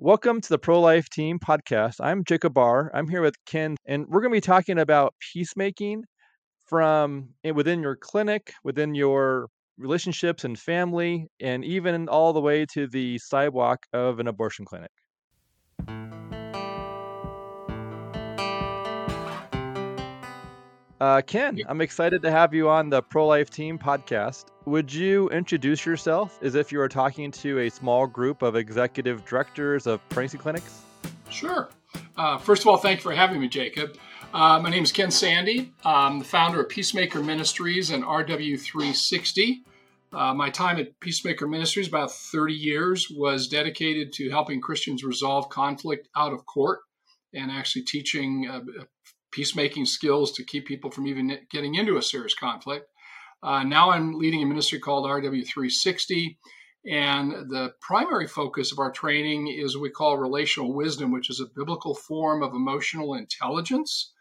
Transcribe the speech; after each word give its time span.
Welcome 0.00 0.40
to 0.42 0.48
the 0.48 0.60
Pro 0.60 0.80
Life 0.80 1.08
Team 1.08 1.40
podcast. 1.40 1.96
I'm 1.98 2.22
Jacob 2.22 2.54
Barr. 2.54 2.88
I'm 2.94 3.08
here 3.08 3.20
with 3.20 3.34
Ken, 3.46 3.74
and 3.84 4.06
we're 4.06 4.20
going 4.20 4.30
to 4.30 4.36
be 4.36 4.40
talking 4.40 4.78
about 4.78 5.12
peacemaking 5.18 6.04
from 6.68 7.30
eh, 7.42 7.50
within 7.50 7.82
your 7.82 7.96
clinic, 7.96 8.52
within 8.62 8.94
your 8.94 9.48
relationships 9.76 10.44
and 10.44 10.56
family, 10.56 11.26
and 11.40 11.64
even 11.64 12.08
all 12.08 12.32
the 12.32 12.40
way 12.40 12.64
to 12.74 12.86
the 12.86 13.18
sidewalk 13.18 13.86
of 13.92 14.20
an 14.20 14.28
abortion 14.28 14.64
clinic. 14.64 14.92
Uh, 21.00 21.22
Ken, 21.26 21.58
I'm 21.68 21.80
excited 21.80 22.22
to 22.22 22.30
have 22.30 22.54
you 22.54 22.68
on 22.68 22.88
the 22.88 23.02
Pro 23.02 23.26
Life 23.26 23.50
Team 23.50 23.80
podcast. 23.80 24.44
Would 24.68 24.92
you 24.92 25.30
introduce 25.30 25.86
yourself 25.86 26.38
as 26.42 26.54
if 26.54 26.70
you 26.70 26.78
were 26.78 26.90
talking 26.90 27.30
to 27.30 27.60
a 27.60 27.70
small 27.70 28.06
group 28.06 28.42
of 28.42 28.54
executive 28.54 29.24
directors 29.24 29.86
of 29.86 30.06
pregnancy 30.10 30.36
clinics? 30.36 30.82
Sure. 31.30 31.70
Uh, 32.18 32.36
first 32.36 32.60
of 32.60 32.68
all, 32.68 32.76
thank 32.76 32.98
you 32.98 33.02
for 33.02 33.14
having 33.14 33.40
me, 33.40 33.48
Jacob. 33.48 33.96
Uh, 34.34 34.60
my 34.60 34.68
name 34.68 34.82
is 34.82 34.92
Ken 34.92 35.10
Sande. 35.10 35.72
I'm 35.86 36.18
the 36.18 36.24
founder 36.26 36.60
of 36.60 36.68
Peacemaker 36.68 37.22
Ministries 37.22 37.88
and 37.88 38.04
RW360. 38.04 39.60
Uh, 40.12 40.34
my 40.34 40.50
time 40.50 40.76
at 40.76 41.00
Peacemaker 41.00 41.48
Ministries, 41.48 41.88
about 41.88 42.12
30 42.12 42.52
years, 42.52 43.08
was 43.10 43.48
dedicated 43.48 44.12
to 44.12 44.28
helping 44.28 44.60
Christians 44.60 45.02
resolve 45.02 45.48
conflict 45.48 46.10
out 46.14 46.34
of 46.34 46.44
court 46.44 46.80
and 47.32 47.50
actually 47.50 47.84
teaching 47.84 48.46
uh, 48.50 48.60
peacemaking 49.32 49.86
skills 49.86 50.30
to 50.32 50.44
keep 50.44 50.66
people 50.66 50.90
from 50.90 51.06
even 51.06 51.38
getting 51.50 51.74
into 51.74 51.96
a 51.96 52.02
serious 52.02 52.34
conflict. 52.34 52.84
Uh, 53.42 53.62
now 53.62 53.90
I'm 53.90 54.18
leading 54.18 54.42
a 54.42 54.46
ministry 54.46 54.78
called 54.78 55.06
RW360. 55.06 56.36
And 56.86 57.32
the 57.50 57.74
primary 57.80 58.26
focus 58.26 58.72
of 58.72 58.78
our 58.78 58.90
training 58.90 59.48
is 59.48 59.76
what 59.76 59.82
we 59.82 59.90
call 59.90 60.16
relational 60.16 60.72
wisdom, 60.72 61.10
which 61.10 61.28
is 61.28 61.40
a 61.40 61.50
biblical 61.54 61.94
form 61.94 62.42
of 62.42 62.54
emotional 62.54 63.14
intelligence. 63.14 64.12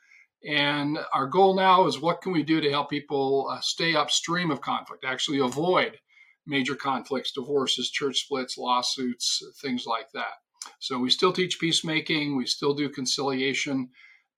And 0.48 1.00
our 1.14 1.28
goal 1.28 1.56
now 1.56 1.88
is 1.88 2.00
what 2.00 2.22
can 2.22 2.32
we 2.32 2.44
do 2.44 2.60
to 2.62 2.70
help 2.70 2.90
people 2.90 3.48
uh, 3.52 3.60
stay 3.62 3.96
upstream 3.96 4.52
of 4.52 4.62
conflict, 4.62 5.06
actually 5.06 5.40
avoid 5.40 5.98
major 6.46 6.76
conflicts, 6.76 7.32
divorces, 7.32 7.92
church 7.92 8.20
splits, 8.20 8.58
lawsuits, 8.58 9.42
things 9.62 9.86
like 9.86 10.12
that. 10.14 10.36
So 10.80 11.00
we 11.00 11.10
still 11.10 11.34
teach 11.34 11.60
peacemaking, 11.60 12.36
we 12.36 12.46
still 12.46 12.74
do 12.74 12.90
conciliation, 12.90 13.90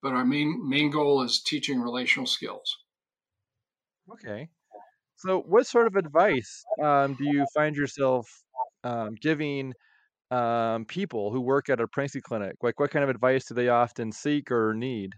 but 0.02 0.14
our 0.14 0.26
main 0.26 0.68
main 0.68 0.92
goal 0.92 1.22
is 1.22 1.42
teaching 1.42 1.82
relational 1.82 2.26
skills. 2.26 2.78
Okay. 4.12 4.50
So, 5.20 5.42
what 5.42 5.68
sort 5.68 5.88
of 5.88 5.96
advice 5.96 6.64
um, 6.82 7.16
do 7.16 7.26
you 7.26 7.46
find 7.54 7.76
yourself 7.76 8.28
um, 8.84 9.16
giving 9.20 9.74
um, 10.32 10.86
people 10.86 11.32
who 11.32 11.42
work 11.42 11.70
at 11.70 11.80
a 11.80 11.88
pregnancy 11.88 12.22
clinic? 12.22 12.56
Like, 12.62 12.80
what 12.80 12.92
kind 12.92 13.04
of 13.04 13.10
advice 13.10 13.46
do 13.46 13.54
they 13.54 13.70
often 13.70 14.12
seek 14.12 14.52
or 14.52 14.74
need? 14.74 15.14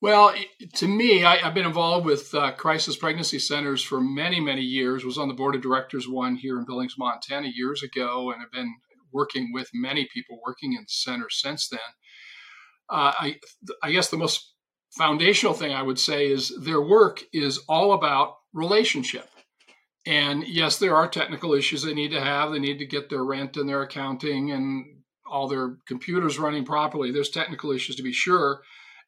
Well, 0.00 0.34
to 0.74 0.88
me, 0.88 1.24
I, 1.24 1.36
have 1.36 1.54
been 1.54 1.66
involved 1.66 2.04
with 2.04 2.34
uh, 2.34 2.52
crisis 2.52 2.96
pregnancy 2.96 3.38
centers 3.38 3.82
for 3.82 4.00
many, 4.00 4.40
many 4.40 4.62
years. 4.62 5.04
Was 5.04 5.18
on 5.18 5.28
the 5.28 5.34
board 5.34 5.54
of 5.54 5.62
directors 5.62 6.08
one 6.08 6.36
here 6.36 6.58
in 6.58 6.66
Billings, 6.66 6.96
Montana, 6.98 7.48
years 7.52 7.82
ago, 7.82 8.30
and 8.30 8.40
have 8.40 8.52
been 8.52 8.74
working 9.12 9.52
with 9.52 9.70
many 9.72 10.06
people 10.12 10.38
working 10.46 10.74
in 10.74 10.82
the 10.82 10.88
center 10.88 11.28
since 11.30 11.68
then 11.68 11.80
uh, 12.88 13.12
I, 13.18 13.38
I 13.82 13.92
guess 13.92 14.10
the 14.10 14.16
most 14.16 14.52
foundational 14.96 15.54
thing 15.54 15.72
I 15.72 15.82
would 15.82 15.98
say 15.98 16.30
is 16.30 16.52
their 16.60 16.80
work 16.80 17.22
is 17.32 17.58
all 17.68 17.92
about 17.92 18.36
relationship. 18.56 19.28
And 20.06 20.46
yes, 20.46 20.78
there 20.78 20.96
are 20.96 21.08
technical 21.08 21.52
issues 21.52 21.82
they 21.82 21.94
need 21.94 22.12
to 22.12 22.20
have. 22.20 22.50
They 22.50 22.58
need 22.58 22.78
to 22.78 22.86
get 22.86 23.10
their 23.10 23.24
rent 23.24 23.56
and 23.56 23.68
their 23.68 23.82
accounting 23.82 24.50
and 24.52 24.84
all 25.28 25.46
their 25.46 25.76
computers 25.86 26.38
running 26.38 26.64
properly. 26.64 27.10
There's 27.10 27.30
technical 27.30 27.72
issues 27.72 27.96
to 27.96 28.02
be 28.02 28.12
sure. 28.12 28.62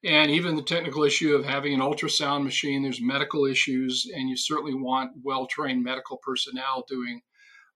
And 0.05 0.31
even 0.31 0.55
the 0.55 0.63
technical 0.63 1.03
issue 1.03 1.35
of 1.35 1.45
having 1.45 1.75
an 1.75 1.81
ultrasound 1.81 2.45
machine, 2.45 2.83
there's 2.83 3.01
medical 3.01 3.47
issues, 3.47 4.07
and 4.13 4.29
you 4.29 4.37
certainly 4.37 4.75
want 4.75 5.13
well 5.25 5.47
trained 5.47 5.83
medical 5.83 6.19
personnel 6.19 6.85
doing 6.89 7.23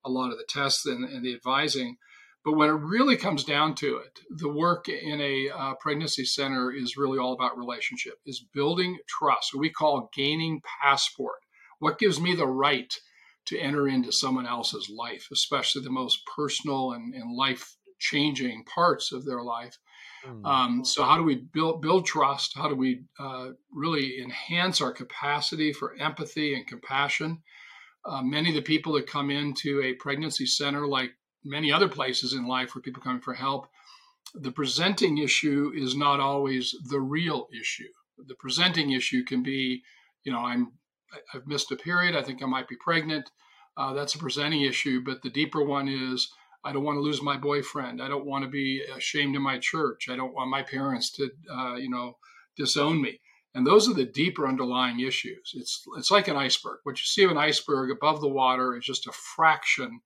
a 0.05 0.11
lot 0.11 0.31
of 0.31 0.39
the 0.39 0.47
tests 0.49 0.87
and, 0.87 1.05
and 1.05 1.25
the 1.25 1.35
advising. 1.35 1.97
But 2.45 2.57
when 2.57 2.69
it 2.69 2.73
really 2.73 3.17
comes 3.17 3.45
down 3.45 3.77
to 3.77 3.99
it, 3.99 4.21
the 4.29 4.49
work 4.49 4.89
in 4.89 5.21
a 5.21 5.49
uh, 5.49 5.75
pregnancy 5.81 6.25
center 6.25 6.73
is 6.73 6.97
really 6.97 7.19
all 7.19 7.33
about 7.33 7.57
relationship, 7.57 8.15
is 8.27 8.45
building 8.53 8.99
trust. 9.09 9.55
We 9.55 9.71
call 9.71 10.11
gaining 10.15 10.61
passport. 10.83 11.39
What 11.83 11.99
gives 11.99 12.21
me 12.21 12.37
the 12.37 12.47
right 12.47 12.97
to 13.47 13.59
enter 13.59 13.89
into 13.89 14.13
someone 14.13 14.47
else's 14.47 14.89
life, 14.89 15.27
especially 15.33 15.83
the 15.83 15.91
most 15.91 16.25
personal 16.37 16.93
and, 16.93 17.13
and 17.13 17.35
life 17.35 17.77
changing 17.99 18.63
parts 18.73 19.11
of 19.11 19.25
their 19.25 19.43
life? 19.43 19.77
Mm. 20.25 20.47
Um, 20.47 20.85
so, 20.85 21.03
how 21.03 21.17
do 21.17 21.25
we 21.25 21.35
build 21.35 21.83
build 21.83 22.07
trust? 22.07 22.53
How 22.55 22.69
do 22.69 22.77
we 22.77 23.03
uh, 23.19 23.49
really 23.73 24.23
enhance 24.23 24.81
our 24.81 24.93
capacity 24.93 25.73
for 25.73 25.97
empathy 25.99 26.55
and 26.55 26.65
compassion? 26.69 27.43
Uh, 28.05 28.23
many 28.23 28.51
of 28.51 28.55
the 28.55 28.63
people 28.63 28.93
that 28.93 29.09
come 29.09 29.29
into 29.29 29.83
a 29.83 29.95
pregnancy 29.95 30.47
center, 30.47 30.87
like 30.87 31.11
many 31.43 31.73
other 31.73 31.89
places 31.89 32.33
in 32.33 32.47
life 32.47 32.77
where 32.77 32.83
people 32.83 33.03
come 33.03 33.21
for 33.21 33.35
help, 33.35 33.67
the 34.37 34.53
presenting 34.53 35.19
issue 35.19 35.73
is 35.75 35.97
not 35.97 36.21
always 36.21 36.77
the 36.91 37.01
real 37.01 37.49
issue. 37.53 37.91
The 38.25 38.37
presenting 38.37 38.93
issue 38.93 39.25
can 39.25 39.43
be, 39.43 39.83
you 40.23 40.31
know, 40.31 40.39
I'm 40.39 40.75
I've 41.35 41.47
missed 41.47 41.73
a 41.73 41.77
period. 41.77 42.17
I 42.17 42.23
think 42.23 42.43
I 42.43 42.47
might 42.47 42.69
be 42.69 42.77
pregnant. 42.77 43.31
Uh, 43.77 43.93
that's 43.93 44.15
a 44.15 44.19
presenting 44.19 44.63
issue. 44.63 45.03
But 45.05 45.23
the 45.23 45.31
deeper 45.31 45.65
one 45.65 45.89
is 45.89 46.33
I 46.65 46.73
don't 46.73 46.85
want 46.85 46.97
to 46.97 47.03
lose 47.03 47.23
my 47.23 47.37
boyfriend. 47.37 48.01
I 48.03 48.09
don't 48.09 48.27
want 48.27 48.45
to 48.45 48.51
be 48.51 48.83
ashamed 48.97 49.35
in 49.35 49.43
my 49.43 49.59
church. 49.59 50.09
I 50.09 50.17
don't 50.17 50.35
want 50.35 50.51
my 50.51 50.63
parents 50.63 51.11
to, 51.13 51.31
uh, 51.51 51.75
you 51.77 51.91
know, 51.91 52.19
disown 52.57 53.01
me. 53.01 53.21
And 53.55 53.67
those 53.67 53.89
are 53.89 53.95
the 53.95 54.05
deeper 54.05 54.47
underlying 54.47 55.01
issues. 55.01 55.53
It's 55.55 55.85
it's 55.99 56.11
like 56.11 56.29
an 56.29 56.37
iceberg. 56.37 56.79
What 56.85 56.99
you 56.99 57.05
see 57.05 57.25
of 57.25 57.31
an 57.31 57.39
iceberg 57.39 57.91
above 57.91 58.21
the 58.21 58.29
water 58.29 58.77
is 58.77 58.85
just 58.85 59.07
a 59.07 59.13
fraction 59.13 60.01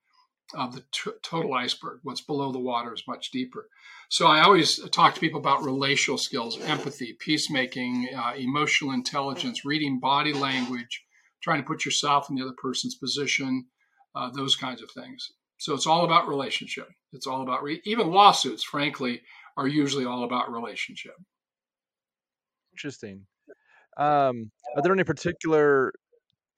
of 0.54 0.74
the 0.74 0.84
t- 0.92 1.12
total 1.22 1.54
iceberg. 1.54 2.00
What's 2.02 2.20
below 2.20 2.50
the 2.50 2.58
water 2.58 2.92
is 2.92 3.04
much 3.06 3.30
deeper. 3.30 3.68
So 4.08 4.26
I 4.26 4.42
always 4.42 4.78
talk 4.90 5.14
to 5.14 5.20
people 5.20 5.40
about 5.40 5.64
relational 5.64 6.18
skills, 6.18 6.60
empathy, 6.62 7.16
peacemaking, 7.18 8.08
uh, 8.16 8.34
emotional 8.36 8.92
intelligence, 8.92 9.64
reading 9.64 9.98
body 9.98 10.32
language, 10.32 11.04
trying 11.42 11.60
to 11.60 11.66
put 11.66 11.84
yourself 11.84 12.30
in 12.30 12.36
the 12.36 12.42
other 12.42 12.54
person's 12.60 12.94
position, 12.94 13.66
uh, 14.14 14.30
those 14.30 14.54
kinds 14.54 14.82
of 14.82 14.90
things. 14.90 15.32
So 15.58 15.74
it's 15.74 15.86
all 15.86 16.04
about 16.04 16.28
relationship. 16.28 16.88
It's 17.12 17.26
all 17.26 17.42
about 17.42 17.62
re- 17.62 17.82
even 17.84 18.10
lawsuits. 18.10 18.62
Frankly, 18.62 19.22
are 19.56 19.66
usually 19.66 20.04
all 20.04 20.24
about 20.24 20.52
relationship. 20.52 21.14
Interesting. 22.72 23.26
Um, 23.96 24.50
are 24.76 24.82
there 24.82 24.92
any 24.92 25.04
particular 25.04 25.92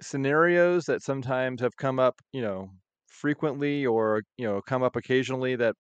scenarios 0.01 0.87
that 0.87 1.03
sometimes 1.03 1.61
have 1.61 1.77
come 1.77 1.99
up, 1.99 2.21
you 2.33 2.43
know, 2.43 2.71
frequently 3.07 3.87
or 3.87 4.23
you 4.37 4.47
know 4.47 4.61
come 4.61 4.83
up 4.83 4.97
occasionally 4.97 5.57
that 5.57 5.75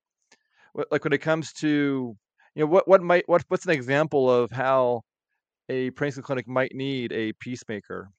like 0.90 1.04
when 1.04 1.12
it 1.12 1.18
comes 1.18 1.52
to 1.54 2.16
you 2.54 2.62
know 2.62 2.66
what 2.66 2.88
what 2.88 3.02
might 3.02 3.28
what 3.28 3.44
what's 3.48 3.66
an 3.66 3.72
example 3.72 4.30
of 4.30 4.50
how 4.50 5.02
a 5.68 5.90
pregnancy 5.90 6.22
clinic 6.22 6.48
might 6.48 6.74
need 6.74 7.12
a 7.12 7.32
peacemaker? 7.34 8.10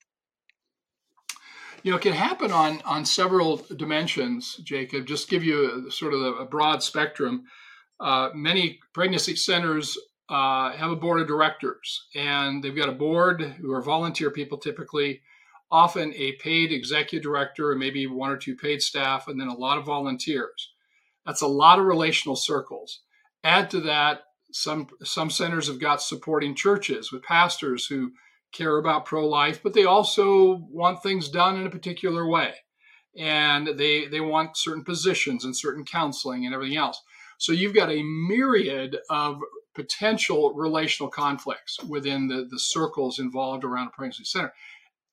You 1.84 1.92
know 1.92 1.98
it 1.98 2.02
can 2.02 2.14
happen 2.14 2.52
on 2.52 2.81
on 2.86 3.06
several 3.06 3.58
dimensions 3.75 4.56
jacob. 4.64 5.06
Just 5.06 5.30
give 5.30 5.44
you 5.44 5.88
a, 5.88 5.92
sort 5.92 6.14
of 6.14 6.22
a, 6.22 6.46
broad 6.46 6.84
spectrum. 6.84 7.44
Uh, 8.00 8.30
many 8.34 8.80
pregnancy 8.94 9.36
centers 9.36 9.98
uh, 10.30 10.72
have 10.72 10.92
a 10.92 10.96
board 10.96 11.19
of 11.19 11.28
directors 11.28 12.08
and 12.16 12.64
they've 12.64 12.75
got 12.75 12.88
a 12.88 12.94
board 12.94 13.42
who 13.42 13.72
are 13.74 13.81
volunteer 13.81 14.30
people 14.30 14.58
typically 14.58 15.22
often 15.72 16.14
a 16.16 16.34
paid 16.34 16.72
executive 16.72 17.24
director 17.24 17.72
and 17.72 17.80
maybe 17.80 18.08
one 18.08 18.31
or 18.31 18.38
two 18.38 18.56
paid 18.56 18.81
staff, 18.81 19.28
and 19.28 19.40
then 19.40 19.48
a 19.48 19.56
lot 19.56 19.78
of 19.78 19.86
volunteers. 19.86 20.74
That's 21.30 21.44
a 21.44 21.48
lot 21.48 21.78
of 21.78 21.86
relational 21.86 22.36
circles. 22.36 23.02
Add 23.44 23.70
to 23.70 23.81
that, 23.81 24.22
some 24.52 24.88
some 25.04 25.30
centers 25.30 25.68
have 25.68 25.80
got 25.80 26.02
supporting 26.02 26.56
churches 26.56 27.12
with 27.12 27.22
pastors 27.22 27.86
who 27.86 28.14
care 28.52 28.80
about 28.80 29.06
pro-life, 29.06 29.62
but 29.62 29.76
they 29.76 29.86
also 29.86 30.66
want 30.72 31.04
things 31.04 31.30
done 31.30 31.60
in 31.60 31.68
a 31.68 31.70
particular 31.70 32.28
way. 32.28 32.56
And 33.16 33.78
they 33.78 34.08
they 34.08 34.22
want 34.22 34.58
certain 34.58 34.84
positions 34.84 35.46
and 35.46 35.56
certain 35.56 35.86
counseling 35.86 36.48
and 36.48 36.56
everything 36.56 36.78
else. 36.78 37.00
So 37.38 37.52
you've 37.52 37.75
got 37.75 37.92
a 37.92 38.02
myriad 38.02 38.98
of 39.12 39.40
potential 39.75 40.56
relational 40.56 41.12
conflicts 41.12 41.78
within 41.84 42.28
the, 42.28 42.48
the 42.50 42.60
circles 42.60 43.20
involved 43.20 43.64
around 43.64 43.90
a 43.90 43.92
pregnancy 43.92 44.24
center. 44.24 44.52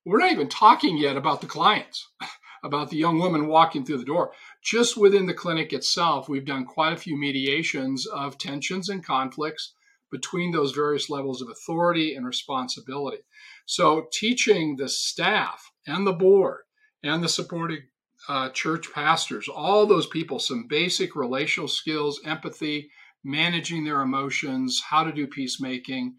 We're 0.06 0.20
not 0.20 0.32
even 0.32 0.48
talking 0.48 0.96
yet 0.96 1.18
about 1.18 1.42
the 1.42 1.46
clients, 1.46 2.08
about 2.64 2.88
the 2.88 2.96
young 2.96 3.18
woman 3.18 3.48
walking 3.48 3.84
through 3.84 3.98
the 3.98 4.04
door. 4.06 4.32
Just 4.66 4.96
within 4.96 5.26
the 5.26 5.34
clinic 5.34 5.72
itself, 5.72 6.28
we've 6.28 6.44
done 6.44 6.64
quite 6.64 6.92
a 6.92 6.96
few 6.96 7.16
mediations 7.16 8.04
of 8.04 8.36
tensions 8.36 8.88
and 8.88 9.04
conflicts 9.04 9.74
between 10.10 10.50
those 10.50 10.72
various 10.72 11.08
levels 11.08 11.40
of 11.40 11.48
authority 11.48 12.16
and 12.16 12.26
responsibility. 12.26 13.18
So, 13.64 14.08
teaching 14.12 14.74
the 14.74 14.88
staff 14.88 15.70
and 15.86 16.04
the 16.04 16.12
board 16.12 16.62
and 17.00 17.22
the 17.22 17.28
supporting 17.28 17.82
uh, 18.28 18.50
church 18.50 18.92
pastors, 18.92 19.46
all 19.48 19.86
those 19.86 20.08
people, 20.08 20.40
some 20.40 20.66
basic 20.68 21.14
relational 21.14 21.68
skills, 21.68 22.20
empathy, 22.24 22.90
managing 23.22 23.84
their 23.84 24.00
emotions, 24.00 24.82
how 24.88 25.04
to 25.04 25.12
do 25.12 25.28
peacemaking, 25.28 26.16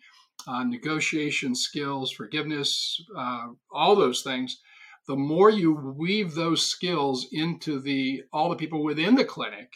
uh, 0.47 0.63
negotiation 0.63 1.53
skills, 1.53 2.11
forgiveness, 2.11 3.01
uh, 3.17 3.47
all 3.73 3.97
those 3.97 4.21
things. 4.21 4.61
The 5.07 5.15
more 5.15 5.49
you 5.49 5.73
weave 5.73 6.35
those 6.35 6.65
skills 6.65 7.27
into 7.31 7.79
the 7.79 8.23
all 8.33 8.49
the 8.49 8.55
people 8.55 8.83
within 8.83 9.15
the 9.15 9.25
clinic, 9.25 9.71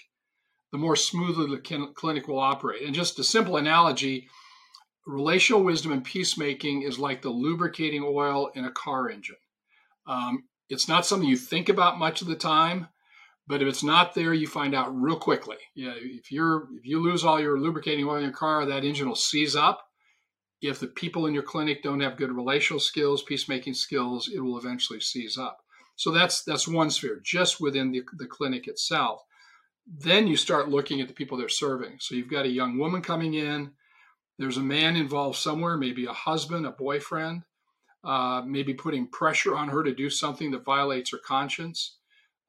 the 0.72 0.78
more 0.78 0.96
smoothly 0.96 1.48
the 1.48 1.92
clinic 1.96 2.28
will 2.28 2.40
operate. 2.40 2.84
And 2.86 2.94
just 2.94 3.20
a 3.20 3.24
simple 3.24 3.58
analogy 3.58 4.28
relational 5.08 5.64
wisdom 5.64 5.92
and 5.92 6.04
peacemaking 6.04 6.84
is 6.84 7.00
like 7.00 7.22
the 7.22 7.30
lubricating 7.30 8.04
oil 8.04 8.52
in 8.54 8.66
a 8.66 8.72
car 8.72 9.10
engine. 9.10 9.38
Um, 10.08 10.44
it's 10.70 10.88
not 10.88 11.06
something 11.06 11.28
you 11.28 11.38
think 11.38 11.70
about 11.70 12.00
much 12.00 12.22
of 12.22 12.28
the 12.28 12.36
time, 12.36 12.88
but 13.48 13.62
if 13.62 13.68
it's 13.68 13.84
not 13.84 14.14
there, 14.14 14.34
you 14.34 14.48
find 14.48 14.74
out 14.74 14.96
real 14.96 15.18
quickly. 15.18 15.58
Yeah, 15.76 15.94
if 15.96 16.32
you're 16.32 16.68
if 16.78 16.86
you 16.86 17.02
lose 17.02 17.24
all 17.24 17.40
your 17.40 17.60
lubricating 17.60 18.06
oil 18.06 18.18
in 18.18 18.24
your 18.24 18.32
car, 18.32 18.66
that 18.66 18.86
engine 18.86 19.08
will 19.08 19.16
seize 19.16 19.56
up. 19.56 19.82
If 20.62 20.80
the 20.80 20.88
people 20.88 21.26
in 21.26 21.34
your 21.34 21.44
clinic 21.44 21.82
don't 21.82 22.02
have 22.02 22.18
good 22.18 22.32
relational 22.32 22.80
skills, 22.80 23.24
peacemaking 23.24 23.74
skills, 23.74 24.30
it 24.34 24.40
will 24.40 24.58
eventually 24.58 25.00
seize 25.00 25.38
up. 25.38 25.60
So 25.96 26.12
that's 26.12 26.44
that's 26.44 26.68
one 26.68 26.90
sphere, 26.90 27.20
just 27.24 27.60
within 27.60 27.92
the, 27.92 28.04
the 28.18 28.28
clinic 28.28 28.68
itself. 28.68 29.24
Then 29.88 30.28
you 30.28 30.38
start 30.38 30.70
looking 30.70 31.02
at 31.02 31.08
the 31.08 31.14
people 31.14 31.38
they're 31.38 31.50
serving. 31.50 31.98
So 32.00 32.16
you've 32.16 32.30
got 32.30 32.46
a 32.46 32.50
young 32.50 32.78
woman 32.78 33.02
coming 33.02 33.34
in. 33.34 33.72
There's 34.38 34.58
a 34.58 34.62
man 34.62 34.96
involved 34.96 35.38
somewhere, 35.38 35.78
maybe 35.78 36.06
a 36.06 36.14
husband, 36.14 36.66
a 36.66 36.72
boyfriend, 36.72 37.44
uh, 38.04 38.42
maybe 38.46 38.74
putting 38.74 39.08
pressure 39.08 39.56
on 39.56 39.70
her 39.70 39.84
to 39.84 39.94
do 39.94 40.10
something 40.10 40.52
that 40.52 40.66
violates 40.66 41.12
her 41.12 41.20
conscience. 41.20 41.98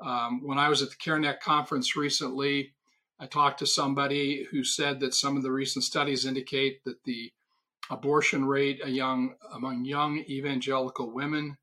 Um, 0.00 0.41
when 0.43 0.58
I 0.58 0.69
was 0.69 0.82
at 0.82 0.91
the 0.91 0.97
CareNet 0.97 1.41
conference 1.41 1.97
recently, 1.97 2.75
I 3.20 3.26
talked 3.26 3.58
to 3.61 3.67
somebody 3.67 4.47
who 4.50 4.65
said 4.65 5.00
that 5.00 5.15
some 5.15 5.37
of 5.37 5.43
the 5.43 5.53
recent 5.53 5.85
studies 5.85 6.26
indicate 6.26 6.85
that 6.85 7.05
the 7.05 7.31
abortion 7.90 8.44
rate 8.44 8.79
young, 8.87 9.34
among 9.52 9.84
young 9.84 10.19
evangelical 10.19 11.12
women 11.12 11.56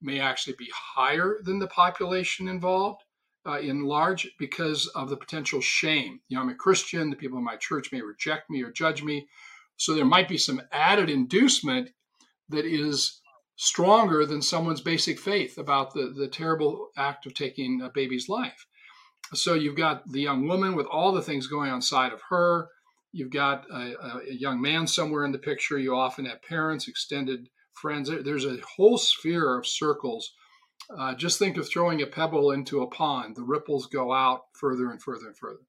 may 0.00 0.20
actually 0.20 0.54
be 0.58 0.70
higher 0.74 1.38
than 1.42 1.58
the 1.58 1.66
population 1.66 2.48
involved 2.48 3.02
uh, 3.46 3.58
in 3.58 3.84
large 3.84 4.30
because 4.38 4.86
of 4.94 5.08
the 5.08 5.16
potential 5.16 5.60
shame. 5.60 6.20
You 6.28 6.36
know, 6.36 6.42
I'm 6.42 6.48
a 6.50 6.54
Christian, 6.54 7.10
the 7.10 7.16
people 7.16 7.38
in 7.38 7.44
my 7.44 7.56
church 7.56 7.92
may 7.92 8.00
reject 8.00 8.50
me 8.50 8.62
or 8.62 8.70
judge 8.70 9.02
me. 9.02 9.26
So 9.76 9.94
there 9.94 10.04
might 10.04 10.28
be 10.28 10.38
some 10.38 10.62
added 10.72 11.10
inducement 11.10 11.90
that 12.48 12.64
is 12.64 13.20
stronger 13.56 14.26
than 14.26 14.42
someone's 14.42 14.80
basic 14.80 15.18
faith 15.18 15.58
about 15.58 15.94
the, 15.94 16.12
the 16.16 16.28
terrible 16.28 16.88
act 16.96 17.26
of 17.26 17.34
taking 17.34 17.80
a 17.80 17.88
baby's 17.88 18.28
life. 18.28 18.66
So 19.32 19.54
you've 19.54 19.76
got 19.76 20.10
the 20.10 20.20
young 20.20 20.46
woman 20.46 20.74
with 20.74 20.86
all 20.86 21.12
the 21.12 21.22
things 21.22 21.46
going 21.46 21.70
on 21.70 21.82
side 21.82 22.12
of 22.12 22.20
her. 22.28 22.68
You've 23.14 23.32
got 23.32 23.64
a, 23.70 23.94
a 24.28 24.32
young 24.32 24.60
man 24.60 24.86
somewhere 24.86 25.24
in 25.24 25.32
the 25.32 25.38
picture. 25.38 25.78
You 25.78 25.94
often 25.94 26.24
have 26.26 26.42
parents, 26.42 26.88
extended 26.88 27.48
friends. 27.74 28.10
There's 28.10 28.44
a 28.44 28.58
whole 28.76 28.98
sphere 28.98 29.56
of 29.58 29.66
circles. 29.66 30.32
Uh, 30.94 31.14
just 31.14 31.38
think 31.38 31.56
of 31.56 31.68
throwing 31.68 32.02
a 32.02 32.06
pebble 32.06 32.50
into 32.50 32.82
a 32.82 32.86
pond. 32.86 33.36
The 33.36 33.42
ripples 33.42 33.86
go 33.86 34.12
out 34.12 34.42
further 34.54 34.90
and 34.90 35.00
further 35.00 35.28
and 35.28 35.36
further. 35.36 35.60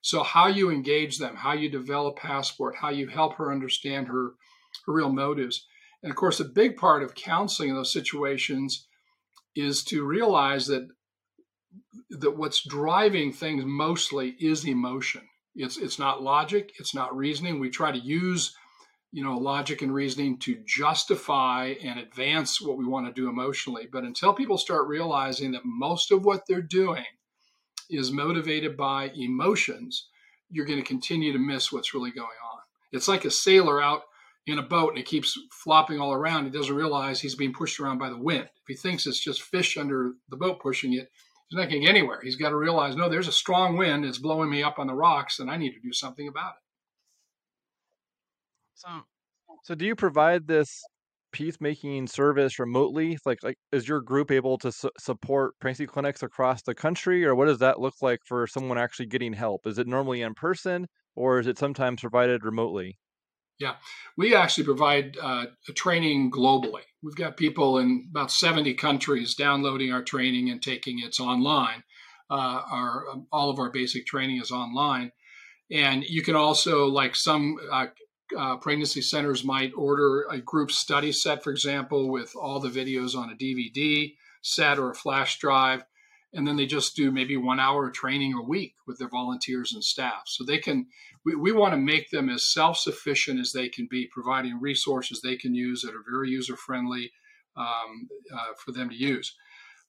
So 0.00 0.22
how 0.22 0.46
you 0.46 0.70
engage 0.70 1.18
them, 1.18 1.36
how 1.36 1.52
you 1.52 1.68
develop 1.68 2.16
passport, 2.16 2.76
how 2.76 2.90
you 2.90 3.08
help 3.08 3.34
her 3.36 3.52
understand 3.52 4.08
her, 4.08 4.32
her 4.86 4.92
real 4.92 5.12
motives 5.12 5.66
and 6.02 6.10
of 6.10 6.16
course, 6.16 6.40
a 6.40 6.44
big 6.44 6.76
part 6.76 7.02
of 7.02 7.14
counseling 7.14 7.70
in 7.70 7.76
those 7.76 7.92
situations 7.92 8.86
is 9.54 9.84
to 9.84 10.04
realize 10.04 10.66
that 10.66 10.88
that 12.10 12.36
what's 12.36 12.66
driving 12.66 13.32
things 13.32 13.64
mostly 13.64 14.34
is 14.38 14.66
emotion. 14.66 15.22
It's 15.54 15.76
it's 15.76 15.98
not 15.98 16.22
logic, 16.22 16.72
it's 16.78 16.94
not 16.94 17.16
reasoning. 17.16 17.60
We 17.60 17.70
try 17.70 17.92
to 17.92 17.98
use 17.98 18.56
you 19.12 19.22
know 19.22 19.36
logic 19.36 19.82
and 19.82 19.92
reasoning 19.92 20.38
to 20.40 20.62
justify 20.66 21.74
and 21.82 21.98
advance 21.98 22.60
what 22.60 22.78
we 22.78 22.86
want 22.86 23.06
to 23.06 23.12
do 23.12 23.28
emotionally, 23.28 23.88
but 23.90 24.04
until 24.04 24.32
people 24.32 24.58
start 24.58 24.88
realizing 24.88 25.52
that 25.52 25.64
most 25.64 26.10
of 26.10 26.24
what 26.24 26.44
they're 26.46 26.62
doing 26.62 27.04
is 27.90 28.10
motivated 28.10 28.76
by 28.76 29.10
emotions, 29.14 30.08
you're 30.50 30.66
going 30.66 30.80
to 30.80 30.84
continue 30.84 31.32
to 31.32 31.38
miss 31.38 31.70
what's 31.70 31.92
really 31.92 32.10
going 32.10 32.26
on. 32.26 32.60
It's 32.90 33.08
like 33.08 33.24
a 33.24 33.30
sailor 33.30 33.82
out 33.82 34.02
in 34.46 34.58
a 34.58 34.62
boat 34.62 34.90
and 34.90 34.98
it 34.98 35.06
keeps 35.06 35.38
flopping 35.52 36.00
all 36.00 36.12
around, 36.12 36.44
he 36.44 36.50
doesn't 36.50 36.74
realize 36.74 37.20
he's 37.20 37.34
being 37.34 37.52
pushed 37.52 37.78
around 37.78 37.98
by 37.98 38.08
the 38.08 38.18
wind. 38.18 38.44
If 38.44 38.66
he 38.66 38.74
thinks 38.74 39.06
it's 39.06 39.22
just 39.22 39.42
fish 39.42 39.76
under 39.76 40.14
the 40.28 40.36
boat 40.36 40.60
pushing 40.60 40.94
it, 40.94 41.10
he's 41.52 41.58
not 41.58 41.68
getting 41.68 41.86
anywhere. 41.86 42.20
He's 42.22 42.36
got 42.36 42.48
to 42.48 42.56
realize, 42.56 42.96
no, 42.96 43.10
there's 43.10 43.28
a 43.28 43.32
strong 43.32 43.76
wind. 43.76 44.06
It's 44.06 44.16
blowing 44.16 44.48
me 44.48 44.62
up 44.62 44.78
on 44.78 44.86
the 44.86 44.94
rocks, 44.94 45.38
and 45.38 45.50
I 45.50 45.58
need 45.58 45.72
to 45.74 45.80
do 45.80 45.92
something 45.92 46.26
about 46.26 46.54
it. 46.54 46.62
So, 48.74 48.88
so 49.62 49.74
do 49.74 49.84
you 49.84 49.94
provide 49.94 50.46
this 50.46 50.82
peacemaking 51.30 52.06
service 52.06 52.58
remotely? 52.58 53.18
Like, 53.26 53.38
like 53.42 53.56
is 53.70 53.86
your 53.86 54.00
group 54.00 54.30
able 54.30 54.56
to 54.58 54.72
su- 54.72 54.90
support 54.98 55.52
pregnancy 55.60 55.86
clinics 55.86 56.22
across 56.22 56.62
the 56.62 56.74
country, 56.74 57.22
or 57.22 57.34
what 57.34 57.46
does 57.46 57.58
that 57.58 57.80
look 57.80 57.94
like 58.00 58.20
for 58.24 58.46
someone 58.46 58.78
actually 58.78 59.06
getting 59.06 59.34
help? 59.34 59.66
Is 59.66 59.78
it 59.78 59.86
normally 59.86 60.22
in 60.22 60.32
person, 60.32 60.86
or 61.14 61.38
is 61.38 61.46
it 61.46 61.58
sometimes 61.58 62.00
provided 62.00 62.44
remotely? 62.44 62.96
Yeah, 63.58 63.74
we 64.16 64.34
actually 64.34 64.64
provide 64.64 65.16
uh, 65.20 65.46
training 65.74 66.30
globally. 66.30 66.82
We've 67.02 67.14
got 67.14 67.36
people 67.36 67.78
in 67.78 68.08
about 68.10 68.32
70 68.32 68.74
countries 68.74 69.34
downloading 69.34 69.92
our 69.92 70.02
training 70.02 70.50
and 70.50 70.60
taking 70.60 70.98
it 70.98 71.20
online. 71.20 71.84
Uh, 72.30 72.62
our 72.70 73.04
all 73.30 73.50
of 73.50 73.58
our 73.58 73.70
basic 73.70 74.06
training 74.06 74.40
is 74.40 74.50
online, 74.50 75.12
and 75.70 76.04
you 76.04 76.22
can 76.22 76.34
also, 76.34 76.86
like 76.86 77.14
some 77.14 77.56
uh, 77.70 77.86
uh, 78.36 78.56
pregnancy 78.56 79.02
centers, 79.02 79.44
might 79.44 79.72
order 79.76 80.22
a 80.30 80.38
group 80.38 80.70
study 80.70 81.12
set, 81.12 81.42
for 81.42 81.50
example, 81.50 82.10
with 82.10 82.34
all 82.34 82.60
the 82.60 82.68
videos 82.68 83.14
on 83.14 83.30
a 83.30 83.34
DVD 83.34 84.14
set 84.42 84.78
or 84.78 84.90
a 84.90 84.94
flash 84.94 85.38
drive, 85.38 85.84
and 86.32 86.46
then 86.46 86.56
they 86.56 86.66
just 86.66 86.96
do 86.96 87.10
maybe 87.10 87.36
one 87.36 87.60
hour 87.60 87.86
of 87.88 87.94
training 87.94 88.34
a 88.34 88.42
week 88.42 88.74
with 88.86 88.98
their 88.98 89.08
volunteers 89.08 89.72
and 89.72 89.84
staff. 89.84 90.22
So 90.26 90.44
they 90.44 90.58
can, 90.58 90.86
we, 91.24 91.34
we 91.34 91.52
want 91.52 91.72
to 91.72 91.78
make 91.78 92.10
them 92.10 92.28
as 92.28 92.52
self 92.52 92.78
sufficient 92.78 93.40
as 93.40 93.52
they 93.52 93.68
can 93.68 93.86
be, 93.90 94.08
providing 94.12 94.60
resources 94.60 95.20
they 95.20 95.36
can 95.36 95.54
use 95.54 95.82
that 95.82 95.94
are 95.94 96.04
very 96.10 96.30
user 96.30 96.56
friendly 96.56 97.12
um, 97.56 98.08
uh, 98.32 98.52
for 98.58 98.72
them 98.72 98.88
to 98.88 98.96
use. 98.96 99.34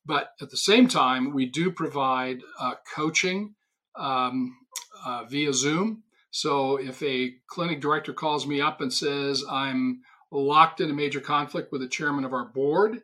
But 0.06 0.32
at 0.42 0.50
the 0.50 0.58
same 0.58 0.88
time, 0.88 1.34
we 1.34 1.46
do 1.46 1.72
provide 1.72 2.40
uh, 2.60 2.76
coaching 2.94 3.56
um, 3.96 4.58
uh, 5.06 5.24
via 5.26 5.54
Zoom. 5.54 6.04
So 6.32 6.78
if 6.78 7.02
a 7.04 7.36
clinic 7.48 7.80
director 7.80 8.12
calls 8.12 8.46
me 8.46 8.60
up 8.60 8.82
and 8.82 8.92
says, 8.92 9.44
I'm 9.50 10.02
locked 10.32 10.82
in 10.82 10.90
a 10.90 10.94
major 10.94 11.22
conflict 11.22 11.72
with 11.72 11.82
the 11.82 11.88
chairman 11.88 12.26
of 12.26 12.34
our 12.34 12.46
board, 12.46 13.04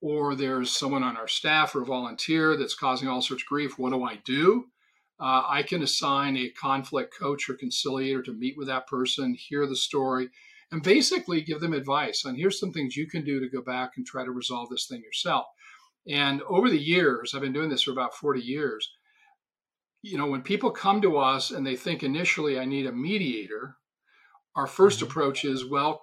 or 0.00 0.34
there's 0.34 0.76
someone 0.76 1.02
on 1.02 1.16
our 1.16 1.26
staff 1.26 1.74
or 1.74 1.82
a 1.82 1.86
volunteer 1.86 2.56
that's 2.56 2.74
causing 2.74 3.08
all 3.08 3.22
sorts 3.22 3.42
of 3.42 3.48
grief, 3.48 3.78
what 3.78 3.90
do 3.90 4.04
I 4.04 4.16
do? 4.24 4.66
Uh, 5.18 5.42
I 5.48 5.62
can 5.62 5.82
assign 5.82 6.36
a 6.36 6.50
conflict 6.50 7.14
coach 7.18 7.48
or 7.48 7.54
conciliator 7.54 8.22
to 8.22 8.34
meet 8.34 8.56
with 8.56 8.68
that 8.68 8.86
person, 8.86 9.34
hear 9.34 9.66
the 9.66 9.76
story, 9.76 10.28
and 10.70 10.82
basically 10.82 11.40
give 11.40 11.60
them 11.60 11.72
advice 11.72 12.24
on 12.26 12.34
here's 12.34 12.60
some 12.60 12.72
things 12.72 12.96
you 12.96 13.08
can 13.08 13.24
do 13.24 13.40
to 13.40 13.48
go 13.48 13.62
back 13.62 13.92
and 13.96 14.04
try 14.04 14.24
to 14.24 14.30
resolve 14.30 14.68
this 14.68 14.86
thing 14.86 15.00
yourself. 15.00 15.46
And 16.08 16.42
over 16.42 16.68
the 16.68 16.78
years, 16.78 17.34
I've 17.34 17.40
been 17.40 17.52
doing 17.52 17.70
this 17.70 17.82
for 17.82 17.92
about 17.92 18.14
40 18.14 18.40
years. 18.40 18.90
You 20.02 20.18
know, 20.18 20.26
when 20.26 20.42
people 20.42 20.70
come 20.70 21.00
to 21.02 21.16
us 21.16 21.50
and 21.50 21.66
they 21.66 21.76
think 21.76 22.02
initially, 22.02 22.58
I 22.58 22.64
need 22.64 22.86
a 22.86 22.92
mediator, 22.92 23.76
our 24.54 24.66
1st 24.66 24.96
mm-hmm. 24.96 25.04
approach 25.06 25.44
is, 25.44 25.64
well, 25.64 26.02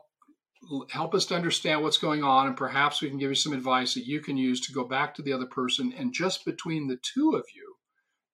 help 0.90 1.14
us 1.14 1.26
to 1.28 1.36
understand 1.36 1.84
what's 1.84 1.98
going 1.98 2.24
on 2.24 2.48
and 2.48 2.58
perhaps 2.58 3.02
we 3.02 3.10
can 3.10 3.18
give 3.18 3.30
you 3.30 3.36
some 3.36 3.54
advice 3.54 3.94
that 3.94 4.08
you 4.08 4.22
can 4.22 4.38
use 4.38 4.62
to 4.62 4.74
go 4.74 4.86
back 4.86 5.14
to 5.14 5.22
the 5.22 5.34
other 5.34 5.46
person 5.46 5.94
and 5.98 6.14
just 6.14 6.46
between 6.46 6.88
the 6.88 6.98
two 7.14 7.32
of 7.36 7.44
you 7.54 7.73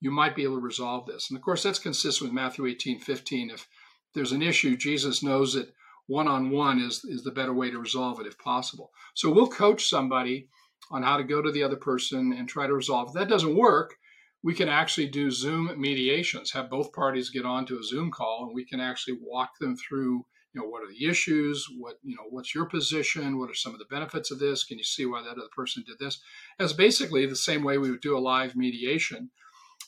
you 0.01 0.11
might 0.11 0.35
be 0.35 0.43
able 0.43 0.55
to 0.55 0.61
resolve 0.61 1.05
this. 1.05 1.29
And 1.29 1.37
of 1.37 1.43
course 1.43 1.63
that's 1.63 1.79
consistent 1.79 2.29
with 2.29 2.35
matthew 2.35 2.65
18 2.65 2.99
15 2.99 3.51
if 3.51 3.67
there's 4.13 4.31
an 4.31 4.41
issue 4.41 4.75
jesus 4.75 5.23
knows 5.23 5.53
that 5.53 5.73
one-on-one 6.07 6.79
is 6.79 7.05
is 7.05 7.23
the 7.23 7.31
better 7.31 7.53
way 7.53 7.69
to 7.69 7.77
resolve 7.77 8.19
it 8.19 8.25
if 8.25 8.37
possible. 8.39 8.91
So 9.13 9.31
we'll 9.31 9.47
coach 9.47 9.87
somebody 9.87 10.47
on 10.91 11.03
how 11.03 11.17
to 11.17 11.23
go 11.23 11.41
to 11.41 11.51
the 11.51 11.63
other 11.63 11.75
person 11.75 12.33
and 12.33 12.49
try 12.49 12.65
to 12.65 12.73
resolve. 12.73 13.09
If 13.09 13.13
that 13.13 13.29
doesn't 13.29 13.55
work 13.55 13.95
we 14.41 14.53
can 14.53 14.69
actually 14.69 15.07
do 15.07 15.29
zoom 15.29 15.69
mediations 15.79 16.51
have 16.51 16.69
both 16.69 16.93
parties 16.93 17.29
get 17.29 17.45
onto 17.45 17.77
a 17.77 17.83
zoom 17.83 18.11
call 18.11 18.45
and 18.45 18.55
we 18.55 18.65
can 18.65 18.79
actually 18.79 19.17
walk 19.21 19.51
them 19.59 19.75
through 19.75 20.25
you 20.53 20.61
know 20.61 20.67
what 20.67 20.81
are 20.81 20.91
the 20.91 21.05
issues 21.05 21.67
what 21.77 21.95
you 22.03 22.15
know 22.15 22.23
what's 22.29 22.55
your 22.55 22.65
position 22.65 23.37
what 23.37 23.49
are 23.49 23.55
some 23.55 23.73
of 23.73 23.79
the 23.79 23.85
benefits 23.89 24.31
of 24.31 24.39
this 24.39 24.63
can 24.63 24.77
you 24.77 24.83
see 24.83 25.05
why 25.05 25.21
that 25.21 25.31
other 25.31 25.49
person 25.55 25.83
did 25.85 25.99
this? 25.99 26.21
As 26.59 26.73
basically 26.73 27.25
the 27.25 27.35
same 27.35 27.63
way 27.63 27.77
we 27.77 27.91
would 27.91 28.01
do 28.01 28.17
a 28.17 28.19
live 28.19 28.55
mediation 28.55 29.29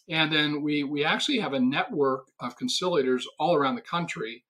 and 0.10 0.31
then 0.31 0.62
we 0.62 0.84
we 0.84 1.03
actually 1.05 1.39
have 1.39 1.53
a 1.53 1.60
network 1.60 2.27
of 2.39 2.58
conciliators 2.58 3.24
all 3.39 3.55
around 3.55 3.75
the 3.75 3.81
country 3.81 4.43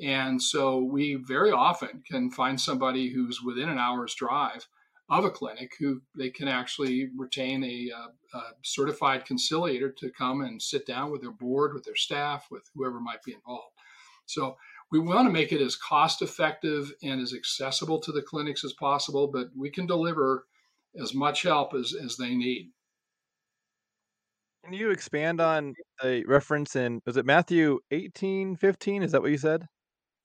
and 0.00 0.42
so 0.42 0.78
we 0.78 1.14
very 1.14 1.50
often 1.50 2.02
can 2.06 2.30
find 2.30 2.60
somebody 2.60 3.10
who's 3.10 3.42
within 3.42 3.68
an 3.68 3.78
hour's 3.78 4.14
drive 4.14 4.66
of 5.08 5.24
a 5.24 5.30
clinic 5.30 5.72
who 5.78 6.02
they 6.16 6.30
can 6.30 6.48
actually 6.48 7.08
retain 7.16 7.62
a, 7.62 7.90
uh, 7.96 8.38
a, 8.38 8.42
certified 8.62 9.24
conciliator 9.24 9.90
to 9.90 10.10
come 10.10 10.40
and 10.40 10.60
sit 10.60 10.84
down 10.84 11.12
with 11.12 11.22
their 11.22 11.30
board, 11.30 11.72
with 11.72 11.84
their 11.84 11.96
staff, 11.96 12.48
with 12.50 12.68
whoever 12.74 12.98
might 13.00 13.22
be 13.22 13.32
involved. 13.32 13.72
So 14.26 14.56
we 14.90 14.98
want 14.98 15.28
to 15.28 15.32
make 15.32 15.52
it 15.52 15.60
as 15.60 15.76
cost 15.76 16.22
effective 16.22 16.92
and 17.02 17.20
as 17.20 17.32
accessible 17.32 18.00
to 18.00 18.12
the 18.12 18.22
clinics 18.22 18.64
as 18.64 18.72
possible, 18.72 19.28
but 19.28 19.48
we 19.56 19.70
can 19.70 19.86
deliver 19.86 20.46
as 21.00 21.14
much 21.14 21.42
help 21.42 21.72
as, 21.72 21.94
as 21.94 22.16
they 22.16 22.34
need. 22.34 22.70
Can 24.66 24.74
you 24.74 24.90
expand 24.90 25.40
on 25.40 25.74
the 26.02 26.24
reference 26.26 26.74
in 26.74 27.00
was 27.06 27.16
it 27.16 27.24
Matthew 27.24 27.78
18, 27.92 28.56
15? 28.56 29.04
Is 29.04 29.12
that 29.12 29.22
what 29.22 29.30
you 29.30 29.38
said? 29.38 29.64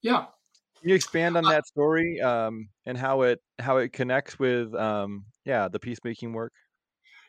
Yeah. 0.01 0.25
Can 0.79 0.89
you 0.89 0.95
expand 0.95 1.37
on 1.37 1.43
that 1.43 1.67
story 1.67 2.19
um, 2.21 2.69
and 2.87 2.97
how 2.97 3.21
it 3.21 3.37
how 3.59 3.77
it 3.77 3.93
connects 3.93 4.39
with 4.39 4.73
um, 4.73 5.25
yeah 5.45 5.67
the 5.67 5.77
peacemaking 5.77 6.33
work? 6.33 6.53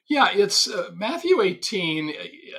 Yeah, 0.08 0.30
it's 0.32 0.66
uh, 0.66 0.88
Matthew 0.94 1.42
18. 1.42 2.14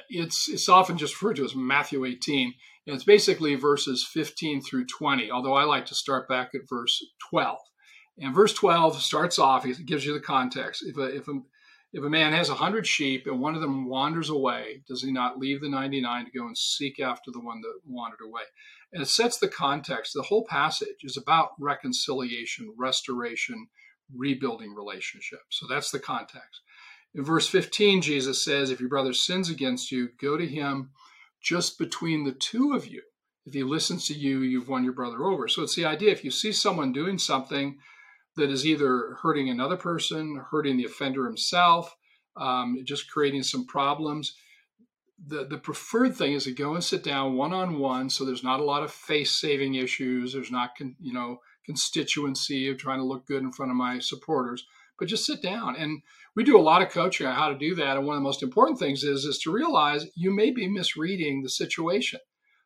It's 0.10 0.48
it's 0.48 0.70
often 0.70 1.00
just 1.00 1.20
referred 1.20 1.38
to 1.38 1.46
as 1.46 1.56
Matthew 1.56 2.06
18. 2.06 2.54
And 2.86 2.96
it's 2.96 3.06
basically 3.06 3.56
verses 3.56 4.08
15 4.14 4.62
through 4.62 4.86
20. 4.86 5.32
Although 5.32 5.54
I 5.54 5.64
like 5.64 5.88
to 5.88 5.96
start 5.96 6.30
back 6.30 6.52
at 6.54 6.62
verse 6.70 7.04
12. 7.32 7.58
And 8.20 8.36
verse 8.36 8.54
12 8.54 9.02
starts 9.02 9.40
off. 9.40 9.66
It 9.66 9.84
gives 9.88 10.06
you 10.06 10.14
the 10.14 10.20
context. 10.20 10.84
If 10.86 10.96
a 10.98 11.06
if 11.06 11.28
a 11.28 11.40
if 11.94 12.04
a 12.04 12.10
man 12.10 12.34
has 12.34 12.50
a 12.50 12.56
hundred 12.56 12.88
sheep 12.88 13.28
and 13.28 13.40
one 13.40 13.54
of 13.54 13.62
them 13.62 13.88
wanders 13.88 14.30
away, 14.30 14.82
does 14.88 15.04
he 15.04 15.12
not 15.12 15.38
leave 15.38 15.62
the 15.62 15.70
99 15.70 16.26
to 16.26 16.32
go 16.32 16.48
and 16.48 16.58
seek 16.58 17.00
after 17.00 17.30
the 17.32 17.40
one 17.40 17.62
that 17.62 17.82
wandered 17.86 18.20
away? 18.26 18.42
And 18.92 19.04
it 19.04 19.08
sets 19.08 19.38
the 19.38 19.48
context. 19.48 20.14
The 20.14 20.24
whole 20.24 20.44
passage 20.44 21.04
is 21.04 21.18
about 21.18 21.52
reconciliation, 21.60 22.74
restoration, 22.78 23.68
rebuilding 24.16 24.74
relationships. 24.74 25.44
So 25.52 25.68
that's 25.70 25.92
the 25.92 26.00
context. 26.00 26.62
In 27.14 27.24
verse 27.24 27.48
15, 27.48 28.02
Jesus 28.02 28.44
says, 28.44 28.72
If 28.72 28.80
your 28.80 28.90
brother 28.90 29.14
sins 29.14 29.50
against 29.50 29.92
you, 29.92 30.10
go 30.20 30.36
to 30.36 30.48
him 30.48 30.90
just 31.44 31.78
between 31.78 32.24
the 32.24 32.32
two 32.32 32.74
of 32.74 32.88
you. 32.88 33.04
If 33.46 33.54
he 33.54 33.62
listens 33.62 34.08
to 34.08 34.16
you, 34.16 34.40
you've 34.40 34.70
won 34.70 34.84
your 34.84 34.94
brother 34.94 35.26
over. 35.26 35.48
So 35.48 35.62
it's 35.62 35.76
the 35.76 35.86
idea 35.86 36.12
if 36.12 36.24
you 36.24 36.32
see 36.32 36.52
someone 36.52 36.92
doing 36.92 37.20
something 37.20 37.78
that 38.36 38.50
is 38.50 38.66
either 38.66 39.18
hurting 39.22 39.50
another 39.50 39.78
person, 39.78 40.44
hurting 40.52 40.78
the 40.78 40.86
offender 40.86 41.26
himself, 41.26 41.96
um, 42.36 42.80
just 42.84 43.10
creating 43.10 43.44
some 43.44 43.66
problems. 43.66 44.36
The, 45.26 45.46
the 45.46 45.58
preferred 45.58 46.16
thing 46.16 46.34
is 46.34 46.46
to 46.46 46.52
go 46.52 46.74
and 46.74 46.84
sit 46.84 47.04
down 47.04 47.36
one 47.36 47.54
on 47.54 47.80
one, 47.80 48.10
so 48.10 48.26
there's 48.26 48.44
not 48.44 48.60
a 48.60 48.66
lot 48.66 48.84
of 48.84 48.92
face 48.92 49.32
saving 49.32 49.76
issues. 49.76 50.34
There's 50.34 50.52
not, 50.52 50.72
con, 50.78 50.96
you 51.00 51.14
know, 51.14 51.40
constituency 51.66 52.70
of 52.70 52.78
trying 52.78 53.00
to 53.00 53.06
look 53.06 53.26
good 53.28 53.44
in 53.44 53.52
front 53.52 53.72
of 53.72 53.78
my 53.78 54.00
supporters, 54.00 54.66
but 55.00 55.08
just 55.08 55.26
sit 55.26 55.42
down. 55.42 55.76
And 55.76 56.02
we 56.36 56.44
do 56.44 56.60
a 56.60 56.62
lot 56.62 56.82
of 56.82 56.90
coaching 56.90 57.28
on 57.28 57.36
how 57.36 57.50
to 57.50 57.58
do 57.58 57.76
that. 57.76 57.96
And 57.96 58.06
one 58.06 58.16
of 58.16 58.22
the 58.22 58.28
most 58.28 58.44
important 58.44 58.80
things 58.80 59.04
is 59.04 59.24
is 59.24 59.38
to 59.40 59.52
realize 59.52 60.08
you 60.16 60.36
may 60.36 60.52
be 60.52 60.68
misreading 60.68 61.42
the 61.42 61.50
situation. 61.50 62.20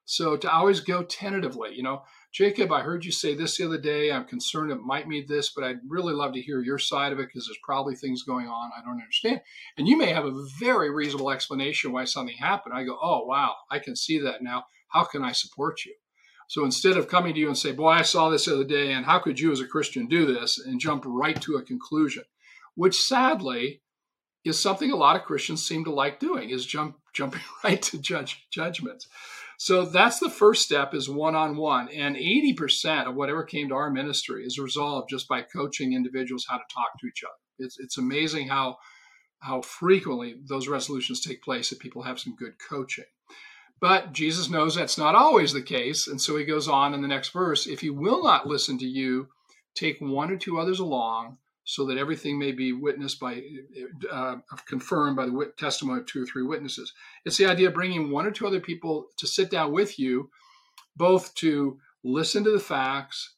So 0.05 0.37
to 0.37 0.51
always 0.51 0.79
go 0.79 1.03
tentatively, 1.03 1.75
you 1.75 1.83
know, 1.83 2.03
Jacob, 2.33 2.71
I 2.71 2.81
heard 2.81 3.05
you 3.05 3.11
say 3.11 3.33
this 3.33 3.57
the 3.57 3.65
other 3.65 3.79
day. 3.79 4.11
I'm 4.11 4.25
concerned 4.25 4.71
it 4.71 4.79
might 4.81 5.07
mean 5.07 5.25
this, 5.27 5.51
but 5.53 5.63
I'd 5.63 5.79
really 5.87 6.13
love 6.13 6.33
to 6.33 6.41
hear 6.41 6.61
your 6.61 6.77
side 6.77 7.11
of 7.11 7.19
it 7.19 7.27
because 7.27 7.47
there's 7.47 7.57
probably 7.63 7.95
things 7.95 8.23
going 8.23 8.47
on 8.47 8.71
I 8.77 8.83
don't 8.83 9.01
understand. 9.01 9.41
And 9.77 9.87
you 9.87 9.97
may 9.97 10.11
have 10.13 10.25
a 10.25 10.45
very 10.59 10.89
reasonable 10.89 11.31
explanation 11.31 11.91
why 11.91 12.05
something 12.05 12.35
happened. 12.37 12.75
I 12.75 12.83
go, 12.83 12.97
oh, 13.01 13.25
wow, 13.25 13.55
I 13.71 13.79
can 13.79 13.95
see 13.95 14.19
that 14.19 14.43
now. 14.43 14.65
How 14.89 15.03
can 15.03 15.23
I 15.23 15.31
support 15.31 15.85
you? 15.85 15.95
So 16.47 16.63
instead 16.63 16.95
of 16.95 17.09
coming 17.09 17.33
to 17.33 17.39
you 17.39 17.47
and 17.47 17.57
say, 17.57 17.73
boy, 17.73 17.89
I 17.89 18.03
saw 18.03 18.29
this 18.29 18.45
the 18.45 18.53
other 18.53 18.63
day, 18.63 18.93
and 18.93 19.05
how 19.05 19.19
could 19.19 19.39
you 19.39 19.51
as 19.51 19.59
a 19.59 19.67
Christian 19.67 20.07
do 20.07 20.25
this, 20.25 20.57
and 20.57 20.79
jump 20.79 21.03
right 21.05 21.39
to 21.41 21.55
a 21.55 21.63
conclusion, 21.63 22.23
which 22.75 22.95
sadly 22.95 23.81
is 24.45 24.57
something 24.57 24.91
a 24.91 24.95
lot 24.95 25.17
of 25.17 25.23
Christians 25.23 25.65
seem 25.65 25.83
to 25.83 25.91
like 25.91 26.19
doing, 26.19 26.49
is 26.49 26.65
jump 26.65 26.97
jumping 27.13 27.41
right 27.63 27.81
to 27.81 27.99
judge 27.99 28.47
judgments. 28.49 29.07
So 29.57 29.85
that's 29.85 30.19
the 30.19 30.29
first 30.29 30.63
step 30.63 30.93
is 30.93 31.09
one-on-one. 31.09 31.89
And 31.89 32.15
80% 32.15 33.07
of 33.07 33.15
whatever 33.15 33.43
came 33.43 33.69
to 33.69 33.75
our 33.75 33.89
ministry 33.89 34.45
is 34.45 34.59
resolved 34.59 35.09
just 35.09 35.27
by 35.27 35.41
coaching 35.41 35.93
individuals 35.93 36.45
how 36.47 36.57
to 36.57 36.63
talk 36.73 36.99
to 36.99 37.07
each 37.07 37.23
other. 37.23 37.65
It's, 37.65 37.79
it's 37.79 37.97
amazing 37.97 38.49
how, 38.49 38.77
how 39.39 39.61
frequently 39.61 40.35
those 40.47 40.67
resolutions 40.67 41.21
take 41.21 41.41
place 41.41 41.71
if 41.71 41.79
people 41.79 42.03
have 42.03 42.19
some 42.19 42.35
good 42.35 42.53
coaching. 42.69 43.05
But 43.81 44.13
Jesus 44.13 44.49
knows 44.49 44.75
that's 44.75 44.97
not 44.97 45.15
always 45.15 45.53
the 45.53 45.61
case. 45.61 46.07
And 46.07 46.21
so 46.21 46.37
he 46.37 46.45
goes 46.45 46.67
on 46.67 46.93
in 46.93 47.01
the 47.01 47.07
next 47.07 47.29
verse 47.29 47.65
if 47.65 47.81
he 47.81 47.89
will 47.89 48.23
not 48.23 48.47
listen 48.47 48.77
to 48.79 48.85
you, 48.87 49.29
take 49.73 49.97
one 49.99 50.31
or 50.31 50.37
two 50.37 50.59
others 50.59 50.79
along 50.79 51.37
so 51.69 51.85
that 51.85 51.97
everything 51.97 52.39
may 52.39 52.53
be 52.53 52.71
witnessed 52.71 53.19
by, 53.19 53.43
uh, 54.09 54.37
confirmed 54.67 55.17
by 55.17 55.25
the 55.25 55.51
testimony 55.57 55.99
of 55.99 56.05
two 56.05 56.23
or 56.23 56.25
three 56.25 56.41
witnesses. 56.41 56.93
It's 57.25 57.35
the 57.35 57.45
idea 57.45 57.67
of 57.67 57.73
bringing 57.73 58.09
one 58.09 58.25
or 58.25 58.31
two 58.31 58.47
other 58.47 58.61
people 58.61 59.07
to 59.17 59.27
sit 59.27 59.51
down 59.51 59.73
with 59.73 59.99
you, 59.99 60.29
both 60.95 61.35
to 61.35 61.77
listen 62.05 62.45
to 62.45 62.51
the 62.51 62.59
facts, 62.59 63.35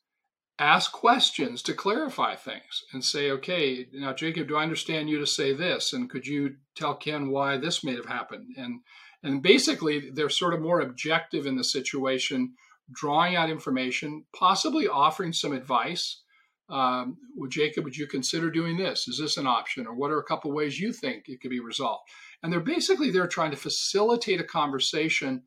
ask 0.60 0.92
questions 0.92 1.64
to 1.64 1.74
clarify 1.74 2.36
things, 2.36 2.84
and 2.94 3.04
say, 3.04 3.32
okay, 3.32 3.88
now, 3.94 4.14
Jacob, 4.14 4.48
do 4.48 4.58
I 4.58 4.62
understand 4.62 5.10
you 5.10 5.18
to 5.18 5.26
say 5.26 5.52
this? 5.52 5.92
And 5.92 6.08
could 6.08 6.28
you 6.28 6.58
tell 6.76 6.94
Ken 6.94 7.32
why 7.32 7.58
this 7.58 7.84
may 7.84 7.96
have 7.96 8.06
happened? 8.06 8.54
And 8.56 8.82
and 9.24 9.42
basically, 9.42 10.12
they're 10.12 10.30
sort 10.30 10.54
of 10.54 10.62
more 10.62 10.82
objective 10.82 11.48
in 11.48 11.58
the 11.58 11.64
situation, 11.64 12.54
drawing 12.92 13.36
out 13.36 13.50
information, 13.50 14.26
possibly 14.34 14.88
offering 14.88 15.34
some 15.34 15.52
advice 15.52 16.22
um, 16.70 17.18
Jacob, 17.50 17.84
would 17.84 17.98
you 17.98 18.08
consider 18.08 18.52
doing 18.52 18.78
this? 18.78 19.08
Is 19.08 19.18
this 19.18 19.38
an 19.38 19.48
option? 19.48 19.88
Or 19.88 19.94
what 19.94 20.12
are 20.12 20.20
a 20.20 20.24
couple 20.24 20.52
ways 20.52 20.80
you 20.80 20.94
think 20.94 21.28
it 21.28 21.42
could 21.42 21.50
be 21.50 21.60
resolved? 21.60 22.04
And 22.44 22.54
they're 22.54 22.60
basically 22.60 23.10
they're 23.10 23.28
trying 23.28 23.52
to 23.52 23.58
facilitate 23.58 24.40
a 24.40 24.46
conversation 24.46 25.44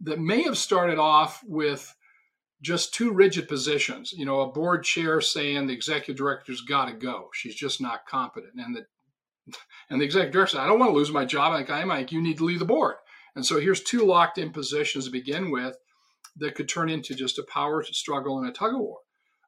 that 0.00 0.20
may 0.20 0.42
have 0.42 0.56
started 0.56 0.98
off 0.98 1.42
with 1.44 1.94
just 2.62 2.94
two 2.94 3.12
rigid 3.12 3.48
positions. 3.48 4.12
You 4.12 4.24
know, 4.24 4.40
a 4.40 4.52
board 4.52 4.84
chair 4.84 5.20
saying 5.20 5.66
the 5.66 5.74
executive 5.74 6.16
director's 6.16 6.60
got 6.60 6.86
to 6.86 6.92
go; 6.92 7.30
she's 7.34 7.54
just 7.54 7.80
not 7.80 8.06
competent, 8.06 8.54
and 8.56 8.76
the 8.76 8.86
and 9.90 10.00
the 10.00 10.04
executive 10.04 10.32
director 10.32 10.56
said, 10.56 10.62
"I 10.62 10.66
don't 10.66 10.78
want 10.78 10.90
to 10.90 10.96
lose 10.96 11.10
my 11.10 11.24
job." 11.24 11.52
Like 11.52 11.68
I'm 11.68 11.88
like, 11.88 12.12
you 12.12 12.22
need 12.22 12.38
to 12.38 12.44
leave 12.44 12.60
the 12.60 12.64
board. 12.64 12.96
And 13.36 13.44
so 13.44 13.58
here's 13.58 13.82
two 13.82 14.04
locked 14.04 14.38
in 14.38 14.52
positions 14.52 15.06
to 15.06 15.10
begin 15.10 15.50
with 15.50 15.76
that 16.36 16.54
could 16.54 16.68
turn 16.68 16.88
into 16.88 17.14
just 17.14 17.38
a 17.38 17.44
power 17.44 17.82
struggle 17.82 18.38
and 18.38 18.48
a 18.48 18.52
tug 18.52 18.74
of 18.74 18.80
war 18.80 18.98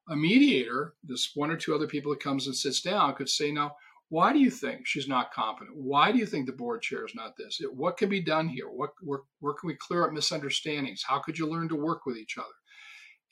a 0.09 0.17
mediator, 0.17 0.95
this 1.03 1.33
one 1.35 1.51
or 1.51 1.57
two 1.57 1.75
other 1.75 1.87
people 1.87 2.13
that 2.13 2.23
comes 2.23 2.47
and 2.47 2.55
sits 2.55 2.81
down, 2.81 3.15
could 3.15 3.29
say, 3.29 3.51
now, 3.51 3.77
why 4.09 4.33
do 4.33 4.39
you 4.39 4.51
think 4.51 4.87
she's 4.87 5.09
not 5.09 5.33
competent? 5.33 5.77
Why 5.77 6.13
do 6.13 6.19
you 6.19 6.27
think 6.27 6.47
the 6.47 6.53
board 6.53 6.83
chair 6.83 7.05
is 7.05 7.15
not 7.15 7.37
this? 7.37 7.61
What 7.75 7.97
can 7.97 8.09
be 8.09 8.21
done 8.21 8.49
here? 8.49 8.69
What 8.71 8.91
where, 9.03 9.21
where 9.41 9.55
can 9.55 9.67
we 9.67 9.75
clear 9.75 10.07
up 10.07 10.13
misunderstandings? 10.13 11.03
How 11.05 11.19
could 11.19 11.39
you 11.39 11.49
learn 11.49 11.69
to 11.71 11.75
work 11.75 12.07
with 12.07 12.17
each 12.17 12.39
other? 12.39 12.47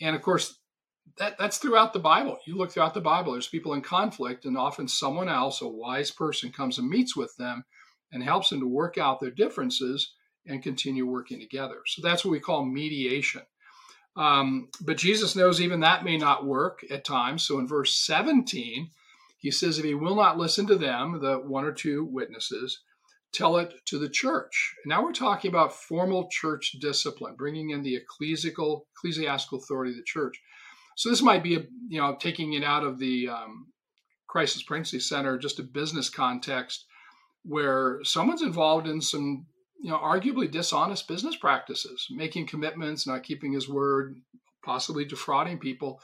And 0.00 0.16
of 0.16 0.22
course, 0.22 0.58
that, 1.18 1.38
that's 1.38 1.58
throughout 1.58 1.92
the 1.92 2.00
Bible. 2.00 2.38
You 2.44 2.56
look 2.56 2.72
throughout 2.72 2.94
the 2.94 3.00
Bible, 3.00 3.32
there's 3.32 3.46
people 3.46 3.74
in 3.74 3.82
conflict, 3.82 4.46
and 4.46 4.58
often 4.58 4.88
someone 4.88 5.28
else, 5.28 5.60
a 5.60 5.68
wise 5.68 6.10
person, 6.10 6.50
comes 6.50 6.78
and 6.78 6.88
meets 6.88 7.14
with 7.14 7.36
them 7.36 7.64
and 8.10 8.22
helps 8.22 8.48
them 8.48 8.60
to 8.60 8.66
work 8.66 8.98
out 8.98 9.20
their 9.20 9.30
differences 9.30 10.12
and 10.46 10.62
continue 10.62 11.06
working 11.06 11.38
together. 11.38 11.82
So 11.86 12.02
that's 12.02 12.24
what 12.24 12.32
we 12.32 12.40
call 12.40 12.64
mediation. 12.64 13.42
Um, 14.16 14.68
but 14.80 14.96
Jesus 14.96 15.34
knows 15.34 15.60
even 15.60 15.80
that 15.80 16.04
may 16.04 16.16
not 16.16 16.46
work 16.46 16.84
at 16.90 17.04
times. 17.04 17.46
So 17.46 17.58
in 17.58 17.66
verse 17.66 17.94
17, 17.94 18.90
he 19.38 19.50
says, 19.50 19.78
If 19.78 19.84
he 19.84 19.94
will 19.94 20.14
not 20.14 20.38
listen 20.38 20.66
to 20.68 20.76
them, 20.76 21.20
the 21.20 21.36
one 21.36 21.64
or 21.64 21.72
two 21.72 22.04
witnesses, 22.04 22.80
tell 23.32 23.56
it 23.56 23.74
to 23.86 23.98
the 23.98 24.08
church. 24.08 24.74
Now 24.86 25.02
we're 25.02 25.12
talking 25.12 25.50
about 25.50 25.74
formal 25.74 26.28
church 26.30 26.76
discipline, 26.80 27.34
bringing 27.36 27.70
in 27.70 27.82
the 27.82 27.96
ecclesiastical, 27.96 28.86
ecclesiastical 28.96 29.58
authority 29.58 29.90
of 29.92 29.96
the 29.96 30.04
church. 30.04 30.40
So 30.96 31.10
this 31.10 31.22
might 31.22 31.42
be, 31.42 31.56
a, 31.56 31.64
you 31.88 32.00
know, 32.00 32.16
taking 32.18 32.52
it 32.52 32.62
out 32.62 32.84
of 32.84 33.00
the 33.00 33.28
um, 33.28 33.66
crisis 34.28 34.62
pregnancy 34.62 35.00
center, 35.00 35.36
just 35.36 35.58
a 35.58 35.64
business 35.64 36.08
context 36.08 36.86
where 37.44 37.98
someone's 38.04 38.42
involved 38.42 38.86
in 38.86 39.00
some 39.00 39.46
you 39.82 39.90
know, 39.90 39.98
arguably 39.98 40.50
dishonest 40.50 41.08
business 41.08 41.36
practices, 41.36 42.06
making 42.10 42.46
commitments, 42.46 43.06
not 43.06 43.22
keeping 43.22 43.52
his 43.52 43.68
word, 43.68 44.16
possibly 44.64 45.04
defrauding 45.04 45.58
people. 45.58 46.00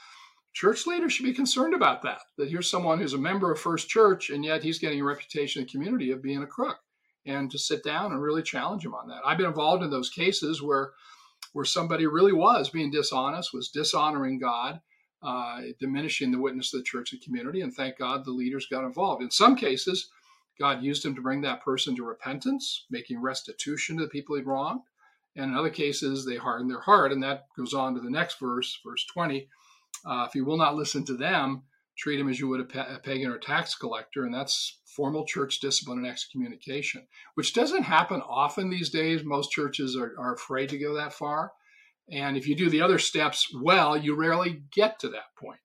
Church 0.52 0.86
leaders 0.86 1.12
should 1.12 1.26
be 1.26 1.32
concerned 1.32 1.74
about 1.74 2.02
that. 2.02 2.20
That 2.36 2.50
here's 2.50 2.68
someone 2.68 2.98
who's 2.98 3.14
a 3.14 3.18
member 3.18 3.52
of 3.52 3.60
First 3.60 3.88
Church, 3.88 4.30
and 4.30 4.44
yet 4.44 4.62
he's 4.62 4.80
getting 4.80 5.00
a 5.00 5.04
reputation 5.04 5.60
in 5.60 5.66
the 5.66 5.72
community 5.72 6.10
of 6.10 6.22
being 6.22 6.42
a 6.42 6.46
crook, 6.46 6.78
and 7.24 7.50
to 7.50 7.58
sit 7.58 7.84
down 7.84 8.12
and 8.12 8.20
really 8.20 8.42
challenge 8.42 8.84
him 8.84 8.94
on 8.94 9.08
that. 9.08 9.22
I've 9.24 9.38
been 9.38 9.46
involved 9.46 9.82
in 9.82 9.90
those 9.90 10.10
cases 10.10 10.60
where, 10.60 10.92
where 11.52 11.64
somebody 11.64 12.06
really 12.06 12.32
was 12.32 12.68
being 12.68 12.90
dishonest, 12.90 13.54
was 13.54 13.68
dishonoring 13.68 14.40
God, 14.40 14.80
uh, 15.22 15.60
diminishing 15.78 16.32
the 16.32 16.40
witness 16.40 16.74
of 16.74 16.80
the 16.80 16.84
church 16.84 17.12
and 17.12 17.22
community, 17.22 17.60
and 17.60 17.72
thank 17.72 17.98
God 17.98 18.24
the 18.24 18.30
leaders 18.32 18.66
got 18.70 18.84
involved. 18.84 19.22
In 19.22 19.30
some 19.30 19.54
cases, 19.54 20.10
God 20.61 20.83
used 20.83 21.05
him 21.05 21.14
to 21.14 21.23
bring 21.23 21.40
that 21.40 21.64
person 21.64 21.97
to 21.97 22.05
repentance, 22.05 22.85
making 22.90 23.23
restitution 23.23 23.97
to 23.97 24.05
the 24.05 24.11
people 24.11 24.37
he'd 24.37 24.47
wronged. 24.47 24.83
And 25.35 25.52
in 25.52 25.57
other 25.57 25.71
cases, 25.71 26.26
they 26.26 26.37
hardened 26.37 26.71
their 26.71 26.83
heart. 26.83 27.12
And 27.12 27.23
that 27.23 27.47
goes 27.57 27.73
on 27.73 27.95
to 27.95 28.00
the 28.00 28.11
next 28.11 28.38
verse, 28.38 28.79
verse 28.85 29.07
20. 29.07 29.49
Uh, 30.05 30.26
if 30.29 30.35
you 30.35 30.45
will 30.45 30.59
not 30.59 30.76
listen 30.76 31.05
to 31.07 31.17
them, 31.17 31.62
treat 31.97 32.21
him 32.21 32.29
as 32.29 32.38
you 32.38 32.49
would 32.49 32.61
a, 32.61 32.99
pagan 33.02 33.31
or 33.31 33.38
tax 33.38 33.75
collector, 33.75 34.25
and 34.25 34.35
that's 34.35 34.81
formal 34.85 35.25
church 35.25 35.61
discipline 35.61 35.99
and 35.99 36.07
excommunication, 36.07 37.07
which 37.35 37.55
doesn't 37.55 37.85
happen 37.85 38.21
often 38.23 38.69
these 38.69 38.90
days. 38.90 39.23
Most 39.25 39.50
churches 39.50 39.97
are, 39.97 40.14
are 40.19 40.35
afraid 40.35 40.69
to 40.71 40.79
go 40.79 40.95
that 40.95 41.14
far. 41.14 41.52
And 42.11 42.37
if 42.37 42.47
you 42.47 42.57
do 42.57 42.69
the 42.69 42.83
other 42.83 42.99
steps 42.99 43.49
well, 43.55 43.97
you 43.97 44.14
rarely 44.14 44.62
get 44.73 44.99
to 45.00 45.09
that 45.11 45.35
point. 45.38 45.61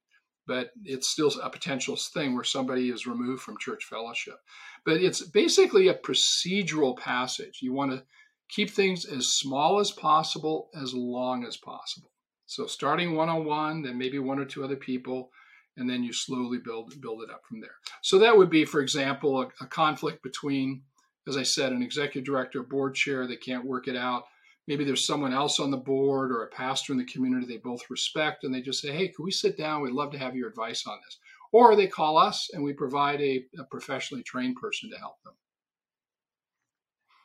But 0.47 0.71
it's 0.83 1.09
still 1.09 1.31
a 1.41 1.49
potential 1.49 1.95
thing 1.95 2.35
where 2.35 2.43
somebody 2.43 2.89
is 2.89 3.07
removed 3.07 3.41
from 3.41 3.57
church 3.57 3.85
fellowship. 3.85 4.39
But 4.85 4.97
it's 4.97 5.21
basically 5.21 5.87
a 5.87 5.95
procedural 5.95 6.97
passage. 6.97 7.59
You 7.61 7.73
want 7.73 7.91
to 7.91 8.03
keep 8.49 8.69
things 8.69 9.05
as 9.05 9.27
small 9.27 9.79
as 9.79 9.91
possible, 9.91 10.69
as 10.79 10.93
long 10.93 11.45
as 11.45 11.57
possible. 11.57 12.11
So 12.45 12.67
starting 12.67 13.15
one 13.15 13.29
on 13.29 13.45
one, 13.45 13.81
then 13.81 13.97
maybe 13.97 14.19
one 14.19 14.39
or 14.39 14.45
two 14.45 14.63
other 14.63 14.75
people, 14.75 15.31
and 15.77 15.89
then 15.89 16.03
you 16.03 16.13
slowly 16.13 16.59
build 16.59 17.01
build 17.01 17.23
it 17.23 17.31
up 17.31 17.41
from 17.47 17.59
there. 17.59 17.75
So 18.01 18.19
that 18.19 18.37
would 18.37 18.49
be, 18.49 18.65
for 18.65 18.81
example, 18.81 19.41
a, 19.41 19.47
a 19.63 19.67
conflict 19.67 20.21
between, 20.21 20.83
as 21.27 21.37
I 21.37 21.43
said, 21.43 21.71
an 21.71 21.81
executive 21.81 22.23
director, 22.23 22.61
board 22.61 22.95
chair. 22.95 23.25
They 23.25 23.35
can't 23.35 23.65
work 23.65 23.87
it 23.87 23.95
out. 23.95 24.25
Maybe 24.67 24.83
there's 24.83 25.05
someone 25.05 25.33
else 25.33 25.59
on 25.59 25.69
the 25.69 25.77
board 25.77 26.31
or 26.31 26.43
a 26.43 26.49
pastor 26.49 26.91
in 26.91 26.97
the 26.97 27.05
community 27.05 27.45
they 27.45 27.57
both 27.57 27.89
respect, 27.89 28.43
and 28.43 28.53
they 28.53 28.61
just 28.61 28.81
say, 28.81 28.91
"Hey, 28.91 29.09
can 29.09 29.23
we 29.23 29.31
sit 29.31 29.57
down? 29.57 29.81
We'd 29.81 29.93
love 29.93 30.11
to 30.11 30.17
have 30.17 30.35
your 30.35 30.49
advice 30.49 30.87
on 30.87 30.99
this." 31.05 31.19
Or 31.51 31.75
they 31.75 31.87
call 31.87 32.17
us, 32.17 32.49
and 32.53 32.63
we 32.63 32.73
provide 32.73 33.21
a, 33.21 33.45
a 33.59 33.63
professionally 33.65 34.23
trained 34.23 34.57
person 34.57 34.89
to 34.89 34.97
help 34.97 35.21
them. 35.23 35.33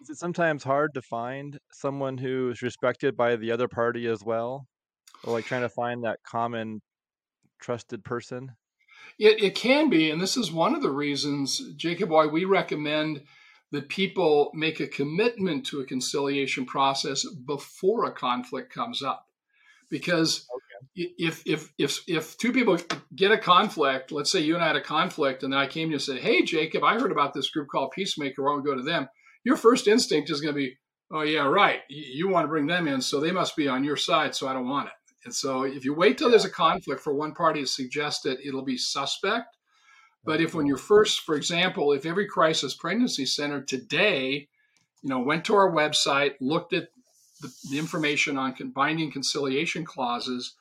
Is 0.00 0.10
it 0.10 0.18
sometimes 0.18 0.64
hard 0.64 0.94
to 0.94 1.02
find 1.02 1.58
someone 1.72 2.16
who 2.16 2.50
is 2.50 2.62
respected 2.62 3.16
by 3.16 3.36
the 3.36 3.50
other 3.50 3.68
party 3.68 4.06
as 4.06 4.22
well? 4.24 4.66
Or 5.24 5.32
like 5.32 5.44
trying 5.44 5.62
to 5.62 5.68
find 5.68 6.04
that 6.04 6.20
common 6.22 6.80
trusted 7.60 8.04
person? 8.04 8.52
It, 9.18 9.42
it 9.42 9.54
can 9.54 9.90
be. 9.90 10.10
And 10.10 10.20
this 10.20 10.36
is 10.36 10.52
one 10.52 10.74
of 10.74 10.82
the 10.82 10.90
reasons, 10.90 11.60
Jacob, 11.76 12.10
why 12.10 12.26
we 12.26 12.44
recommend 12.44 13.22
that 13.72 13.88
people 13.88 14.50
make 14.54 14.80
a 14.80 14.86
commitment 14.86 15.64
to 15.66 15.80
a 15.80 15.86
conciliation 15.86 16.66
process 16.66 17.24
before 17.46 18.04
a 18.04 18.12
conflict 18.12 18.72
comes 18.72 19.02
up. 19.02 19.26
Because 19.88 20.46
okay. 20.54 21.12
if, 21.18 21.42
if, 21.46 21.72
if, 21.78 22.00
if 22.06 22.38
two 22.38 22.52
people 22.52 22.78
get 23.14 23.32
a 23.32 23.38
conflict, 23.38 24.12
let's 24.12 24.30
say 24.30 24.40
you 24.40 24.54
and 24.54 24.62
I 24.62 24.68
had 24.68 24.76
a 24.76 24.80
conflict, 24.80 25.42
and 25.42 25.52
then 25.52 25.60
I 25.60 25.66
came 25.66 25.88
to 25.88 25.90
you 25.90 25.94
and 25.94 26.02
said, 26.02 26.18
Hey, 26.18 26.42
Jacob, 26.42 26.84
I 26.84 26.98
heard 26.98 27.12
about 27.12 27.34
this 27.34 27.50
group 27.50 27.68
called 27.68 27.92
Peacemaker. 27.92 28.42
Why 28.42 28.52
don't 28.52 28.62
we 28.62 28.70
go 28.70 28.76
to 28.76 28.82
them? 28.82 29.08
Your 29.44 29.56
first 29.56 29.88
instinct 29.88 30.30
is 30.30 30.40
going 30.40 30.54
to 30.54 30.58
be, 30.58 30.76
Oh, 31.12 31.22
yeah, 31.22 31.46
right. 31.46 31.80
You 31.88 32.28
want 32.28 32.44
to 32.44 32.48
bring 32.48 32.68
them 32.68 32.86
in, 32.86 33.00
so 33.00 33.18
they 33.18 33.32
must 33.32 33.56
be 33.56 33.66
on 33.66 33.82
your 33.82 33.96
side, 33.96 34.34
so 34.34 34.46
I 34.46 34.52
don't 34.52 34.68
want 34.68 34.88
it. 34.88 34.94
And 35.24 35.34
so 35.34 35.64
if 35.64 35.84
you 35.84 35.92
wait 35.92 36.16
till 36.16 36.30
there's 36.30 36.44
a 36.44 36.50
conflict 36.50 37.02
for 37.02 37.12
one 37.12 37.34
party 37.34 37.60
to 37.60 37.66
suggest 37.66 38.26
it, 38.26 38.38
it'll 38.44 38.64
be 38.64 38.78
suspect. 38.78 39.56
But 40.24 40.40
if 40.40 40.54
when 40.54 40.66
you're 40.66 40.76
first, 40.76 41.20
for 41.20 41.34
example, 41.34 41.92
if 41.92 42.04
every 42.04 42.26
crisis 42.26 42.74
pregnancy 42.74 43.24
center 43.24 43.62
today, 43.62 44.48
you 45.02 45.08
know, 45.08 45.20
went 45.20 45.44
to 45.46 45.54
our 45.54 45.70
website, 45.70 46.34
looked 46.40 46.72
at 46.72 46.88
the, 47.40 47.50
the 47.70 47.78
information 47.78 48.36
on 48.36 48.54
binding 48.74 49.10
conciliation 49.10 49.84
clauses, 49.84 50.54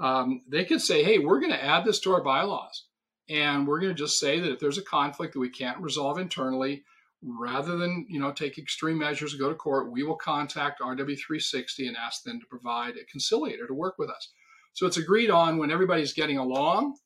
um, 0.00 0.42
they 0.48 0.64
could 0.64 0.80
say, 0.80 1.04
hey, 1.04 1.18
we're 1.18 1.40
going 1.40 1.52
to 1.52 1.64
add 1.64 1.84
this 1.84 2.00
to 2.00 2.12
our 2.12 2.22
bylaws. 2.22 2.86
And 3.28 3.66
we're 3.66 3.80
going 3.80 3.94
to 3.94 4.02
just 4.02 4.18
say 4.18 4.40
that 4.40 4.52
if 4.52 4.60
there's 4.60 4.78
a 4.78 4.82
conflict 4.82 5.34
that 5.34 5.40
we 5.40 5.50
can't 5.50 5.78
resolve 5.78 6.18
internally, 6.18 6.84
rather 7.22 7.76
than 7.76 8.04
you 8.08 8.18
know 8.18 8.32
take 8.32 8.58
extreme 8.58 8.98
measures 8.98 9.32
to 9.32 9.38
go 9.38 9.48
to 9.48 9.54
court, 9.54 9.90
we 9.90 10.02
will 10.02 10.16
contact 10.16 10.80
RW360 10.80 11.88
and 11.88 11.96
ask 11.96 12.24
them 12.24 12.40
to 12.40 12.46
provide 12.46 12.96
a 12.96 13.04
conciliator 13.10 13.66
to 13.66 13.74
work 13.74 13.98
with 13.98 14.10
us. 14.10 14.32
So 14.72 14.86
it's 14.86 14.96
agreed 14.96 15.30
on 15.30 15.58
when 15.58 15.70
everybody's 15.70 16.12
getting 16.12 16.38
along, 16.38 16.96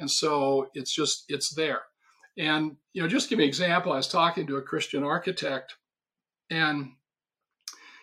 and 0.00 0.10
so 0.10 0.70
it's 0.74 0.92
just 0.92 1.24
it's 1.28 1.54
there. 1.54 1.82
And 2.36 2.76
you 2.92 3.02
know, 3.02 3.08
just 3.08 3.28
give 3.28 3.38
me 3.38 3.44
an 3.44 3.48
example. 3.48 3.92
I 3.92 3.96
was 3.96 4.08
talking 4.08 4.46
to 4.46 4.56
a 4.56 4.62
Christian 4.62 5.04
architect, 5.04 5.74
and 6.50 6.92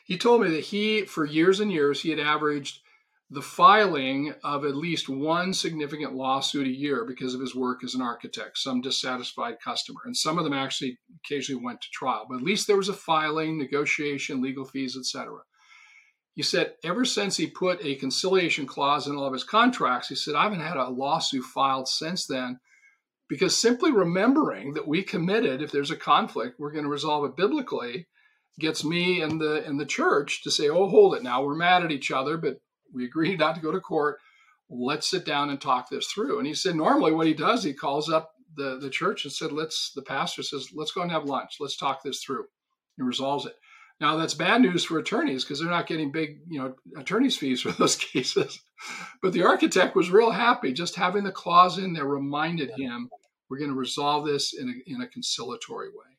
he 0.05 0.17
told 0.17 0.41
me 0.41 0.49
that 0.51 0.63
he, 0.65 1.01
for 1.01 1.25
years 1.25 1.59
and 1.59 1.71
years, 1.71 2.01
he 2.01 2.09
had 2.11 2.19
averaged 2.19 2.79
the 3.29 3.41
filing 3.41 4.33
of 4.43 4.63
at 4.63 4.75
least 4.75 5.09
one 5.09 5.53
significant 5.53 6.15
lawsuit 6.15 6.65
a 6.65 6.69
year 6.69 7.03
because 7.03 7.33
of 7.33 7.41
his 7.41 7.53
work 7.53 7.83
as 7.83 7.93
an 7.93 8.01
architect, 8.01 8.57
some 8.57 8.79
dissatisfied 8.79 9.57
customer. 9.61 9.99
And 10.05 10.15
some 10.15 10.37
of 10.37 10.45
them 10.45 10.53
actually 10.53 10.97
occasionally 11.25 11.61
went 11.61 11.81
to 11.81 11.89
trial, 11.91 12.25
but 12.29 12.37
at 12.37 12.43
least 12.43 12.67
there 12.67 12.77
was 12.77 12.87
a 12.87 12.93
filing, 12.93 13.57
negotiation, 13.57 14.41
legal 14.41 14.63
fees, 14.63 14.95
etc. 14.97 15.39
He 16.37 16.43
said 16.43 16.75
ever 16.83 17.03
since 17.03 17.35
he 17.35 17.47
put 17.47 17.83
a 17.83 17.95
conciliation 17.95 18.67
clause 18.67 19.07
in 19.07 19.15
all 19.15 19.25
of 19.25 19.33
his 19.33 19.43
contracts, 19.43 20.09
he 20.09 20.13
said, 20.15 20.35
I 20.35 20.43
haven't 20.43 20.59
had 20.59 20.77
a 20.77 20.87
lawsuit 20.87 21.43
filed 21.43 21.87
since 21.87 22.27
then 22.27 22.59
because 23.27 23.59
simply 23.59 23.91
remembering 23.91 24.75
that 24.75 24.87
we 24.87 25.01
committed, 25.01 25.63
if 25.63 25.71
there's 25.71 25.89
a 25.89 25.97
conflict, 25.97 26.59
we're 26.59 26.71
going 26.71 26.83
to 26.83 26.91
resolve 26.91 27.25
it 27.25 27.35
biblically 27.35 28.07
gets 28.59 28.83
me 28.83 29.21
and 29.21 29.41
the 29.41 29.65
and 29.65 29.79
the 29.79 29.85
church 29.85 30.43
to 30.43 30.51
say, 30.51 30.69
"Oh, 30.69 30.87
hold 30.87 31.15
it 31.15 31.23
now. 31.23 31.43
We're 31.43 31.55
mad 31.55 31.83
at 31.83 31.91
each 31.91 32.11
other, 32.11 32.37
but 32.37 32.59
we 32.93 33.05
agreed 33.05 33.39
not 33.39 33.55
to 33.55 33.61
go 33.61 33.71
to 33.71 33.79
court. 33.79 34.19
Let's 34.69 35.09
sit 35.09 35.25
down 35.25 35.49
and 35.49 35.59
talk 35.59 35.89
this 35.89 36.05
through. 36.05 36.37
And 36.37 36.45
he 36.45 36.53
said, 36.53 36.75
normally 36.75 37.13
what 37.13 37.27
he 37.27 37.33
does, 37.33 37.63
he 37.63 37.73
calls 37.73 38.11
up 38.11 38.31
the, 38.55 38.77
the 38.79 38.89
church 38.89 39.23
and 39.23 39.33
said, 39.33 39.51
let's, 39.51 39.91
the 39.95 40.01
pastor 40.01 40.43
says, 40.43 40.69
let's 40.73 40.91
go 40.91 41.01
and 41.01 41.11
have 41.11 41.25
lunch. 41.25 41.57
Let's 41.59 41.77
talk 41.77 42.03
this 42.03 42.21
through. 42.21 42.45
He 42.97 43.03
resolves 43.03 43.45
it. 43.45 43.55
Now 43.99 44.15
that's 44.15 44.35
bad 44.35 44.61
news 44.61 44.85
for 44.85 44.99
attorneys 44.99 45.43
because 45.43 45.59
they're 45.59 45.69
not 45.69 45.87
getting 45.87 46.11
big, 46.11 46.39
you 46.47 46.59
know, 46.59 46.75
attorneys 46.97 47.37
fees 47.37 47.61
for 47.61 47.71
those 47.79 47.95
cases. 47.95 48.61
But 49.21 49.33
the 49.33 49.43
architect 49.43 49.95
was 49.95 50.11
real 50.11 50.31
happy. 50.31 50.73
Just 50.73 50.95
having 50.95 51.23
the 51.23 51.31
clause 51.31 51.77
in 51.77 51.93
there 51.93 52.05
reminded 52.05 52.71
him 52.77 53.09
we're 53.49 53.57
going 53.57 53.71
to 53.71 53.75
resolve 53.75 54.25
this 54.25 54.53
in 54.53 54.69
a, 54.69 54.93
in 54.93 55.01
a 55.01 55.07
conciliatory 55.07 55.89
way. 55.89 56.17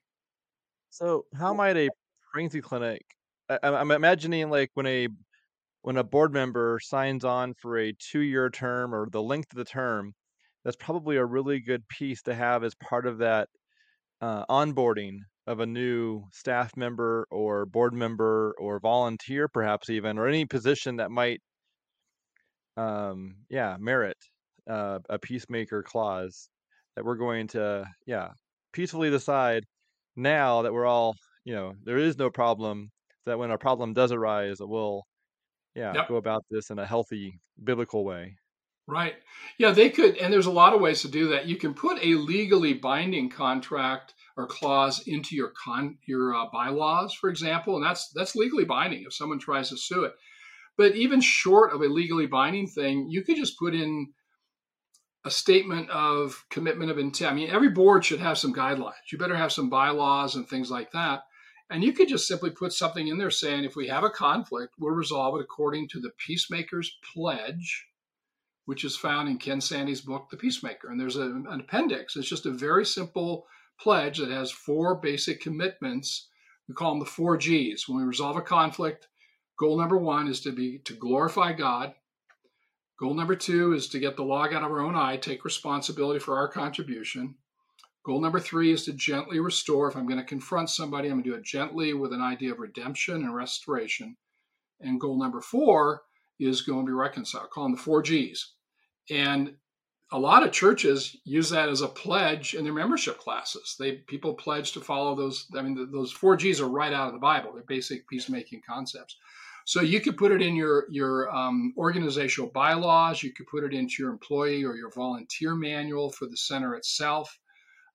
So, 0.90 1.26
how 1.38 1.52
might 1.52 1.76
a 1.76 1.90
pregnancy 2.32 2.60
clinic? 2.60 3.04
I, 3.48 3.58
I'm 3.62 3.90
imagining 3.90 4.50
like 4.50 4.70
when 4.74 4.86
a 4.86 5.08
when 5.82 5.96
a 5.96 6.04
board 6.04 6.32
member 6.32 6.80
signs 6.82 7.24
on 7.24 7.54
for 7.54 7.78
a 7.78 7.92
two-year 7.92 8.50
term 8.50 8.94
or 8.94 9.08
the 9.10 9.22
length 9.22 9.52
of 9.52 9.58
the 9.58 9.64
term, 9.64 10.14
that's 10.64 10.76
probably 10.76 11.16
a 11.16 11.24
really 11.24 11.60
good 11.60 11.86
piece 11.88 12.22
to 12.22 12.34
have 12.34 12.64
as 12.64 12.74
part 12.74 13.06
of 13.06 13.18
that 13.18 13.48
uh, 14.20 14.44
onboarding 14.46 15.18
of 15.48 15.60
a 15.60 15.66
new 15.66 16.22
staff 16.30 16.76
member 16.76 17.26
or 17.30 17.64
board 17.64 17.94
member 17.94 18.54
or 18.58 18.78
volunteer, 18.80 19.48
perhaps 19.48 19.88
even, 19.88 20.18
or 20.18 20.28
any 20.28 20.44
position 20.44 20.96
that 20.96 21.10
might, 21.10 21.40
um, 22.76 23.34
yeah, 23.48 23.76
merit 23.80 24.16
uh, 24.68 24.98
a 25.08 25.18
peacemaker 25.18 25.82
clause 25.82 26.50
that 26.94 27.04
we're 27.04 27.16
going 27.16 27.48
to, 27.48 27.84
yeah, 28.06 28.28
peacefully 28.72 29.10
decide 29.10 29.64
now 30.16 30.62
that 30.62 30.72
we're 30.72 30.86
all, 30.86 31.14
you 31.44 31.54
know, 31.54 31.72
there 31.82 31.98
is 31.98 32.18
no 32.18 32.30
problem. 32.30 32.90
That 33.24 33.38
when 33.38 33.50
a 33.50 33.58
problem 33.58 33.94
does 33.94 34.12
arise, 34.12 34.56
we'll 34.60 35.02
yeah 35.74 35.92
yep. 35.94 36.08
go 36.08 36.16
about 36.16 36.44
this 36.50 36.70
in 36.70 36.78
a 36.78 36.86
healthy 36.86 37.38
biblical 37.62 38.04
way 38.04 38.36
right. 38.88 39.14
Yeah 39.58 39.70
they 39.72 39.90
could 39.90 40.16
and 40.16 40.32
there's 40.32 40.46
a 40.46 40.50
lot 40.50 40.74
of 40.74 40.80
ways 40.80 41.02
to 41.02 41.08
do 41.08 41.28
that. 41.28 41.46
You 41.46 41.56
can 41.56 41.74
put 41.74 42.02
a 42.02 42.14
legally 42.14 42.74
binding 42.74 43.28
contract 43.30 44.14
or 44.36 44.46
clause 44.46 45.06
into 45.06 45.36
your 45.36 45.50
con 45.50 45.98
your 46.06 46.34
uh, 46.34 46.46
bylaws 46.52 47.12
for 47.12 47.30
example 47.30 47.76
and 47.76 47.84
that's 47.84 48.08
that's 48.10 48.34
legally 48.34 48.64
binding 48.64 49.04
if 49.06 49.14
someone 49.14 49.38
tries 49.38 49.68
to 49.68 49.76
sue 49.76 50.04
it. 50.04 50.14
But 50.76 50.96
even 50.96 51.20
short 51.20 51.72
of 51.72 51.82
a 51.82 51.86
legally 51.86 52.26
binding 52.26 52.66
thing 52.66 53.08
you 53.08 53.22
could 53.22 53.36
just 53.36 53.58
put 53.58 53.74
in 53.74 54.08
a 55.24 55.30
statement 55.30 55.90
of 55.90 56.44
commitment 56.48 56.90
of 56.90 56.98
intent. 56.98 57.30
I 57.30 57.34
mean 57.34 57.50
every 57.50 57.70
board 57.70 58.04
should 58.04 58.20
have 58.20 58.38
some 58.38 58.54
guidelines. 58.54 59.12
You 59.12 59.18
better 59.18 59.36
have 59.36 59.52
some 59.52 59.68
bylaws 59.68 60.34
and 60.34 60.48
things 60.48 60.70
like 60.70 60.92
that. 60.92 61.24
And 61.70 61.84
you 61.84 61.92
could 61.92 62.08
just 62.08 62.26
simply 62.26 62.50
put 62.50 62.72
something 62.72 63.08
in 63.08 63.18
there 63.18 63.30
saying 63.30 63.64
if 63.64 63.76
we 63.76 63.88
have 63.88 64.04
a 64.04 64.10
conflict, 64.10 64.74
we'll 64.78 64.94
resolve 64.94 65.38
it 65.38 65.42
according 65.42 65.88
to 65.88 66.00
the 66.00 66.10
Peacemaker's 66.16 66.96
Pledge, 67.12 67.86
which 68.68 68.84
is 68.84 68.98
found 68.98 69.30
in 69.30 69.38
Ken 69.38 69.62
Sande's 69.62 70.02
book, 70.02 70.28
The 70.28 70.36
Peacemaker. 70.36 70.90
And 70.90 71.00
there's 71.00 71.16
a, 71.16 71.22
an 71.22 71.58
appendix. 71.58 72.16
It's 72.16 72.28
just 72.28 72.44
a 72.44 72.50
very 72.50 72.84
simple 72.84 73.46
pledge 73.80 74.18
that 74.18 74.30
has 74.30 74.50
four 74.50 74.94
basic 74.94 75.40
commitments. 75.40 76.28
We 76.68 76.74
call 76.74 76.90
them 76.90 76.98
the 76.98 77.06
four 77.06 77.38
G's. 77.38 77.88
When 77.88 77.96
we 77.96 78.04
resolve 78.04 78.36
a 78.36 78.42
conflict, 78.42 79.08
goal 79.58 79.78
number 79.78 79.96
one 79.96 80.28
is 80.28 80.42
to 80.42 80.52
be 80.52 80.80
to 80.80 80.92
glorify 80.92 81.54
God. 81.54 81.94
Goal 83.00 83.14
number 83.14 83.36
two 83.36 83.72
is 83.72 83.88
to 83.88 83.98
get 83.98 84.16
the 84.16 84.22
log 84.22 84.52
out 84.52 84.62
of 84.62 84.70
our 84.70 84.80
own 84.80 84.94
eye, 84.94 85.16
take 85.16 85.46
responsibility 85.46 86.20
for 86.20 86.36
our 86.36 86.48
contribution. 86.48 87.36
Goal 88.04 88.20
number 88.20 88.38
three 88.38 88.70
is 88.70 88.84
to 88.84 88.92
gently 88.92 89.40
restore. 89.40 89.88
If 89.88 89.96
I'm 89.96 90.06
going 90.06 90.20
to 90.20 90.26
confront 90.26 90.68
somebody, 90.68 91.08
I'm 91.08 91.14
going 91.14 91.24
to 91.24 91.30
do 91.30 91.36
it 91.36 91.42
gently 91.42 91.94
with 91.94 92.12
an 92.12 92.20
idea 92.20 92.52
of 92.52 92.58
redemption 92.58 93.14
and 93.14 93.34
restoration. 93.34 94.18
And 94.78 95.00
goal 95.00 95.18
number 95.18 95.40
four 95.40 96.02
is 96.38 96.60
going 96.60 96.84
to 96.84 96.90
be 96.90 96.92
reconciled, 96.92 97.48
Call 97.48 97.64
them 97.64 97.72
the 97.72 97.78
four 97.78 98.02
G's. 98.02 98.52
And 99.10 99.54
a 100.10 100.18
lot 100.18 100.42
of 100.42 100.52
churches 100.52 101.16
use 101.24 101.50
that 101.50 101.68
as 101.68 101.82
a 101.82 101.88
pledge 101.88 102.54
in 102.54 102.64
their 102.64 102.72
membership 102.72 103.18
classes. 103.18 103.76
They 103.78 103.92
people 103.92 104.34
pledge 104.34 104.72
to 104.72 104.80
follow 104.80 105.14
those. 105.14 105.46
I 105.54 105.62
mean, 105.62 105.90
those 105.92 106.12
four 106.12 106.36
G's 106.36 106.60
are 106.60 106.68
right 106.68 106.92
out 106.92 107.08
of 107.08 107.12
the 107.12 107.18
Bible. 107.18 107.52
They're 107.52 107.62
basic 107.64 108.08
peacemaking 108.08 108.62
concepts. 108.68 109.16
So 109.66 109.82
you 109.82 110.00
could 110.00 110.16
put 110.16 110.32
it 110.32 110.40
in 110.40 110.56
your 110.56 110.86
your 110.88 111.28
um, 111.28 111.74
organizational 111.76 112.50
bylaws. 112.50 113.22
You 113.22 113.34
could 113.34 113.46
put 113.48 113.64
it 113.64 113.74
into 113.74 114.02
your 114.02 114.10
employee 114.10 114.64
or 114.64 114.74
your 114.76 114.90
volunteer 114.90 115.54
manual 115.54 116.10
for 116.10 116.26
the 116.26 116.38
center 116.38 116.74
itself. 116.74 117.38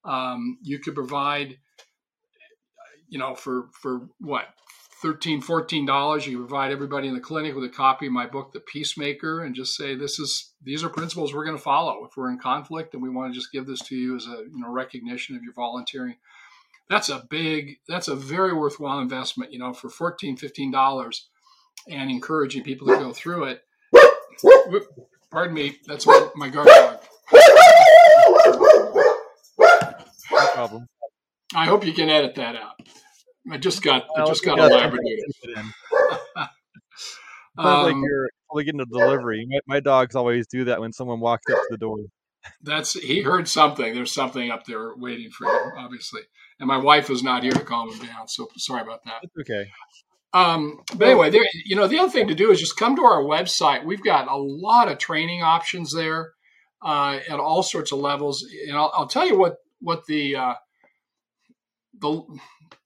Um, 0.05 0.59
you 0.61 0.77
could 0.77 0.93
provide, 0.93 1.57
you 3.07 3.17
know, 3.17 3.33
for 3.33 3.69
for 3.81 4.07
what 4.19 4.45
13 5.03 5.41
14 5.41 5.85
dollars 5.85 6.25
you 6.25 6.37
provide 6.37 6.71
everybody 6.71 7.09
in 7.09 7.13
the 7.13 7.19
clinic 7.19 7.53
with 7.53 7.65
a 7.65 7.69
copy 7.69 8.07
of 8.07 8.13
my 8.13 8.25
book 8.25 8.53
the 8.53 8.61
peacemaker 8.61 9.43
and 9.43 9.53
just 9.53 9.75
say 9.75 9.95
this 9.95 10.17
is 10.17 10.53
these 10.63 10.81
are 10.81 10.87
principles 10.87 11.33
we're 11.33 11.43
going 11.43 11.57
to 11.57 11.61
follow. 11.61 12.05
If 12.05 12.15
we're 12.15 12.31
in 12.31 12.39
conflict 12.39 12.93
and 12.93 13.03
we 13.03 13.09
want 13.09 13.33
to 13.33 13.37
just 13.37 13.51
give 13.51 13.67
this 13.67 13.81
to 13.81 13.95
you 13.97 14.15
as 14.15 14.25
a 14.27 14.45
you 14.49 14.59
know 14.59 14.71
recognition 14.71 15.35
of 15.35 15.43
your 15.43 15.51
volunteering. 15.53 16.15
That's 16.89 17.09
a 17.09 17.25
big 17.29 17.79
that's 17.85 18.07
a 18.07 18.15
very 18.15 18.53
worthwhile 18.53 18.99
investment 18.99 19.51
you 19.51 19.59
know 19.59 19.73
for 19.73 19.89
14 19.89 20.37
15 20.37 20.71
dollars 20.71 21.27
and 21.89 22.09
encouraging 22.09 22.63
people 22.63 22.87
to 22.87 22.95
go 22.95 23.11
through 23.11 23.43
it. 23.43 23.61
Pardon 25.31 25.53
me 25.53 25.75
that's 25.85 26.07
my, 26.07 26.29
my 26.37 26.47
guard 26.47 26.67
dog. 26.67 26.99
No 30.31 30.47
problem. 30.53 30.87
I 31.53 31.65
hope 31.65 31.85
you 31.85 31.93
can 31.93 32.09
edit 32.09 32.35
that 32.35 32.55
out 32.55 32.75
I 33.51 33.57
just 33.57 33.81
got 33.81 34.07
I 34.17 34.25
just 34.25 34.43
got 34.43 34.59
a 34.59 34.67
Labrador. 34.67 35.03
Sounds 37.55 37.83
like 37.85 37.93
um, 37.93 38.03
you're 38.03 38.29
probably 38.47 38.63
getting 38.63 38.81
a 38.81 38.85
delivery. 38.85 39.45
My, 39.47 39.75
my, 39.75 39.79
dogs 39.79 40.15
always 40.15 40.47
do 40.47 40.65
that 40.65 40.81
when 40.81 40.91
someone 40.91 41.19
walks 41.19 41.43
up 41.51 41.59
to 41.59 41.67
the 41.69 41.77
door. 41.77 41.97
That's 42.63 42.93
he 42.93 43.21
heard 43.21 43.47
something. 43.47 43.93
There's 43.93 44.11
something 44.11 44.49
up 44.49 44.65
there 44.65 44.95
waiting 44.95 45.29
for 45.29 45.47
him, 45.47 45.73
obviously. 45.77 46.21
And 46.59 46.67
my 46.67 46.77
wife 46.77 47.11
is 47.11 47.21
not 47.21 47.43
here 47.43 47.51
to 47.51 47.59
calm 47.59 47.91
him 47.91 48.05
down. 48.05 48.27
So 48.27 48.47
sorry 48.57 48.81
about 48.81 49.01
that. 49.05 49.19
It's 49.21 49.33
okay. 49.39 49.69
Um, 50.33 50.79
but 50.95 51.09
anyway, 51.09 51.29
there, 51.29 51.43
you 51.65 51.75
know, 51.75 51.87
the 51.87 51.99
other 51.99 52.09
thing 52.09 52.27
to 52.27 52.35
do 52.35 52.51
is 52.51 52.59
just 52.59 52.75
come 52.75 52.95
to 52.95 53.03
our 53.03 53.21
website. 53.21 53.85
We've 53.85 54.03
got 54.03 54.27
a 54.27 54.35
lot 54.35 54.91
of 54.91 54.97
training 54.97 55.43
options 55.43 55.93
there 55.93 56.33
uh, 56.81 57.19
at 57.29 57.39
all 57.39 57.61
sorts 57.61 57.91
of 57.91 57.99
levels. 57.99 58.43
And 58.67 58.75
I'll, 58.75 58.91
I'll 58.95 59.07
tell 59.07 59.27
you 59.27 59.37
what 59.37 59.57
what 59.79 60.05
the 60.07 60.35
uh, 60.35 60.53
the 61.99 62.23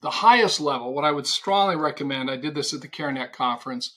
the 0.02 0.10
highest 0.10 0.60
level, 0.60 0.94
what 0.94 1.06
I 1.06 1.12
would 1.12 1.28
strongly 1.28 1.76
recommend, 1.76 2.30
I 2.30 2.38
did 2.38 2.56
this 2.56 2.74
at 2.74 2.82
the 2.82 2.88
CareNet 2.88 3.34
conference, 3.34 3.96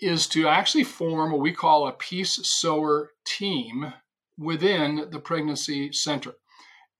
is 0.00 0.26
to 0.28 0.48
actually 0.48 0.84
form 0.84 1.32
what 1.32 1.40
we 1.40 1.52
call 1.52 1.86
a 1.86 1.92
peace 1.92 2.38
sower 2.42 3.12
team 3.26 3.92
within 4.38 5.08
the 5.10 5.20
pregnancy 5.20 5.92
center. 5.92 6.32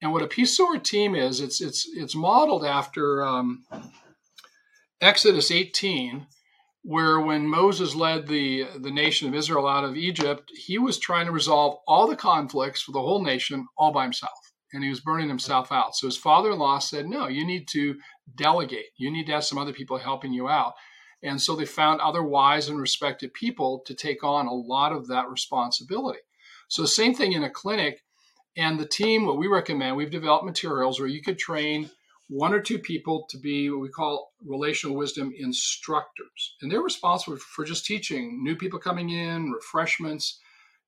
And 0.02 0.12
what 0.12 0.22
a 0.22 0.28
peace 0.28 0.56
sower 0.56 0.78
team 0.78 1.14
is, 1.14 1.40
it's 1.40 1.60
it's 1.60 1.86
it's 1.94 2.14
modeled 2.14 2.64
after 2.64 3.22
um, 3.24 3.64
Exodus 5.00 5.50
18, 5.50 6.26
where 6.82 7.20
when 7.20 7.46
Moses 7.46 7.94
led 7.94 8.26
the 8.26 8.66
the 8.78 8.90
nation 8.90 9.28
of 9.28 9.34
Israel 9.34 9.68
out 9.68 9.84
of 9.84 9.96
Egypt, 9.96 10.50
he 10.54 10.78
was 10.78 10.98
trying 10.98 11.26
to 11.26 11.32
resolve 11.32 11.78
all 11.86 12.06
the 12.06 12.16
conflicts 12.16 12.80
for 12.80 12.92
the 12.92 13.00
whole 13.00 13.22
nation 13.22 13.66
all 13.76 13.92
by 13.92 14.04
himself 14.04 14.39
and 14.72 14.84
he 14.84 14.90
was 14.90 15.00
burning 15.00 15.28
himself 15.28 15.72
out. 15.72 15.94
So 15.96 16.06
his 16.06 16.16
father 16.16 16.50
in 16.52 16.58
law 16.58 16.78
said, 16.78 17.06
No, 17.06 17.28
you 17.28 17.44
need 17.46 17.68
to 17.68 17.96
delegate. 18.36 18.86
You 18.96 19.10
need 19.10 19.26
to 19.26 19.32
have 19.32 19.44
some 19.44 19.58
other 19.58 19.72
people 19.72 19.98
helping 19.98 20.32
you 20.32 20.48
out. 20.48 20.74
And 21.22 21.40
so 21.40 21.54
they 21.54 21.66
found 21.66 22.00
other 22.00 22.22
wise 22.22 22.68
and 22.68 22.80
respected 22.80 23.34
people 23.34 23.82
to 23.86 23.94
take 23.94 24.24
on 24.24 24.46
a 24.46 24.54
lot 24.54 24.92
of 24.92 25.08
that 25.08 25.28
responsibility. 25.28 26.20
So, 26.68 26.84
same 26.84 27.14
thing 27.14 27.32
in 27.32 27.42
a 27.42 27.50
clinic. 27.50 28.02
And 28.56 28.80
the 28.80 28.86
team, 28.86 29.26
what 29.26 29.38
we 29.38 29.46
recommend, 29.46 29.96
we've 29.96 30.10
developed 30.10 30.44
materials 30.44 30.98
where 30.98 31.08
you 31.08 31.22
could 31.22 31.38
train 31.38 31.90
one 32.28 32.54
or 32.54 32.60
two 32.60 32.78
people 32.78 33.26
to 33.30 33.38
be 33.38 33.70
what 33.70 33.80
we 33.80 33.88
call 33.88 34.32
relational 34.44 34.96
wisdom 34.96 35.32
instructors. 35.36 36.56
And 36.60 36.70
they're 36.70 36.80
responsible 36.80 37.36
for 37.36 37.64
just 37.64 37.84
teaching 37.84 38.42
new 38.42 38.56
people 38.56 38.78
coming 38.78 39.10
in, 39.10 39.50
refreshments, 39.50 40.40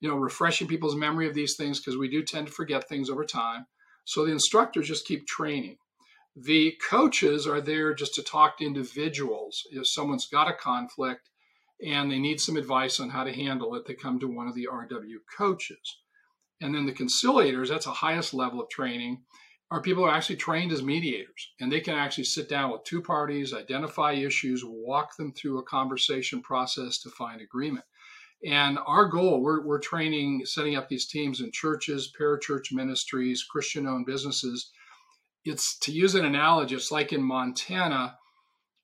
you 0.03 0.09
know, 0.09 0.17
refreshing 0.17 0.67
people's 0.67 0.97
memory 0.97 1.29
of 1.29 1.35
these 1.35 1.55
things 1.55 1.79
because 1.79 1.97
we 1.97 2.09
do 2.09 2.25
tend 2.25 2.49
to 2.49 2.53
forget 2.53 2.89
things 2.89 3.09
over 3.09 3.25
time. 3.25 3.67
So 4.05 4.27
the 4.27 4.33
instructors 4.33 4.89
just 4.89 5.07
keep 5.07 5.29
training. 5.29 5.77
The 6.35 6.75
coaches 6.91 7.47
are 7.47 7.61
there 7.61 7.95
just 7.95 8.17
to 8.17 8.23
talk 8.23 8.59
to 8.59 8.65
individuals. 8.65 9.63
If 9.71 9.87
someone's 9.87 10.27
got 10.27 10.51
a 10.51 10.55
conflict 10.55 11.31
and 11.87 12.11
they 12.11 12.19
need 12.19 12.41
some 12.41 12.57
advice 12.57 12.99
on 12.99 13.11
how 13.11 13.23
to 13.23 13.33
handle 13.33 13.77
it, 13.77 13.87
they 13.87 13.95
come 13.95 14.19
to 14.19 14.27
one 14.27 14.49
of 14.49 14.57
the 14.57 14.69
RW 14.73 15.19
coaches. 15.39 15.99
And 16.61 16.75
then 16.75 16.85
the 16.85 16.93
conciliators, 16.93 17.69
that's 17.69 17.85
the 17.85 17.93
highest 17.93 18.35
level 18.35 18.61
of 18.61 18.69
training, 18.69 19.23
are 19.71 19.81
people 19.81 20.03
who 20.03 20.09
are 20.09 20.15
actually 20.15 20.37
trained 20.37 20.73
as 20.73 20.83
mediators. 20.83 21.53
And 21.61 21.71
they 21.71 21.81
can 21.81 21.95
actually 21.95 22.25
sit 22.25 22.49
down 22.49 22.73
with 22.73 22.83
two 22.83 23.03
parties, 23.03 23.55
identify 23.55 24.13
issues, 24.15 24.65
walk 24.65 25.17
them 25.17 25.33
through 25.33 25.59
a 25.59 25.65
conversation 25.65 26.43
process 26.43 26.99
to 27.03 27.11
find 27.11 27.41
agreement. 27.41 27.85
And 28.45 28.79
our 28.87 29.07
goal, 29.07 29.41
we're, 29.41 29.65
we're 29.65 29.79
training, 29.79 30.43
setting 30.45 30.77
up 30.77 30.89
these 30.89 31.07
teams 31.07 31.41
in 31.41 31.53
churches, 31.53 32.13
parachurch 32.19 32.73
ministries, 32.73 33.45
Christian 33.45 33.87
owned 33.87 34.07
businesses. 34.07 34.71
It's 35.45 35.79
to 35.81 35.93
use 35.93 36.15
an 36.15 36.25
analogy, 36.25 36.75
it's 36.75 36.91
like 36.91 37.13
in 37.13 37.23
Montana, 37.23 38.17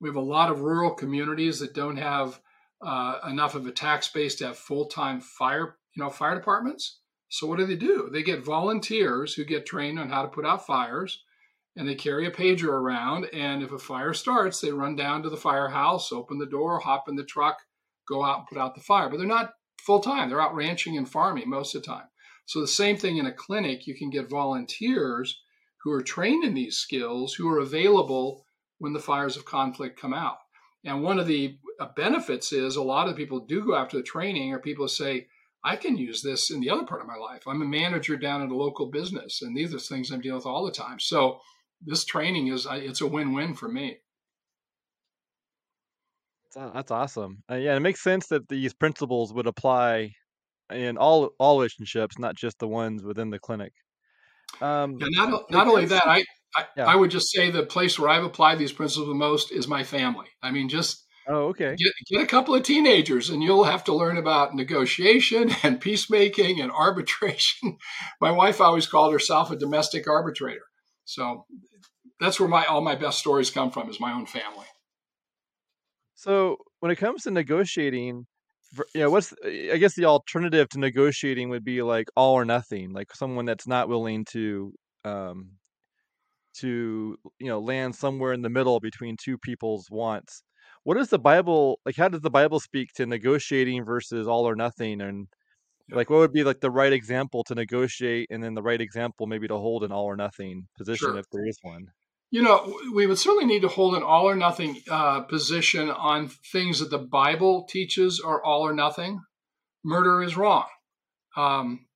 we 0.01 0.09
have 0.09 0.17
a 0.17 0.21
lot 0.21 0.51
of 0.51 0.61
rural 0.61 0.95
communities 0.95 1.59
that 1.61 1.75
don't 1.75 1.97
have 1.97 2.41
uh, 2.81 3.19
enough 3.29 3.55
of 3.55 3.67
a 3.67 3.73
tax 3.73 4.09
base 4.09 4.37
to 4.37 4.47
have 4.47 4.57
full 4.57 4.87
time 4.87 5.21
fire, 5.21 5.77
you 5.95 6.03
know, 6.03 6.11
fire 6.11 6.37
departments. 6.37 7.01
So 7.29 7.47
what 7.47 7.59
do 7.59 7.67
they 7.67 7.77
do? 7.77 8.09
They 8.13 8.23
get 8.23 8.45
volunteers 8.45 9.35
who 9.35 9.45
get 9.45 9.67
trained 9.67 9.99
on 9.99 10.09
how 10.09 10.23
to 10.23 10.29
put 10.29 10.47
out 10.47 10.67
fires 10.67 11.23
and 11.77 11.89
they 11.89 11.95
carry 11.95 12.27
a 12.27 12.31
pager 12.31 12.69
around. 12.69 13.27
And 13.33 13.63
if 13.63 13.73
a 13.73 13.79
fire 13.79 14.15
starts, 14.15 14.61
they 14.61 14.73
run 14.73 14.97
down 14.97 15.23
to 15.23 15.31
the 15.31 15.37
firehouse, 15.37 16.13
open 16.13 16.39
the 16.39 16.47
door, 16.47 16.79
hop 16.79 17.09
in 17.09 17.17
the 17.17 17.25
truck, 17.25 17.59
go 18.09 18.25
out 18.25 18.39
and 18.39 18.47
put 18.47 18.59
out 18.59 18.75
the 18.75 18.81
fire, 18.81 19.09
but 19.09 19.19
they're 19.19 19.27
not 19.27 19.53
full 19.81 20.01
time. 20.01 20.29
They're 20.29 20.41
out 20.41 20.55
ranching 20.55 20.97
and 20.97 21.09
farming 21.09 21.49
most 21.49 21.75
of 21.75 21.83
the 21.83 21.89
time. 21.89 22.07
So 22.47 22.61
the 22.61 22.67
same 22.67 22.97
thing 22.97 23.19
in 23.19 23.27
a 23.27 23.33
clinic, 23.33 23.87
you 23.87 23.95
can 23.95 24.11
get 24.11 24.31
volunteers 24.31 25.41
who 25.83 25.93
are 25.93 26.03
trained 26.03 26.45
in 26.45 26.55
these 26.55 26.79
skills 26.79 27.35
who 27.35 27.49
are 27.49 27.59
available 27.59 28.45
when 28.79 28.93
the 28.93 29.01
fires 29.01 29.37
of 29.37 29.45
conflict 29.45 30.01
come 30.01 30.15
out. 30.15 30.39
And 30.85 31.03
one 31.03 31.19
of 31.19 31.27
the 31.27 31.59
uh, 31.81 31.89
benefits 31.97 32.53
is 32.53 32.77
a 32.77 32.83
lot 32.83 33.09
of 33.09 33.17
people 33.17 33.41
do 33.41 33.65
go 33.65 33.75
after 33.75 33.97
the 33.97 34.03
training 34.03 34.53
or 34.53 34.59
people 34.59 34.89
say, 34.89 35.27
I 35.65 35.77
can 35.77 35.97
use 35.97 36.23
this 36.23 36.51
in 36.51 36.61
the 36.61 36.71
other 36.71 36.85
part 36.85 37.01
of 37.01 37.07
my 37.07 37.17
life. 37.17 37.43
I'm 37.47 37.63
a 37.63 37.67
manager 37.67 38.17
down 38.17 38.43
at 38.43 38.51
a 38.51 38.57
local 38.57 38.87
business, 38.87 39.43
and 39.43 39.57
these 39.57 39.75
are 39.75 39.79
things 39.79 40.11
I'm 40.11 40.21
dealing 40.21 40.37
with 40.37 40.47
all 40.47 40.65
the 40.65 40.71
time. 40.71 41.01
So 41.01 41.41
this 41.85 42.05
training 42.05 42.47
is 42.49 42.67
it's 42.71 43.01
a 43.01 43.07
win-win 43.07 43.55
for 43.55 43.69
me. 43.69 43.99
That's 46.55 46.91
awesome. 46.91 47.43
Uh, 47.51 47.57
yeah, 47.57 47.77
it 47.77 47.81
makes 47.81 48.03
sense 48.03 48.29
that 48.29 48.49
these 48.49 48.75
principles 48.75 49.33
would 49.33 49.47
apply 49.47 50.13
in 50.71 50.97
all 50.97 51.31
all 51.39 51.59
relationships, 51.59 52.19
not 52.19 52.37
just 52.37 52.59
the 52.59 52.69
ones 52.69 53.03
within 53.03 53.31
the 53.31 53.39
clinic. 53.39 53.73
Um, 54.61 54.99
and 55.01 55.11
not 55.13 55.51
not 55.51 55.69
only 55.69 55.87
that, 55.87 56.07
I 56.07 56.25
I, 56.55 56.65
yeah. 56.77 56.87
I, 56.87 56.97
would 56.97 57.11
just 57.11 57.31
say 57.31 57.51
the 57.51 57.65
place 57.65 57.99
where 57.99 58.09
I've 58.09 58.25
applied 58.25 58.59
these 58.59 58.73
principles 58.73 59.09
the 59.09 59.15
most 59.15 59.53
is 59.53 59.69
my 59.69 59.85
family. 59.85 60.27
I 60.43 60.51
mean, 60.51 60.69
just 60.69 61.05
oh, 61.29 61.49
okay, 61.49 61.77
get, 61.77 61.93
get 62.11 62.23
a 62.23 62.27
couple 62.27 62.55
of 62.55 62.63
teenagers, 62.63 63.29
and 63.29 63.43
you'll 63.43 63.65
have 63.65 63.85
to 63.85 63.95
learn 63.95 64.17
about 64.17 64.55
negotiation 64.55 65.51
and 65.63 65.81
peacemaking 65.81 66.61
and 66.61 66.71
arbitration. 66.71 67.77
my 68.21 68.31
wife 68.31 68.61
always 68.61 68.87
called 68.87 69.13
herself 69.13 69.51
a 69.51 69.57
domestic 69.57 70.09
arbitrator, 70.09 70.65
so 71.05 71.45
that's 72.21 72.41
where 72.41 72.49
my 72.49 72.65
all 72.65 72.81
my 72.81 72.95
best 72.95 73.19
stories 73.19 73.51
come 73.51 73.71
from 73.71 73.91
is 73.91 74.01
my 74.01 74.13
own 74.13 74.27
family. 74.27 74.67
So 76.19 76.57
when 76.81 76.91
it 76.91 76.97
comes 76.97 77.23
to 77.23 77.31
negotiating, 77.31 78.27
you 78.93 79.01
know, 79.01 79.11
what's 79.11 79.33
I 79.45 79.77
guess 79.77 79.95
the 79.95 80.07
alternative 80.07 80.69
to 80.71 80.81
negotiating 80.81 81.49
would 81.51 81.65
be 81.65 81.81
like 81.81 82.09
all 82.17 82.35
or 82.35 82.45
nothing, 82.45 82.93
like 82.93 83.15
someone 83.15 83.45
that's 83.45 83.69
not 83.69 83.89
willing 83.89 84.25
to 84.33 84.73
um 85.05 85.53
to 86.59 87.17
you 87.39 87.47
know 87.47 87.61
land 87.61 87.95
somewhere 87.95 88.33
in 88.33 88.43
the 88.43 88.51
middle 88.51 88.81
between 88.81 89.17
two 89.17 89.39
people's 89.39 89.87
wants. 89.93 90.43
What 90.83 90.97
is 90.97 91.09
the 91.09 91.21
Bible 91.21 91.79
like? 91.87 91.95
How 91.97 92.09
does 92.09 92.23
the 92.23 92.31
Bible 92.31 92.59
speak 92.59 92.89
to 92.97 93.07
negotiating 93.07 93.85
versus 93.85 94.27
all 94.27 94.49
or 94.49 94.57
nothing? 94.57 95.01
And 95.01 95.29
like, 95.93 96.11
what 96.11 96.19
would 96.19 96.33
be 96.33 96.43
like 96.43 96.61
the 96.61 96.71
right 96.71 96.93
example 96.93 97.45
to 97.45 97.55
negotiate, 97.55 98.27
and 98.31 98.43
then 98.43 98.55
the 98.55 98.63
right 98.63 98.81
example 98.81 99.29
maybe 99.29 99.47
to 99.47 99.57
hold 99.57 99.85
an 99.85 99.93
all 99.93 100.07
or 100.07 100.17
nothing 100.17 100.67
position 100.77 101.11
sure. 101.11 101.19
if 101.19 101.27
there 101.31 101.47
is 101.47 101.59
one? 101.63 101.87
You 102.31 102.43
know, 102.43 102.79
we 102.93 103.07
would 103.07 103.19
certainly 103.19 103.47
need 103.47 103.63
to 103.63 103.69
hold 103.69 103.95
an 103.95 104.03
all 104.03 104.29
or 104.29 104.37
nothing 104.37 104.83
uh, 104.91 105.21
position 105.23 105.89
on 105.89 106.29
things 106.53 106.81
that 106.81 106.91
the 106.91 106.99
Bible 106.99 107.67
teaches 107.69 108.21
are 108.21 108.43
all 108.45 108.67
or 108.67 108.75
nothing. 108.75 109.23
Murder 109.83 110.23
is 110.23 110.37
wrong. 110.37 110.67
Um, 111.37 111.87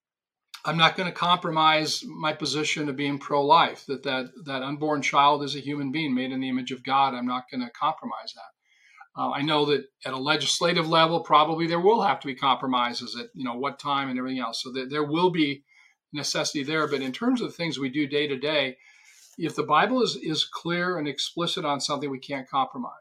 I'm 0.65 0.79
not 0.79 0.97
going 0.97 1.09
to 1.09 1.15
compromise 1.15 2.05
my 2.05 2.33
position 2.33 2.89
of 2.89 2.97
being 2.97 3.19
pro-life. 3.19 3.85
That 3.87 4.05
that 4.05 4.31
that 4.45 4.63
unborn 4.63 5.03
child 5.03 5.43
is 5.43 5.57
a 5.57 5.61
human 5.61 5.91
being 5.91 6.15
made 6.15 6.31
in 6.31 6.41
the 6.41 6.49
image 6.49 6.71
of 6.71 6.85
God. 6.85 7.15
I'm 7.15 7.27
not 7.27 7.51
going 7.51 7.63
to 7.63 7.71
compromise 7.73 8.33
that. 8.35 9.21
Uh, 9.21 9.31
I 9.31 9.43
know 9.43 9.67
that 9.67 9.85
at 10.07 10.15
a 10.15 10.19
legislative 10.19 10.89
level, 10.89 11.21
probably 11.21 11.67
there 11.67 11.81
will 11.81 12.03
have 12.03 12.21
to 12.21 12.27
be 12.27 12.35
compromises 12.35 13.17
at 13.19 13.27
you 13.35 13.45
know 13.45 13.57
what 13.57 13.79
time 13.79 14.09
and 14.09 14.19
everything 14.19 14.41
else. 14.41 14.63
So 14.63 14.73
that 14.73 14.89
there 14.89 15.05
will 15.05 15.31
be 15.31 15.65
necessity 16.13 16.63
there. 16.63 16.87
But 16.87 17.03
in 17.03 17.13
terms 17.13 17.41
of 17.41 17.49
the 17.49 17.57
things 17.57 17.79
we 17.79 17.91
do 17.91 18.07
day 18.07 18.29
to 18.29 18.39
day, 18.39 18.77
if 19.39 19.55
the 19.57 19.63
Bible 19.63 20.03
is, 20.03 20.17
is 20.17 20.45
clear 20.45 20.99
and 20.99 21.09
explicit 21.09 21.65
on 21.65 21.81
something, 21.81 22.11
we 22.11 22.19
can't 22.19 22.49
compromise. 22.49 22.93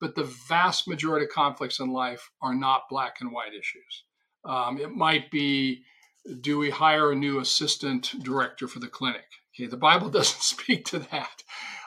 but 0.00 0.16
the 0.16 0.24
vast 0.48 0.88
majority 0.88 1.24
of 1.26 1.30
conflicts 1.30 1.78
in 1.78 1.92
life 1.92 2.30
are 2.40 2.54
not 2.54 2.88
black 2.90 3.20
and 3.20 3.30
white 3.32 3.52
issues. 3.54 4.04
Um, 4.44 4.78
it 4.78 4.90
might 4.90 5.30
be 5.30 5.84
do 6.40 6.58
we 6.58 6.70
hire 6.70 7.12
a 7.12 7.16
new 7.16 7.38
assistant 7.38 8.12
director 8.22 8.66
for 8.68 8.80
the 8.80 8.88
clinic? 8.88 9.26
Okay, 9.54 9.68
the 9.68 9.76
Bible 9.76 10.08
doesn't 10.18 10.42
speak 10.42 10.84
to 10.86 10.98
that. 10.98 11.42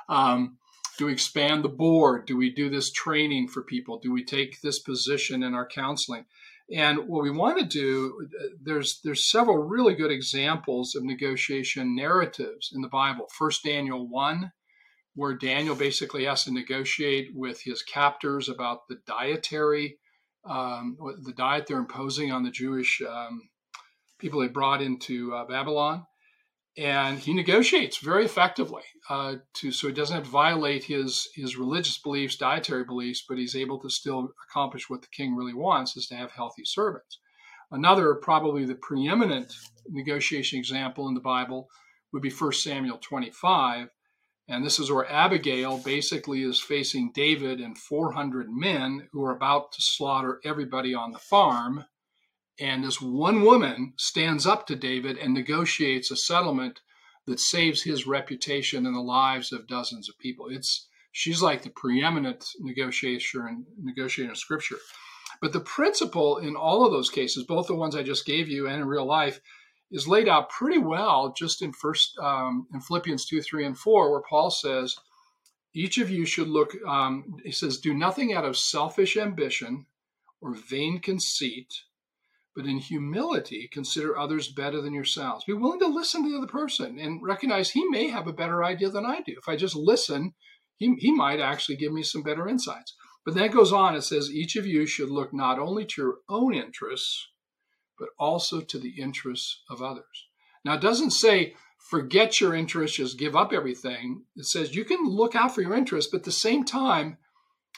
Um, 0.08 0.58
do 0.98 1.08
we 1.08 1.14
expand 1.14 1.64
the 1.64 1.70
board? 1.70 2.26
Do 2.26 2.38
we 2.38 2.50
do 2.54 2.70
this 2.70 2.92
training 2.92 3.50
for 3.50 3.64
people? 3.64 4.00
Do 4.00 4.14
we 4.14 4.24
take 4.24 4.62
this 4.62 4.80
position 4.80 5.44
in 5.44 5.54
our 5.54 5.68
counseling? 5.68 6.26
And 6.74 7.08
what 7.08 7.24
we 7.24 7.30
want 7.30 7.60
to 7.60 7.66
do, 7.66 8.28
there's 8.62 9.00
there's 9.04 9.30
several 9.30 9.58
really 9.58 9.94
good 9.94 10.12
examples 10.12 10.96
of 10.96 11.04
negotiation 11.04 11.96
narratives 11.96 12.72
in 12.74 12.82
the 12.82 12.88
Bible. 12.88 13.28
First 13.38 13.64
Daniel 13.64 14.08
one, 14.08 14.52
where 15.14 15.36
Daniel 15.36 15.76
basically 15.76 16.26
has 16.26 16.44
to 16.46 16.52
negotiate 16.52 17.30
with 17.36 17.62
his 17.62 17.84
captors 17.84 18.50
about 18.50 18.88
the 18.88 18.98
dietary, 19.06 19.98
um, 20.44 20.98
the 21.22 21.34
diet 21.34 21.68
they're 21.68 21.78
imposing 21.78 22.32
on 22.32 22.44
the 22.44 22.52
Jewish 22.52 23.00
um, 23.08 23.50
people 24.18 24.40
they 24.40 24.48
brought 24.48 24.82
into 24.82 25.34
uh, 25.36 25.46
Babylon 25.46 26.06
and 26.78 27.20
he 27.20 27.34
negotiates 27.34 27.98
very 27.98 28.26
effectively 28.26 28.84
uh, 29.10 29.36
to 29.54 29.72
so 29.72 29.88
he 29.88 29.94
doesn't 29.94 30.16
have 30.16 30.26
to 30.26 30.30
violate 30.30 30.84
his 30.84 31.30
his 31.36 31.58
religious 31.58 31.98
beliefs, 31.98 32.36
dietary 32.36 32.84
beliefs, 32.84 33.24
but 33.28 33.38
he's 33.38 33.56
able 33.56 33.80
to 33.80 33.90
still 33.90 34.30
accomplish 34.50 34.90
what 34.90 35.02
the 35.02 35.08
king 35.08 35.36
really 35.36 35.54
wants 35.54 35.96
is 35.96 36.08
to 36.08 36.16
have 36.16 36.32
healthy 36.32 36.64
servants. 36.66 37.20
Another, 37.72 38.16
probably 38.16 38.66
the 38.66 38.76
preeminent 38.76 39.54
negotiation 39.90 40.60
example 40.60 41.08
in 41.08 41.14
the 41.14 41.20
Bible, 41.20 41.68
would 42.14 42.22
be 42.22 42.30
1 42.30 42.52
Samuel 42.54 42.98
25. 43.00 43.90
And 44.48 44.64
this 44.64 44.80
is 44.80 44.92
where 44.92 45.12
Abigail 45.12 45.80
basically 45.80 46.44
is 46.44 46.60
facing 46.60 47.12
David 47.14 47.60
and 47.60 47.76
400 47.76 48.48
men 48.50 49.08
who 49.12 49.24
are 49.24 49.36
about 49.36 49.72
to 49.72 49.82
slaughter 49.82 50.40
everybody 50.46 50.94
on 50.94 51.12
the 51.12 51.20
farm 51.20 51.86
and 52.60 52.84
this 52.84 53.02
one 53.02 53.44
woman 53.44 53.94
stands 53.98 54.46
up 54.46 54.66
to 54.68 54.76
David 54.76 55.18
and 55.18 55.34
negotiates 55.34 56.12
a 56.12 56.16
settlement 56.16 56.82
that 57.28 57.40
saves 57.40 57.84
his 57.84 58.08
reputation 58.08 58.86
and 58.86 58.96
the 58.96 59.00
lives 59.02 59.52
of 59.52 59.68
dozens 59.68 60.08
of 60.08 60.18
people. 60.20 60.48
It's 60.50 60.88
she's 61.12 61.42
like 61.42 61.64
the 61.64 61.70
preeminent 61.70 62.46
negotiator 62.60 63.48
and 63.48 63.66
negotiator 63.82 64.30
in 64.30 64.36
scripture. 64.36 64.78
But 65.42 65.54
the 65.54 65.60
principle 65.60 66.38
in 66.38 66.56
all 66.56 66.86
of 66.86 66.92
those 66.92 67.10
cases, 67.10 67.44
both 67.44 67.68
the 67.68 67.76
ones 67.76 67.96
I 67.96 68.04
just 68.04 68.26
gave 68.26 68.48
you 68.48 68.68
and 68.68 68.82
in 68.82 68.88
real 68.88 69.06
life, 69.06 69.42
is 69.92 70.08
laid 70.08 70.28
out 70.28 70.50
pretty 70.50 70.78
well 70.78 71.34
just 71.38 71.62
in 71.62 71.74
first 71.74 72.18
um, 72.20 72.68
in 72.74 72.80
Philippians 72.82 73.26
two, 73.26 73.42
three, 73.42 73.66
and 73.66 73.78
four, 73.78 74.12
where 74.12 74.24
Paul 74.30 74.50
says, 74.50 74.96
each 75.74 75.98
of 75.98 76.10
you 76.10 76.26
should 76.26 76.48
look. 76.48 76.74
Um, 76.88 77.36
he 77.44 77.52
says, 77.52 77.80
do 77.80 77.94
nothing 77.94 78.34
out 78.34 78.46
of 78.46 78.58
selfish 78.58 79.18
ambition 79.18 79.86
or 80.42 80.56
vain 80.56 81.00
conceit 81.00 81.74
but 82.56 82.66
in 82.66 82.78
humility, 82.78 83.70
consider 83.72 84.18
others 84.18 84.48
better 84.48 84.82
than 84.82 84.94
yourselves. 84.94 85.44
Be 85.44 85.54
willing 85.54 85.80
to 85.80 85.88
listen 85.88 86.24
to 86.24 86.30
the 86.30 86.38
other 86.38 86.48
person 86.48 86.98
and 86.98 87.22
recognize 87.22 87.72
he 87.72 87.88
may 87.90 88.10
have 88.10 88.28
a 88.28 88.34
better 88.34 88.64
idea 88.64 88.90
than 88.90 89.06
I 89.06 89.22
do. 89.22 89.36
If 89.38 89.50
I 89.50 89.58
just 89.58 89.76
listen, 89.76 90.34
he, 90.78 90.96
he 91.00 91.12
might 91.12 91.40
actually 91.40 91.76
give 91.76 91.92
me 91.92 92.02
some 92.02 92.24
better 92.24 92.48
insights. 92.48 92.96
But 93.26 93.34
then 93.34 93.44
it 93.44 93.54
goes 93.54 93.74
on, 93.74 93.96
it 93.96 94.04
says, 94.04 94.32
each 94.32 94.56
of 94.56 94.66
you 94.66 94.86
should 94.86 95.10
look 95.10 95.34
not 95.34 95.60
only 95.60 95.86
to 95.86 96.02
your 96.02 96.16
own 96.30 96.54
interests, 96.54 97.28
but 98.00 98.10
also 98.20 98.62
to 98.62 98.80
the 98.80 99.02
interests 99.02 99.64
of 99.70 99.82
others. 99.82 100.28
Now, 100.64 100.76
it 100.76 100.82
doesn't 100.82 101.12
say 101.12 101.56
forget 101.90 102.40
your 102.40 102.54
interests, 102.54 102.98
just 102.98 103.20
give 103.20 103.36
up 103.36 103.52
everything. 103.54 104.24
It 104.36 104.46
says 104.46 104.76
you 104.76 104.86
can 104.86 105.06
look 105.06 105.36
out 105.36 105.54
for 105.54 105.62
your 105.62 105.76
interests, 105.76 106.10
but 106.12 106.20
at 106.20 106.24
the 106.24 106.32
same 106.32 106.64
time, 106.64 107.18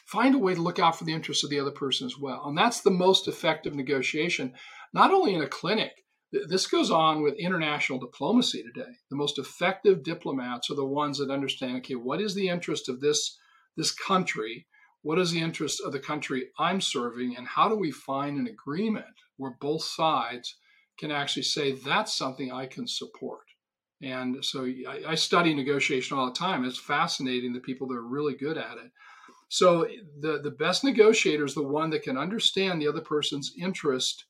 find 0.08 0.34
a 0.34 0.40
way 0.40 0.56
to 0.56 0.62
look 0.62 0.80
out 0.80 0.98
for 0.98 1.04
the 1.04 1.14
interests 1.14 1.44
of 1.44 1.50
the 1.50 1.60
other 1.60 1.72
person 1.72 2.08
as 2.08 2.18
well. 2.18 2.44
And 2.46 2.58
that's 2.58 2.82
the 2.82 2.92
most 2.92 3.28
effective 3.28 3.76
negotiation, 3.76 4.54
not 4.94 5.12
only 5.12 5.36
in 5.36 5.42
a 5.42 5.48
clinic. 5.48 5.92
This 6.32 6.68
goes 6.68 6.92
on 6.92 7.22
with 7.22 7.36
international 7.36 8.00
diplomacy 8.00 8.64
today. 8.64 8.92
The 9.10 9.16
most 9.16 9.38
effective 9.38 10.04
diplomats 10.04 10.70
are 10.70 10.76
the 10.76 10.86
ones 10.86 11.20
that 11.20 11.32
understand, 11.32 11.78
okay, 11.78 11.96
what 11.96 12.22
is 12.22 12.36
the 12.36 12.50
interest 12.50 12.90
of 12.90 13.00
this, 13.00 13.38
this 13.78 13.94
country? 13.94 14.68
What 15.04 15.20
is 15.20 15.32
the 15.32 15.40
interest 15.40 15.82
of 15.86 15.94
the 15.94 16.00
country 16.00 16.50
I'm 16.60 16.82
serving? 16.82 17.36
And 17.38 17.48
how 17.48 17.70
do 17.70 17.76
we 17.76 17.92
find 17.92 18.38
an 18.38 18.48
agreement 18.48 19.06
where 19.38 19.56
both 19.62 19.84
sides 19.84 20.58
can 21.00 21.12
actually 21.12 21.44
say, 21.44 21.74
that's 21.74 22.18
something 22.18 22.52
I 22.52 22.66
can 22.66 22.88
support? 22.88 23.44
And 24.02 24.44
so 24.44 24.66
I, 24.66 25.04
I 25.08 25.16
study 25.16 25.54
negotiation 25.54 26.18
all 26.18 26.28
the 26.28 26.34
time. 26.34 26.66
It's 26.66 26.78
fascinating 26.78 27.54
the 27.54 27.60
people 27.60 27.88
that 27.88 27.96
are 27.96 28.08
really 28.08 28.36
good 28.36 28.58
at 28.58 28.78
it. 28.78 28.92
So 29.50 29.88
the, 30.20 30.40
the 30.44 30.52
best 30.52 30.84
negotiator 30.84 31.46
is 31.46 31.56
the 31.56 31.64
one 31.64 31.90
that 31.92 32.04
can 32.04 32.18
understand 32.18 32.82
the 32.82 32.88
other 32.88 33.02
person's 33.02 33.54
interest, 33.60 34.26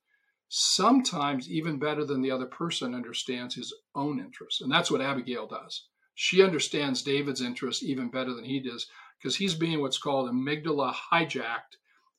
sometimes 0.47 1.49
even 1.49 1.79
better 1.79 2.05
than 2.05 2.21
the 2.21 2.31
other 2.31 2.45
person 2.45 2.93
understands 2.93 3.55
his 3.55 3.73
own 3.95 4.19
interest. 4.19 4.61
And 4.61 4.71
that's 4.71 4.91
what 4.91 5.01
Abigail 5.01 5.47
does. 5.47 5.87
She 6.13 6.41
understands 6.43 7.01
David's 7.01 7.41
interest 7.41 7.83
even 7.83 8.09
better 8.09 8.33
than 8.33 8.45
he 8.45 8.59
does 8.59 8.87
because 9.17 9.35
he's 9.37 9.55
being 9.55 9.81
what's 9.81 9.97
called 9.97 10.29
amygdala 10.29 10.93
hijacked. 11.11 11.77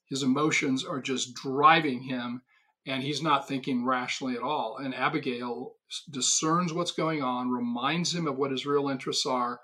His 0.09 0.23
emotions 0.23 0.85
are 0.85 1.01
just 1.01 1.33
driving 1.35 2.03
him 2.03 2.41
and 2.85 3.03
he's 3.03 3.21
not 3.21 3.47
thinking 3.47 3.85
rationally 3.85 4.35
at 4.35 4.41
all. 4.41 4.77
And 4.77 4.95
Abigail 4.95 5.75
discerns 6.09 6.73
what's 6.73 6.91
going 6.91 7.21
on, 7.21 7.51
reminds 7.51 8.15
him 8.15 8.27
of 8.27 8.37
what 8.37 8.51
his 8.51 8.65
real 8.65 8.89
interests 8.89 9.25
are, 9.25 9.59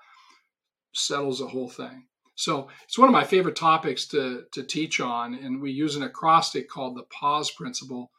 settles 0.93 1.39
the 1.39 1.47
whole 1.47 1.69
thing. 1.69 2.07
So 2.35 2.67
it's 2.83 2.97
one 2.97 3.07
of 3.07 3.13
my 3.13 3.23
favorite 3.23 3.55
topics 3.55 4.07
to, 4.09 4.43
to 4.51 4.63
teach 4.63 4.99
on, 4.99 5.35
and 5.35 5.61
we 5.61 5.71
use 5.71 5.95
an 5.95 6.03
acrostic 6.03 6.69
called 6.69 6.97
the 6.97 7.03
PAUSE 7.03 7.51
principle 7.51 8.11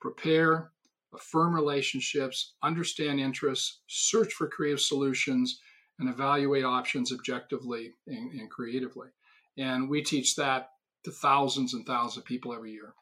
prepare, 0.00 0.72
affirm 1.14 1.54
relationships, 1.54 2.54
understand 2.62 3.20
interests, 3.20 3.80
search 3.86 4.32
for 4.32 4.48
creative 4.48 4.80
solutions, 4.80 5.60
and 5.98 6.08
evaluate 6.08 6.64
options 6.64 7.12
objectively 7.12 7.92
and, 8.06 8.32
and 8.32 8.50
creatively. 8.50 9.08
And 9.56 9.88
we 9.88 10.02
teach 10.02 10.36
that 10.36 10.70
to 11.04 11.10
thousands 11.10 11.74
and 11.74 11.86
thousands 11.86 12.18
of 12.18 12.24
people 12.24 12.52
every 12.52 12.72
year. 12.72 12.94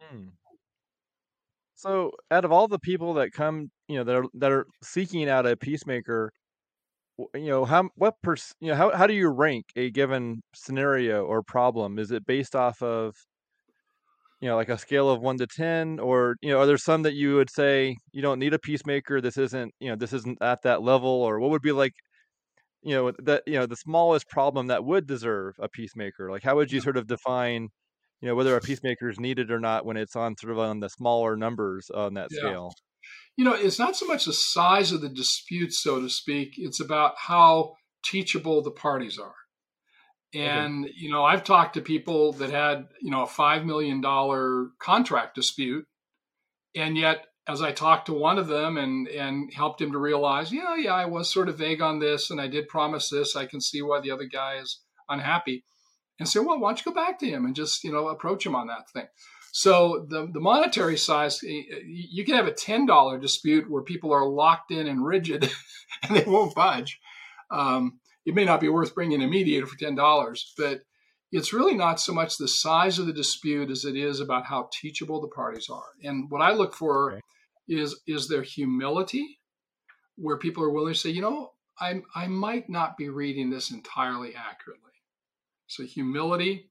Hmm. 0.00 0.28
So, 1.74 2.12
out 2.30 2.44
of 2.44 2.52
all 2.52 2.68
the 2.68 2.78
people 2.78 3.14
that 3.14 3.32
come, 3.32 3.70
you 3.88 3.96
know, 3.96 4.04
that 4.04 4.16
are 4.16 4.24
that 4.34 4.52
are 4.52 4.66
seeking 4.82 5.28
out 5.28 5.46
a 5.46 5.56
peacemaker, 5.56 6.32
you 7.18 7.46
know 7.46 7.64
how 7.64 7.88
what 7.96 8.14
pers- 8.22 8.54
you 8.60 8.68
know 8.68 8.76
how 8.76 8.90
how 8.96 9.06
do 9.06 9.14
you 9.14 9.28
rank 9.28 9.66
a 9.76 9.90
given 9.90 10.42
scenario 10.54 11.24
or 11.24 11.42
problem? 11.42 11.98
Is 11.98 12.10
it 12.10 12.26
based 12.26 12.56
off 12.56 12.82
of 12.82 13.14
you 14.40 14.48
know 14.48 14.56
like 14.56 14.68
a 14.68 14.78
scale 14.78 15.08
of 15.10 15.20
1 15.22 15.38
to 15.38 15.46
10 15.46 16.00
or 16.00 16.36
you 16.42 16.50
know 16.50 16.58
are 16.60 16.66
there 16.66 16.76
some 16.76 17.02
that 17.02 17.14
you 17.14 17.36
would 17.36 17.50
say 17.50 17.96
you 18.12 18.22
don't 18.22 18.38
need 18.38 18.54
a 18.54 18.58
peacemaker. 18.58 19.20
This 19.20 19.38
isn't 19.38 19.72
you 19.80 19.90
know 19.90 19.96
this 19.96 20.12
isn't 20.12 20.38
at 20.42 20.62
that 20.62 20.82
level. 20.82 21.10
Or 21.10 21.40
what 21.40 21.50
would 21.50 21.62
be 21.62 21.72
like 21.72 21.92
you 22.82 22.94
know 22.94 23.12
that 23.24 23.42
you 23.46 23.54
know 23.54 23.66
the 23.66 23.76
smallest 23.76 24.28
problem 24.28 24.68
that 24.68 24.84
would 24.84 25.06
deserve 25.06 25.54
a 25.60 25.68
peacemaker? 25.68 26.30
Like 26.30 26.42
how 26.42 26.56
would 26.56 26.72
you 26.72 26.80
sort 26.80 26.96
of 26.96 27.06
define 27.06 27.68
you 28.20 28.28
know 28.28 28.34
whether 28.34 28.56
a 28.56 28.60
peacemaker 28.60 29.08
is 29.08 29.20
needed 29.20 29.50
or 29.50 29.60
not 29.60 29.86
when 29.86 29.96
it's 29.96 30.16
on 30.16 30.36
sort 30.38 30.52
of 30.52 30.58
on 30.58 30.80
the 30.80 30.88
smaller 30.88 31.36
numbers 31.36 31.90
on 31.90 32.14
that 32.14 32.28
yeah. 32.32 32.40
scale 32.40 32.72
you 33.36 33.44
know, 33.44 33.54
it's 33.54 33.78
not 33.78 33.96
so 33.96 34.06
much 34.06 34.24
the 34.24 34.32
size 34.32 34.92
of 34.92 35.00
the 35.00 35.08
dispute, 35.08 35.72
so 35.72 36.00
to 36.00 36.08
speak, 36.08 36.54
it's 36.56 36.80
about 36.80 37.14
how 37.16 37.74
teachable 38.04 38.62
the 38.62 38.70
parties 38.70 39.18
are. 39.18 39.34
And, 40.34 40.84
okay. 40.84 40.94
you 40.96 41.10
know, 41.10 41.24
I've 41.24 41.44
talked 41.44 41.74
to 41.74 41.80
people 41.80 42.32
that 42.34 42.50
had, 42.50 42.86
you 43.00 43.10
know, 43.10 43.22
a 43.22 43.28
$5 43.28 43.64
million 43.64 44.02
contract 44.80 45.34
dispute. 45.34 45.86
And 46.74 46.98
yet, 46.98 47.26
as 47.46 47.62
I 47.62 47.72
talked 47.72 48.06
to 48.06 48.14
one 48.14 48.38
of 48.38 48.48
them 48.48 48.76
and, 48.76 49.06
and 49.08 49.52
helped 49.52 49.80
him 49.80 49.92
to 49.92 49.98
realize, 49.98 50.52
yeah, 50.52 50.76
yeah, 50.76 50.94
I 50.94 51.04
was 51.06 51.32
sort 51.32 51.48
of 51.48 51.58
vague 51.58 51.82
on 51.82 52.00
this 52.00 52.30
and 52.30 52.40
I 52.40 52.48
did 52.48 52.68
promise 52.68 53.10
this, 53.10 53.36
I 53.36 53.46
can 53.46 53.60
see 53.60 53.82
why 53.82 54.00
the 54.00 54.10
other 54.10 54.24
guy 54.24 54.56
is 54.56 54.80
unhappy. 55.08 55.64
And 56.18 56.28
say, 56.28 56.40
well, 56.40 56.58
why 56.60 56.70
don't 56.70 56.84
you 56.84 56.92
go 56.92 56.94
back 56.94 57.18
to 57.18 57.26
him 57.28 57.44
and 57.44 57.56
just, 57.56 57.82
you 57.82 57.92
know, 57.92 58.08
approach 58.08 58.46
him 58.46 58.54
on 58.54 58.68
that 58.68 58.88
thing. 58.92 59.06
So 59.56 60.04
the, 60.08 60.28
the 60.32 60.40
monetary 60.40 60.96
size, 60.96 61.40
you 61.40 62.24
can 62.24 62.34
have 62.34 62.48
a 62.48 62.52
$10 62.52 63.20
dispute 63.20 63.70
where 63.70 63.84
people 63.84 64.12
are 64.12 64.28
locked 64.28 64.72
in 64.72 64.88
and 64.88 65.06
rigid 65.06 65.48
and 66.02 66.16
they 66.16 66.24
won't 66.24 66.56
budge. 66.56 66.98
Um, 67.52 68.00
it 68.26 68.34
may 68.34 68.44
not 68.44 68.60
be 68.60 68.68
worth 68.68 68.96
bringing 68.96 69.22
a 69.22 69.28
mediator 69.28 69.68
for 69.68 69.76
$10, 69.76 70.42
but 70.58 70.80
it's 71.30 71.52
really 71.52 71.76
not 71.76 72.00
so 72.00 72.12
much 72.12 72.36
the 72.36 72.48
size 72.48 72.98
of 72.98 73.06
the 73.06 73.12
dispute 73.12 73.70
as 73.70 73.84
it 73.84 73.94
is 73.94 74.18
about 74.18 74.44
how 74.44 74.68
teachable 74.72 75.20
the 75.20 75.28
parties 75.28 75.68
are. 75.70 75.92
And 76.02 76.28
what 76.32 76.42
I 76.42 76.52
look 76.52 76.74
for 76.74 77.12
okay. 77.12 77.20
is, 77.68 78.00
is 78.08 78.26
their 78.26 78.42
humility, 78.42 79.38
where 80.16 80.36
people 80.36 80.64
are 80.64 80.70
willing 80.70 80.94
to 80.94 80.98
say, 80.98 81.10
you 81.10 81.22
know, 81.22 81.52
I, 81.78 82.02
I 82.16 82.26
might 82.26 82.68
not 82.68 82.96
be 82.96 83.08
reading 83.08 83.50
this 83.50 83.70
entirely 83.70 84.34
accurately. 84.34 84.90
So 85.68 85.84
humility 85.84 86.70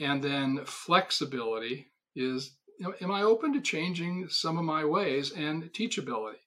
and 0.00 0.24
then 0.24 0.60
flexibility 0.64 1.91
is 2.14 2.56
you 2.78 2.86
know, 2.86 2.94
am 3.00 3.10
I 3.10 3.22
open 3.22 3.52
to 3.52 3.60
changing 3.60 4.28
some 4.28 4.58
of 4.58 4.64
my 4.64 4.84
ways 4.84 5.30
and 5.30 5.64
teachability? 5.72 6.40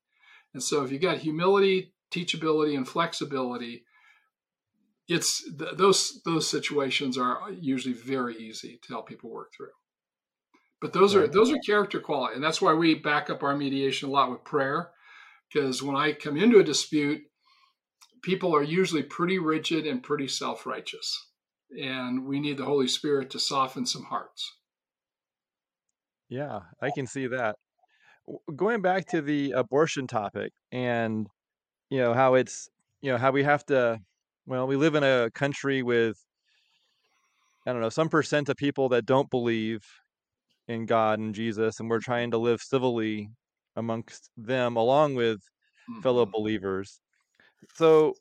And 0.53 0.61
so 0.61 0.83
if 0.83 0.91
you 0.91 0.99
got 0.99 1.19
humility, 1.19 1.93
teachability, 2.11 2.75
and 2.75 2.87
flexibility, 2.87 3.85
it's 5.07 5.43
th- 5.57 5.77
those 5.77 6.21
those 6.25 6.49
situations 6.49 7.17
are 7.17 7.51
usually 7.51 7.93
very 7.93 8.35
easy 8.37 8.79
to 8.83 8.93
help 8.93 9.07
people 9.07 9.29
work 9.29 9.51
through. 9.55 9.69
But 10.81 10.93
those 10.93 11.15
are 11.15 11.27
those 11.27 11.51
are 11.51 11.57
character 11.59 11.99
quality, 11.99 12.35
and 12.35 12.43
that's 12.43 12.61
why 12.61 12.73
we 12.73 12.95
back 12.95 13.29
up 13.29 13.43
our 13.43 13.55
mediation 13.55 14.09
a 14.09 14.11
lot 14.11 14.31
with 14.31 14.43
prayer. 14.43 14.91
Because 15.51 15.81
when 15.81 15.95
I 15.95 16.13
come 16.13 16.37
into 16.37 16.59
a 16.59 16.63
dispute, 16.63 17.21
people 18.23 18.55
are 18.55 18.63
usually 18.63 19.03
pretty 19.03 19.39
rigid 19.39 19.85
and 19.85 20.03
pretty 20.03 20.27
self 20.27 20.65
righteous, 20.65 21.27
and 21.79 22.25
we 22.25 22.39
need 22.39 22.57
the 22.57 22.65
Holy 22.65 22.87
Spirit 22.87 23.29
to 23.31 23.39
soften 23.39 23.85
some 23.85 24.05
hearts. 24.05 24.53
Yeah, 26.35 26.59
I 26.81 26.91
can 26.91 27.07
see 27.07 27.27
that. 27.27 27.55
Going 28.53 28.81
back 28.81 29.05
to 29.07 29.21
the 29.21 29.51
abortion 29.51 30.05
topic, 30.05 30.51
and 30.69 31.27
you 31.89 31.99
know 31.99 32.13
how 32.13 32.33
it's 32.33 32.67
you 33.01 33.09
know 33.09 33.17
how 33.17 33.31
we 33.31 33.43
have 33.43 33.65
to 33.67 33.99
well, 34.45 34.67
we 34.67 34.75
live 34.75 34.95
in 34.95 35.03
a 35.03 35.29
country 35.33 35.81
with 35.81 36.17
I 37.65 37.71
don't 37.71 37.81
know, 37.81 37.89
some 37.89 38.09
percent 38.09 38.49
of 38.49 38.57
people 38.57 38.89
that 38.89 39.05
don't 39.05 39.29
believe 39.29 39.79
in 40.67 40.85
God 40.85 41.19
and 41.19 41.33
Jesus, 41.33 41.79
and 41.79 41.89
we're 41.89 41.99
trying 41.99 42.31
to 42.31 42.37
live 42.37 42.61
civilly 42.61 43.29
amongst 43.77 44.29
them 44.35 44.75
along 44.75 45.15
with 45.15 45.37
mm-hmm. 45.37 46.01
fellow 46.01 46.25
believers. 46.25 46.99
So 47.75 48.13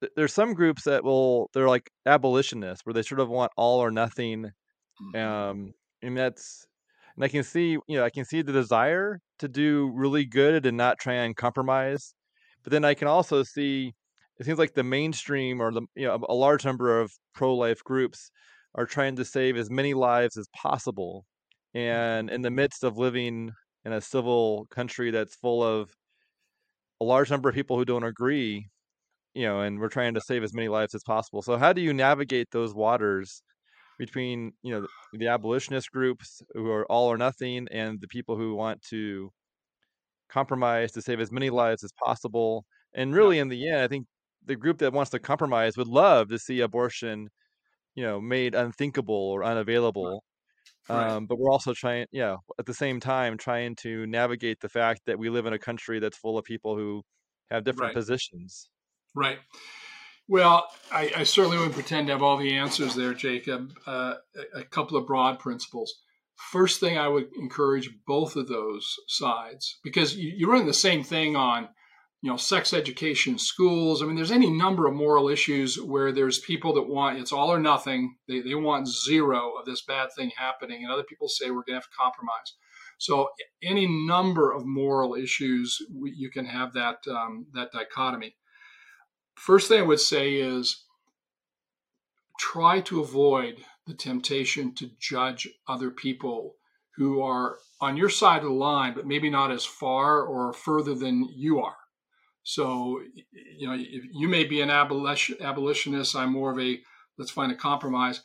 th- 0.00 0.12
there's 0.16 0.34
some 0.34 0.54
groups 0.54 0.82
that 0.84 1.04
will 1.04 1.50
they're 1.54 1.68
like 1.68 1.88
abolitionists 2.04 2.84
where 2.84 2.94
they 2.94 3.02
sort 3.02 3.20
of 3.20 3.28
want 3.28 3.52
all 3.56 3.78
or 3.78 3.92
nothing. 3.92 4.50
Mm-hmm. 5.14 5.16
Um 5.16 5.72
and 6.02 6.16
that's 6.16 6.66
and 7.20 7.24
I 7.26 7.28
can 7.28 7.44
see, 7.44 7.72
you 7.86 7.98
know, 7.98 8.04
I 8.04 8.08
can 8.08 8.24
see 8.24 8.40
the 8.40 8.50
desire 8.50 9.20
to 9.40 9.48
do 9.48 9.92
really 9.94 10.24
good 10.24 10.64
and 10.64 10.74
not 10.78 10.98
try 10.98 11.12
and 11.12 11.36
compromise. 11.36 12.14
But 12.64 12.72
then 12.72 12.82
I 12.82 12.94
can 12.94 13.08
also 13.08 13.42
see 13.42 13.92
it 14.38 14.46
seems 14.46 14.58
like 14.58 14.72
the 14.72 14.82
mainstream 14.82 15.60
or 15.60 15.70
the 15.70 15.82
you 15.94 16.06
know 16.06 16.18
a 16.30 16.34
large 16.34 16.64
number 16.64 16.98
of 16.98 17.12
pro-life 17.34 17.84
groups 17.84 18.30
are 18.74 18.86
trying 18.86 19.16
to 19.16 19.24
save 19.26 19.58
as 19.58 19.68
many 19.68 19.92
lives 19.92 20.38
as 20.38 20.48
possible 20.56 21.26
and 21.74 22.30
in 22.30 22.40
the 22.40 22.50
midst 22.50 22.84
of 22.84 22.96
living 22.96 23.50
in 23.84 23.92
a 23.92 24.00
civil 24.00 24.66
country 24.70 25.10
that's 25.10 25.36
full 25.36 25.62
of 25.62 25.90
a 27.02 27.04
large 27.04 27.30
number 27.30 27.50
of 27.50 27.54
people 27.54 27.76
who 27.76 27.84
don't 27.84 28.04
agree 28.04 28.66
you 29.34 29.44
know 29.46 29.60
and 29.60 29.78
we're 29.78 29.88
trying 29.88 30.14
to 30.14 30.20
save 30.22 30.42
as 30.42 30.54
many 30.54 30.68
lives 30.68 30.94
as 30.94 31.02
possible 31.02 31.42
so 31.42 31.58
how 31.58 31.72
do 31.72 31.82
you 31.82 31.92
navigate 31.92 32.48
those 32.50 32.74
waters 32.74 33.42
between 34.00 34.52
you 34.62 34.72
know 34.72 34.86
the 35.12 35.28
abolitionist 35.28 35.92
groups 35.92 36.42
who 36.54 36.68
are 36.70 36.86
all 36.86 37.06
or 37.06 37.18
nothing 37.18 37.68
and 37.70 38.00
the 38.00 38.08
people 38.08 38.36
who 38.36 38.54
want 38.54 38.80
to 38.82 39.30
compromise 40.28 40.90
to 40.90 41.02
save 41.02 41.20
as 41.20 41.30
many 41.30 41.50
lives 41.50 41.84
as 41.84 41.92
possible 42.02 42.64
and 42.94 43.14
really 43.14 43.38
in 43.38 43.48
the 43.48 43.68
end 43.68 43.82
i 43.82 43.88
think 43.88 44.06
the 44.46 44.56
group 44.56 44.78
that 44.78 44.92
wants 44.92 45.10
to 45.10 45.18
compromise 45.18 45.76
would 45.76 45.88
love 45.88 46.28
to 46.28 46.38
see 46.38 46.60
abortion, 46.60 47.28
you 47.94 48.02
know, 48.02 48.20
made 48.20 48.54
unthinkable 48.54 49.14
or 49.14 49.44
unavailable. 49.44 50.24
Right. 50.88 51.10
Um, 51.10 51.26
but 51.26 51.38
we're 51.38 51.50
also 51.50 51.72
trying, 51.72 52.06
yeah, 52.10 52.36
at 52.58 52.66
the 52.66 52.74
same 52.74 53.00
time, 53.00 53.36
trying 53.36 53.76
to 53.76 54.06
navigate 54.06 54.60
the 54.60 54.68
fact 54.68 55.02
that 55.06 55.18
we 55.18 55.30
live 55.30 55.46
in 55.46 55.52
a 55.52 55.58
country 55.58 56.00
that's 56.00 56.16
full 56.16 56.38
of 56.38 56.44
people 56.44 56.76
who 56.76 57.02
have 57.50 57.64
different 57.64 57.90
right. 57.90 57.94
positions. 57.94 58.68
Right. 59.14 59.38
Well, 60.30 60.68
I, 60.92 61.10
I, 61.16 61.22
certainly 61.24 61.56
wouldn't 61.56 61.74
pretend 61.74 62.06
to 62.06 62.12
have 62.12 62.22
all 62.22 62.36
the 62.36 62.54
answers 62.54 62.94
there, 62.94 63.14
Jacob. 63.14 63.72
Uh, 63.84 64.14
a, 64.54 64.62
couple 64.62 64.96
of 64.96 65.04
broad 65.04 65.40
principles. 65.40 65.92
First 66.52 66.78
thing 66.78 66.96
I 66.96 67.08
would 67.08 67.30
encourage 67.36 67.90
both 68.06 68.36
of 68.36 68.46
those 68.46 68.94
sides 69.08 69.80
because 69.82 70.14
you, 70.14 70.32
you're 70.36 70.62
the 70.62 70.72
same 70.72 71.02
thing 71.02 71.34
on 71.34 71.68
you 72.22 72.30
know, 72.30 72.36
sex 72.36 72.72
education, 72.72 73.38
schools. 73.38 74.02
I 74.02 74.06
mean, 74.06 74.14
there's 74.14 74.30
any 74.30 74.50
number 74.50 74.86
of 74.86 74.94
moral 74.94 75.28
issues 75.28 75.80
where 75.82 76.12
there's 76.12 76.38
people 76.38 76.74
that 76.74 76.88
want 76.88 77.18
it's 77.18 77.32
all 77.32 77.50
or 77.50 77.58
nothing. 77.58 78.14
They, 78.28 78.40
they 78.40 78.54
want 78.54 78.86
zero 78.86 79.54
of 79.58 79.66
this 79.66 79.82
bad 79.82 80.10
thing 80.16 80.30
happening, 80.36 80.84
and 80.84 80.92
other 80.92 81.02
people 81.02 81.28
say 81.28 81.46
we're 81.46 81.64
going 81.64 81.70
to 81.70 81.74
have 81.74 81.82
to 81.84 81.96
compromise. 81.98 82.54
So, 82.98 83.30
any 83.64 83.88
number 83.88 84.52
of 84.52 84.64
moral 84.64 85.16
issues, 85.16 85.78
you 86.04 86.30
can 86.30 86.44
have 86.44 86.74
that 86.74 86.98
um, 87.10 87.46
that 87.54 87.72
dichotomy. 87.72 88.36
First 89.40 89.68
thing 89.68 89.78
I 89.78 89.86
would 89.86 90.00
say 90.00 90.34
is 90.34 90.84
try 92.38 92.82
to 92.82 93.00
avoid 93.00 93.64
the 93.86 93.94
temptation 93.94 94.74
to 94.74 94.90
judge 95.00 95.48
other 95.66 95.90
people 95.90 96.56
who 96.96 97.22
are 97.22 97.56
on 97.80 97.96
your 97.96 98.10
side 98.10 98.42
of 98.42 98.50
the 98.50 98.50
line, 98.50 98.92
but 98.92 99.06
maybe 99.06 99.30
not 99.30 99.50
as 99.50 99.64
far 99.64 100.20
or 100.20 100.52
further 100.52 100.94
than 100.94 101.26
you 101.34 101.58
are. 101.58 101.78
So, 102.42 103.00
you 103.56 103.66
know, 103.66 103.72
you 103.72 104.28
may 104.28 104.44
be 104.44 104.60
an 104.60 104.68
abolition, 104.68 105.38
abolitionist. 105.40 106.14
I'm 106.14 106.32
more 106.32 106.52
of 106.52 106.60
a 106.60 106.78
let's 107.16 107.30
find 107.30 107.50
a 107.50 107.56
compromise. 107.56 108.20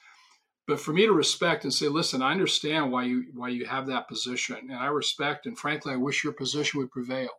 But 0.67 0.81
for 0.81 0.91
me 0.91 1.05
to 1.05 1.13
respect 1.13 1.63
and 1.63 1.73
say, 1.73 1.87
listen, 1.87 2.21
I 2.21 2.31
understand 2.31 2.91
why 2.91 3.05
you 3.05 3.27
why 3.33 3.49
you 3.49 3.63
have 3.67 3.87
that 3.87 4.09
position, 4.09 4.57
and 4.57 4.73
I 4.73 4.87
respect 4.87 5.45
and 5.45 5.57
frankly, 5.57 5.93
I 5.93 5.97
wish 5.97 6.25
your 6.25 6.33
position 6.33 6.81
would 6.81 6.91
prevail. 6.91 7.29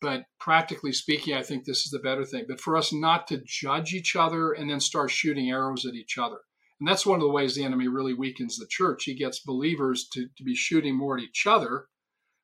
But 0.00 0.24
practically 0.38 0.92
speaking, 0.92 1.34
I 1.34 1.42
think 1.42 1.64
this 1.64 1.84
is 1.84 1.90
the 1.90 1.98
better 1.98 2.24
thing. 2.24 2.44
But 2.48 2.60
for 2.60 2.76
us 2.76 2.92
not 2.92 3.26
to 3.28 3.42
judge 3.44 3.94
each 3.94 4.16
other 4.16 4.52
and 4.52 4.68
then 4.68 4.80
start 4.80 5.10
shooting 5.10 5.50
arrows 5.50 5.86
at 5.86 5.94
each 5.94 6.18
other. 6.18 6.40
And 6.80 6.88
that's 6.88 7.06
one 7.06 7.20
of 7.20 7.22
the 7.22 7.32
ways 7.32 7.54
the 7.54 7.64
enemy 7.64 7.88
really 7.88 8.14
weakens 8.14 8.58
the 8.58 8.66
church. 8.68 9.04
He 9.04 9.14
gets 9.14 9.40
believers 9.40 10.06
to, 10.12 10.26
to 10.36 10.44
be 10.44 10.54
shooting 10.54 10.96
more 10.96 11.16
at 11.16 11.22
each 11.22 11.46
other 11.46 11.86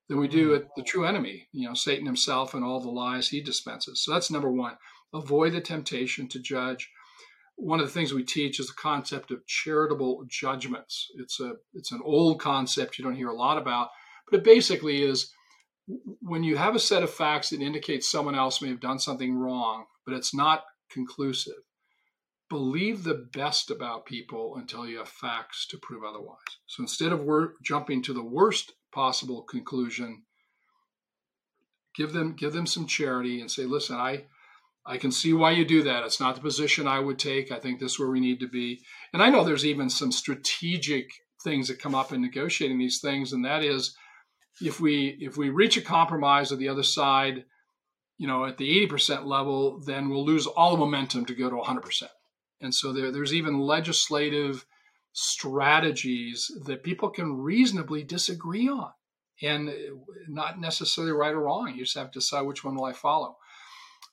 than 0.08 0.18
we 0.18 0.28
do 0.28 0.50
hmm. 0.50 0.56
at 0.56 0.68
the 0.76 0.82
true 0.82 1.04
enemy, 1.04 1.48
you 1.52 1.66
know, 1.66 1.74
Satan 1.74 2.04
himself 2.04 2.52
and 2.52 2.64
all 2.64 2.80
the 2.80 2.90
lies 2.90 3.28
he 3.28 3.40
dispenses. 3.40 4.02
So 4.04 4.12
that's 4.12 4.30
number 4.30 4.50
one. 4.50 4.76
Avoid 5.14 5.52
the 5.52 5.60
temptation 5.60 6.28
to 6.28 6.40
judge. 6.40 6.90
One 7.56 7.80
of 7.80 7.86
the 7.86 7.92
things 7.92 8.12
we 8.12 8.24
teach 8.24 8.58
is 8.58 8.68
the 8.68 8.74
concept 8.74 9.30
of 9.30 9.46
charitable 9.46 10.24
judgments. 10.28 11.08
It's 11.16 11.40
a 11.40 11.54
it's 11.74 11.92
an 11.92 12.00
old 12.04 12.40
concept 12.40 12.98
you 12.98 13.04
don't 13.04 13.16
hear 13.16 13.28
a 13.28 13.36
lot 13.36 13.58
about, 13.58 13.88
but 14.28 14.38
it 14.38 14.44
basically 14.44 15.02
is 15.02 15.32
when 16.20 16.42
you 16.42 16.56
have 16.56 16.74
a 16.74 16.80
set 16.80 17.02
of 17.02 17.10
facts 17.10 17.50
that 17.50 17.60
indicate 17.60 18.04
someone 18.04 18.34
else 18.34 18.60
may 18.62 18.68
have 18.68 18.80
done 18.80 18.98
something 18.98 19.36
wrong, 19.36 19.86
but 20.04 20.14
it's 20.14 20.34
not 20.34 20.64
conclusive. 20.90 21.62
Believe 22.48 23.04
the 23.04 23.28
best 23.32 23.70
about 23.70 24.06
people 24.06 24.56
until 24.56 24.86
you 24.86 24.98
have 24.98 25.08
facts 25.08 25.66
to 25.68 25.78
prove 25.78 26.02
otherwise. 26.04 26.38
So 26.66 26.82
instead 26.82 27.12
of 27.12 27.26
jumping 27.62 28.02
to 28.02 28.12
the 28.12 28.24
worst 28.24 28.72
possible 28.92 29.42
conclusion 29.42 30.24
give 31.94 32.12
them 32.12 32.34
give 32.34 32.52
them 32.52 32.66
some 32.66 32.86
charity 32.86 33.40
and 33.40 33.50
say 33.50 33.64
listen 33.64 33.96
i 33.96 34.24
i 34.86 34.96
can 34.96 35.12
see 35.12 35.32
why 35.32 35.50
you 35.50 35.64
do 35.64 35.82
that 35.82 36.04
it's 36.04 36.20
not 36.20 36.34
the 36.34 36.40
position 36.40 36.86
i 36.86 36.98
would 36.98 37.18
take 37.18 37.50
i 37.52 37.58
think 37.58 37.78
this 37.78 37.92
is 37.92 37.98
where 37.98 38.10
we 38.10 38.20
need 38.20 38.40
to 38.40 38.48
be 38.48 38.80
and 39.12 39.22
i 39.22 39.28
know 39.28 39.44
there's 39.44 39.66
even 39.66 39.90
some 39.90 40.12
strategic 40.12 41.10
things 41.42 41.68
that 41.68 41.80
come 41.80 41.94
up 41.94 42.12
in 42.12 42.20
negotiating 42.20 42.78
these 42.78 43.00
things 43.00 43.32
and 43.32 43.44
that 43.44 43.64
is 43.64 43.96
if 44.60 44.80
we 44.80 45.16
if 45.20 45.36
we 45.36 45.48
reach 45.48 45.76
a 45.76 45.82
compromise 45.82 46.52
of 46.52 46.58
the 46.58 46.68
other 46.68 46.82
side 46.82 47.44
you 48.18 48.26
know 48.26 48.44
at 48.44 48.58
the 48.58 48.86
80% 48.86 49.24
level 49.24 49.80
then 49.80 50.08
we'll 50.08 50.24
lose 50.24 50.46
all 50.46 50.72
the 50.72 50.76
momentum 50.76 51.24
to 51.26 51.34
go 51.34 51.48
to 51.48 51.56
100% 51.56 52.02
and 52.60 52.74
so 52.74 52.92
there, 52.92 53.10
there's 53.10 53.34
even 53.34 53.58
legislative 53.58 54.66
strategies 55.12 56.50
that 56.66 56.82
people 56.82 57.10
can 57.10 57.38
reasonably 57.38 58.04
disagree 58.04 58.68
on 58.68 58.92
and 59.42 59.72
not 60.28 60.60
necessarily 60.60 61.12
right 61.12 61.32
or 61.32 61.40
wrong. 61.40 61.74
You 61.74 61.84
just 61.84 61.96
have 61.96 62.10
to 62.12 62.18
decide 62.18 62.42
which 62.42 62.62
one 62.62 62.74
will 62.74 62.84
I 62.84 62.92
follow. 62.92 63.36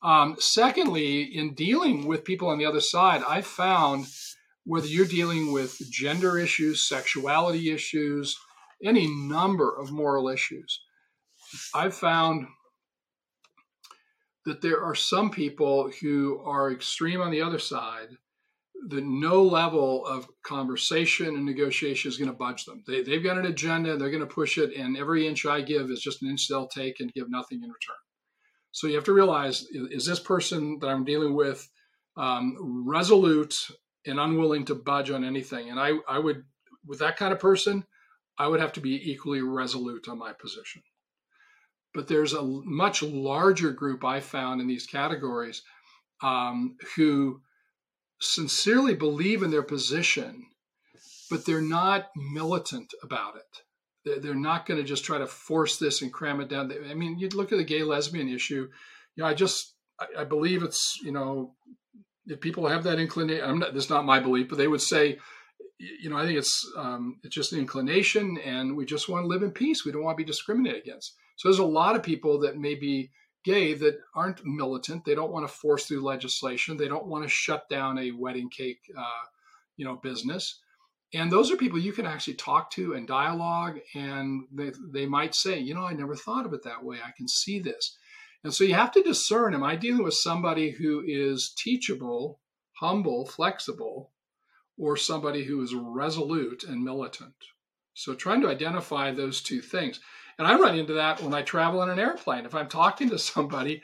Um, 0.02 0.36
secondly, 0.40 1.24
in 1.24 1.54
dealing 1.54 2.08
with 2.08 2.24
people 2.24 2.50
on 2.50 2.58
the 2.58 2.66
other 2.66 2.80
side, 2.80 3.24
I 3.28 3.42
found 3.42 4.08
whether 4.64 4.88
you're 4.88 5.06
dealing 5.06 5.52
with 5.52 5.78
gender 5.90 6.38
issues, 6.38 6.88
sexuality 6.88 7.72
issues, 7.72 8.38
any 8.84 9.08
number 9.08 9.76
of 9.76 9.92
moral 9.92 10.30
issues, 10.30 10.82
I've 11.74 11.96
found 11.96 12.48
that 14.46 14.62
there 14.62 14.82
are 14.82 14.96
some 14.96 15.30
people 15.30 15.92
who 16.02 16.42
are 16.46 16.72
extreme 16.72 17.22
on 17.22 17.32
the 17.32 17.42
other 17.42 17.60
side 17.60 18.10
that 18.90 19.04
no 19.04 19.44
level 19.44 20.06
of 20.06 20.28
conversation 20.44 21.28
and 21.28 21.46
negotiation 21.46 22.10
is 22.10 22.18
going 22.18 22.30
to 22.30 22.38
budge 22.38 22.64
them. 22.66 22.84
They, 22.88 23.02
they've 23.02 23.24
got 23.24 23.38
an 23.38 23.46
agenda, 23.46 23.98
they're 23.98 24.12
going 24.12 24.22
to 24.22 24.28
push 24.28 24.58
it, 24.58 24.74
and 24.76 24.96
every 24.96 25.28
inch 25.28 25.46
I 25.46 25.62
give 25.62 25.90
is 25.90 26.00
just 26.00 26.22
an 26.22 26.30
inch 26.30 26.48
they'll 26.48 26.68
take 26.68 27.00
and 27.00 27.12
give 27.14 27.30
nothing 27.30 27.64
in 27.64 27.70
return. 27.70 27.98
So 28.72 28.88
you 28.88 28.96
have 28.96 29.04
to 29.06 29.14
realize 29.14 29.66
is 29.72 30.06
this 30.06 30.20
person 30.20 30.78
that 30.80 30.88
I'm 30.88 31.04
dealing 31.04 31.36
with 31.36 31.68
um, 32.16 32.86
resolute 32.88 33.56
and 34.06 34.20
unwilling 34.20 34.66
to 34.66 34.76
budge 34.76 35.10
on 35.10 35.24
anything? 35.24 35.70
And 35.72 35.80
I, 35.80 35.94
I 36.08 36.20
would, 36.20 36.44
with 36.86 37.00
that 37.00 37.18
kind 37.18 37.34
of 37.34 37.40
person, 37.40 37.84
I 38.38 38.48
would 38.48 38.60
have 38.60 38.74
to 38.74 38.82
be 38.82 39.12
equally 39.12 39.42
resolute 39.42 40.08
on 40.08 40.20
my 40.20 40.34
position. 40.34 40.84
But 41.94 42.08
there's 42.08 42.34
a 42.34 42.44
much 42.44 43.02
larger 43.02 43.72
group 43.72 44.04
I 44.04 44.20
found 44.20 44.62
in 44.62 44.68
these 44.68 44.86
categories 44.86 45.64
um, 46.22 46.78
who 46.96 47.42
sincerely 48.22 48.94
believe 48.94 49.44
in 49.44 49.52
their 49.52 49.64
position, 49.64 50.46
but 51.30 51.46
they're 51.46 51.62
not 51.62 52.10
militant 52.16 52.94
about 53.04 53.36
it. 53.36 54.22
They're 54.22 54.36
not 54.36 54.66
going 54.66 54.80
to 54.80 54.86
just 54.86 55.04
try 55.04 55.18
to 55.18 55.28
force 55.28 55.78
this 55.78 56.02
and 56.02 56.14
cram 56.14 56.40
it 56.40 56.50
down. 56.50 56.72
I 56.90 56.94
mean, 56.94 57.20
you 57.20 57.28
look 57.30 57.52
at 57.52 57.58
the 57.58 57.64
gay 57.64 57.84
lesbian 57.84 58.30
issue. 58.30 58.70
You 59.16 59.24
know, 59.24 59.26
I 59.26 59.34
just 59.34 59.74
I 60.18 60.24
believe 60.24 60.64
it's 60.64 60.98
you 61.04 61.12
know 61.12 61.56
if 62.28 62.40
people 62.42 62.68
have 62.68 62.84
that 62.84 63.00
inclination, 63.00 63.44
I'm 63.44 63.60
not, 63.60 63.74
this 63.74 63.86
is 63.86 63.90
not 63.90 64.06
my 64.06 64.20
belief, 64.20 64.50
but 64.50 64.58
they 64.58 64.68
would 64.68 64.82
say, 64.82 65.20
you 65.80 66.10
know, 66.10 66.18
I 66.18 66.26
think 66.26 66.38
it's 66.38 66.70
um, 66.76 67.20
it's 67.24 67.36
just 67.36 67.54
an 67.54 67.60
inclination, 67.60 68.38
and 68.44 68.76
we 68.76 68.86
just 68.86 69.10
want 69.10 69.24
to 69.24 69.28
live 69.28 69.44
in 69.44 69.52
peace. 69.52 69.86
We 69.86 69.92
don't 69.92 70.04
want 70.04 70.18
to 70.18 70.24
be 70.24 70.28
discriminated 70.28 70.82
against. 70.82 71.16
So 71.36 71.48
there's 71.48 71.60
a 71.60 71.66
lot 71.66 71.96
of 71.96 72.04
people 72.04 72.40
that 72.40 72.58
may 72.58 72.76
be 72.76 73.12
gay 73.44 73.74
that 73.76 74.00
aren't 74.16 74.46
militant. 74.46 75.06
They 75.06 75.16
don't 75.16 75.32
want 75.32 75.48
to 75.48 75.54
force 75.54 75.86
through 75.86 76.04
legislation. 76.04 76.78
They 76.78 76.88
don't 76.88 77.06
want 77.06 77.24
to 77.24 77.30
shut 77.30 77.70
down 77.70 77.98
a 78.00 78.12
wedding 78.12 78.50
cake, 78.50 78.80
uh, 78.98 79.26
you 79.78 79.86
know, 79.86 79.96
business. 79.96 80.60
And 81.14 81.32
those 81.32 81.52
are 81.52 81.58
people 81.58 81.80
you 81.80 81.94
can 81.94 82.06
actually 82.06 82.34
talk 82.34 82.70
to 82.72 82.94
and 82.94 83.08
dialogue, 83.08 83.80
and 83.96 84.44
they, 84.52 84.72
they 84.92 85.06
might 85.06 85.36
say, 85.36 85.58
you 85.60 85.74
know, 85.74 85.86
I 85.86 85.94
never 85.94 86.16
thought 86.16 86.46
of 86.46 86.54
it 86.54 86.64
that 86.64 86.84
way. 86.84 86.98
I 86.98 87.12
can 87.16 87.28
see 87.28 87.60
this. 87.60 87.98
And 88.44 88.54
so 88.54 88.64
you 88.64 88.74
have 88.74 88.92
to 88.92 89.02
discern 89.02 89.54
am 89.54 89.64
I 89.64 89.76
dealing 89.76 90.04
with 90.04 90.16
somebody 90.16 90.72
who 90.72 91.04
is 91.06 91.54
teachable, 91.58 92.40
humble, 92.80 93.26
flexible, 93.26 94.12
or 94.78 94.98
somebody 94.98 95.44
who 95.44 95.62
is 95.62 95.74
resolute 95.74 96.64
and 96.64 96.84
militant? 96.84 97.34
So 97.94 98.14
trying 98.14 98.42
to 98.42 98.50
identify 98.50 99.12
those 99.12 99.42
two 99.42 99.62
things. 99.62 100.00
And 100.38 100.48
I 100.48 100.58
run 100.58 100.78
into 100.78 100.94
that 100.94 101.22
when 101.22 101.34
I 101.34 101.42
travel 101.42 101.82
in 101.82 101.90
an 101.90 102.00
airplane. 102.00 102.46
If 102.46 102.54
I'm 102.54 102.70
talking 102.70 103.10
to 103.10 103.18
somebody 103.18 103.82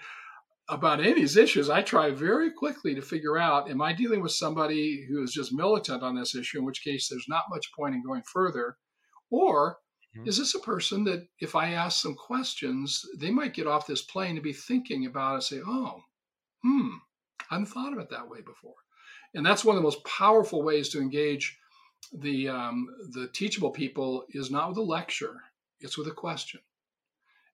about 0.69 0.99
any 0.99 1.11
of 1.11 1.15
these 1.17 1.35
issues, 1.35 1.69
I 1.69 1.81
try 1.81 2.11
very 2.11 2.51
quickly 2.51 2.95
to 2.95 3.01
figure 3.01 3.37
out 3.37 3.69
am 3.69 3.81
I 3.81 3.93
dealing 3.93 4.21
with 4.21 4.31
somebody 4.31 5.05
who 5.09 5.23
is 5.23 5.33
just 5.33 5.53
militant 5.53 6.03
on 6.03 6.15
this 6.15 6.35
issue, 6.35 6.59
in 6.59 6.65
which 6.65 6.83
case 6.83 7.09
there's 7.09 7.25
not 7.27 7.45
much 7.49 7.71
point 7.75 7.95
in 7.95 8.03
going 8.03 8.21
further, 8.31 8.77
or 9.29 9.77
Mm-hmm. 10.15 10.27
Is 10.27 10.37
this 10.37 10.55
a 10.55 10.59
person 10.59 11.03
that 11.05 11.27
if 11.39 11.55
I 11.55 11.71
ask 11.71 12.01
some 12.01 12.15
questions, 12.15 13.03
they 13.17 13.31
might 13.31 13.53
get 13.53 13.67
off 13.67 13.87
this 13.87 14.03
plane 14.03 14.35
and 14.35 14.43
be 14.43 14.53
thinking 14.53 15.05
about 15.05 15.31
it, 15.31 15.35
and 15.35 15.43
say, 15.43 15.61
oh, 15.65 16.01
hmm, 16.61 16.89
I 17.49 17.55
hadn't 17.55 17.67
thought 17.67 17.93
of 17.93 17.99
it 17.99 18.09
that 18.11 18.29
way 18.29 18.41
before. 18.41 18.75
And 19.33 19.45
that's 19.45 19.65
one 19.65 19.75
of 19.75 19.81
the 19.81 19.85
most 19.85 20.03
powerful 20.05 20.63
ways 20.63 20.89
to 20.89 20.99
engage 20.99 21.57
the 22.11 22.49
um, 22.49 22.87
the 23.11 23.27
teachable 23.33 23.71
people 23.71 24.25
is 24.29 24.51
not 24.51 24.69
with 24.69 24.77
a 24.77 24.81
lecture, 24.81 25.41
it's 25.79 25.97
with 25.97 26.07
a 26.07 26.11
question. 26.11 26.59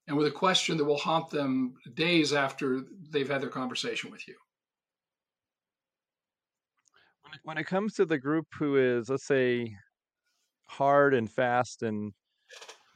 And 0.07 0.17
with 0.17 0.27
a 0.27 0.31
question 0.31 0.75
that 0.77 0.85
will 0.85 0.97
haunt 0.97 1.29
them 1.29 1.75
days 1.93 2.33
after 2.33 2.81
they've 3.11 3.29
had 3.29 3.41
their 3.41 3.49
conversation 3.49 4.09
with 4.09 4.27
you. 4.27 4.33
When 7.43 7.59
it 7.59 7.65
comes 7.65 7.93
to 7.93 8.05
the 8.05 8.17
group 8.17 8.47
who 8.57 8.77
is, 8.77 9.07
let's 9.09 9.27
say, 9.27 9.71
hard 10.67 11.13
and 11.13 11.29
fast 11.29 11.83
and 11.83 12.11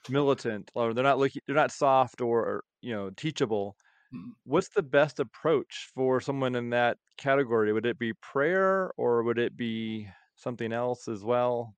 militant 0.10 0.70
or 0.76 0.94
they're 0.94 1.04
not 1.04 1.18
looking 1.18 1.42
they're 1.48 1.56
not 1.56 1.72
soft 1.72 2.22
or, 2.22 2.64
you 2.82 2.94
know 2.94 3.10
teachable. 3.12 3.76
Mm-hmm. 4.14 4.32
what's 4.44 4.70
the 4.70 4.84
best 4.84 5.20
approach 5.20 5.90
for 5.96 6.22
someone 6.22 6.56
in 6.56 6.70
that 6.72 6.98
category? 7.18 7.74
Would 7.74 7.86
it 7.86 7.98
be 7.98 8.14
prayer 8.14 8.92
or 8.98 9.24
would 9.24 9.40
it 9.40 9.58
be 9.58 10.08
something 10.36 10.72
else 10.72 11.08
as 11.08 11.24
well? 11.24 11.76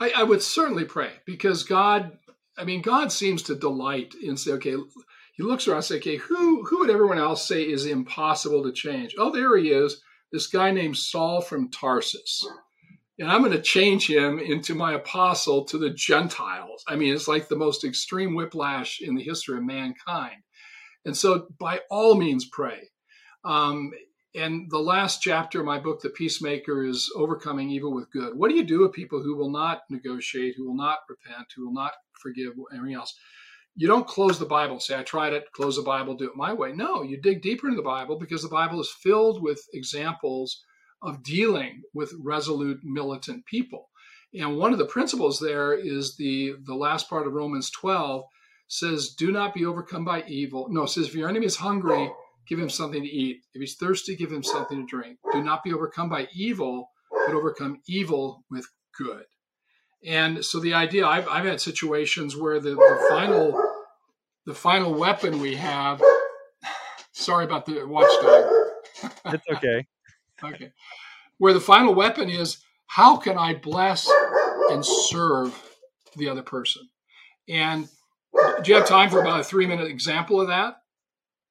I, 0.00 0.12
I 0.16 0.22
would 0.22 0.42
certainly 0.42 0.84
pray 0.84 1.10
because 1.24 1.62
god 1.62 2.18
i 2.58 2.64
mean 2.64 2.82
god 2.82 3.10
seems 3.10 3.42
to 3.44 3.54
delight 3.54 4.14
in 4.22 4.36
say 4.36 4.52
okay 4.52 4.76
he 5.34 5.42
looks 5.42 5.66
around 5.66 5.78
and 5.78 5.84
say 5.86 5.96
okay 5.96 6.16
who 6.16 6.64
who 6.66 6.80
would 6.80 6.90
everyone 6.90 7.18
else 7.18 7.48
say 7.48 7.62
is 7.62 7.86
impossible 7.86 8.62
to 8.64 8.72
change 8.72 9.14
oh 9.18 9.32
there 9.32 9.56
he 9.56 9.70
is 9.70 10.02
this 10.32 10.46
guy 10.48 10.70
named 10.70 10.96
saul 10.96 11.40
from 11.40 11.70
tarsus. 11.70 12.46
And 13.18 13.30
I'm 13.30 13.40
going 13.40 13.52
to 13.52 13.62
change 13.62 14.10
him 14.10 14.38
into 14.38 14.74
my 14.74 14.92
apostle 14.92 15.64
to 15.66 15.78
the 15.78 15.90
Gentiles. 15.90 16.84
I 16.86 16.96
mean, 16.96 17.14
it's 17.14 17.28
like 17.28 17.48
the 17.48 17.56
most 17.56 17.84
extreme 17.84 18.34
whiplash 18.34 19.00
in 19.00 19.14
the 19.14 19.22
history 19.22 19.56
of 19.56 19.64
mankind. 19.64 20.42
And 21.06 21.16
so, 21.16 21.46
by 21.58 21.80
all 21.88 22.16
means, 22.16 22.44
pray. 22.44 22.90
Um, 23.44 23.92
and 24.34 24.68
the 24.70 24.78
last 24.78 25.22
chapter 25.22 25.60
of 25.60 25.66
my 25.66 25.78
book, 25.78 26.02
The 26.02 26.10
Peacemaker, 26.10 26.84
is 26.84 27.10
overcoming 27.16 27.70
evil 27.70 27.94
with 27.94 28.10
good. 28.10 28.36
What 28.36 28.50
do 28.50 28.56
you 28.56 28.64
do 28.64 28.80
with 28.80 28.92
people 28.92 29.22
who 29.22 29.36
will 29.36 29.50
not 29.50 29.82
negotiate, 29.88 30.56
who 30.56 30.66
will 30.66 30.76
not 30.76 30.98
repent, 31.08 31.46
who 31.56 31.66
will 31.66 31.72
not 31.72 31.92
forgive, 32.20 32.52
everything 32.74 32.96
else? 32.96 33.14
You 33.76 33.86
don't 33.86 34.06
close 34.06 34.38
the 34.38 34.46
Bible, 34.46 34.80
say, 34.80 34.98
I 34.98 35.04
tried 35.04 35.32
it, 35.32 35.52
close 35.52 35.76
the 35.76 35.82
Bible, 35.82 36.16
do 36.16 36.28
it 36.28 36.36
my 36.36 36.52
way. 36.52 36.72
No, 36.72 37.02
you 37.02 37.20
dig 37.20 37.40
deeper 37.40 37.68
into 37.68 37.76
the 37.76 37.82
Bible 37.82 38.18
because 38.18 38.42
the 38.42 38.48
Bible 38.48 38.80
is 38.80 38.90
filled 38.90 39.42
with 39.42 39.62
examples 39.72 40.64
of 41.02 41.22
dealing 41.22 41.82
with 41.94 42.12
resolute 42.20 42.80
militant 42.82 43.46
people. 43.46 43.90
And 44.34 44.58
one 44.58 44.72
of 44.72 44.78
the 44.78 44.86
principles 44.86 45.38
there 45.38 45.72
is 45.72 46.16
the, 46.16 46.56
the 46.64 46.74
last 46.74 47.08
part 47.08 47.26
of 47.26 47.32
Romans 47.32 47.70
12 47.70 48.24
says, 48.68 49.10
Do 49.10 49.32
not 49.32 49.54
be 49.54 49.64
overcome 49.64 50.04
by 50.04 50.24
evil. 50.26 50.66
No, 50.70 50.82
it 50.82 50.88
says, 50.88 51.08
If 51.08 51.14
your 51.14 51.28
enemy 51.28 51.46
is 51.46 51.56
hungry, 51.56 52.10
give 52.48 52.58
him 52.58 52.70
something 52.70 53.02
to 53.02 53.08
eat. 53.08 53.42
If 53.54 53.60
he's 53.60 53.76
thirsty, 53.76 54.16
give 54.16 54.30
him 54.30 54.42
something 54.42 54.86
to 54.86 54.86
drink. 54.86 55.18
Do 55.32 55.42
not 55.42 55.62
be 55.62 55.72
overcome 55.72 56.08
by 56.08 56.28
evil, 56.34 56.90
but 57.10 57.34
overcome 57.34 57.80
evil 57.86 58.44
with 58.50 58.66
good. 58.96 59.24
And 60.04 60.44
so 60.44 60.60
the 60.60 60.74
idea, 60.74 61.06
I've, 61.06 61.28
I've 61.28 61.44
had 61.44 61.60
situations 61.60 62.36
where 62.36 62.60
the, 62.60 62.70
the 62.70 63.06
final 63.08 63.60
the 64.46 64.54
final 64.54 64.94
weapon 64.94 65.40
we 65.40 65.56
have. 65.56 66.00
Sorry 67.12 67.44
about 67.44 67.66
the 67.66 67.84
watchdog. 67.84 69.12
it's 69.26 69.44
okay 69.50 69.86
okay. 70.44 70.72
Where 71.38 71.52
the 71.52 71.60
final 71.60 71.94
weapon 71.94 72.30
is 72.30 72.58
how 72.86 73.16
can 73.16 73.36
I 73.36 73.54
bless 73.54 74.10
and 74.70 74.84
serve 74.84 75.60
the 76.16 76.28
other 76.28 76.42
person? 76.42 76.88
And 77.48 77.88
do 78.34 78.70
you 78.70 78.74
have 78.76 78.86
time 78.86 79.10
for 79.10 79.20
about 79.20 79.40
a 79.40 79.44
three 79.44 79.66
minute 79.66 79.88
example 79.88 80.40
of 80.40 80.48
that? 80.48 80.76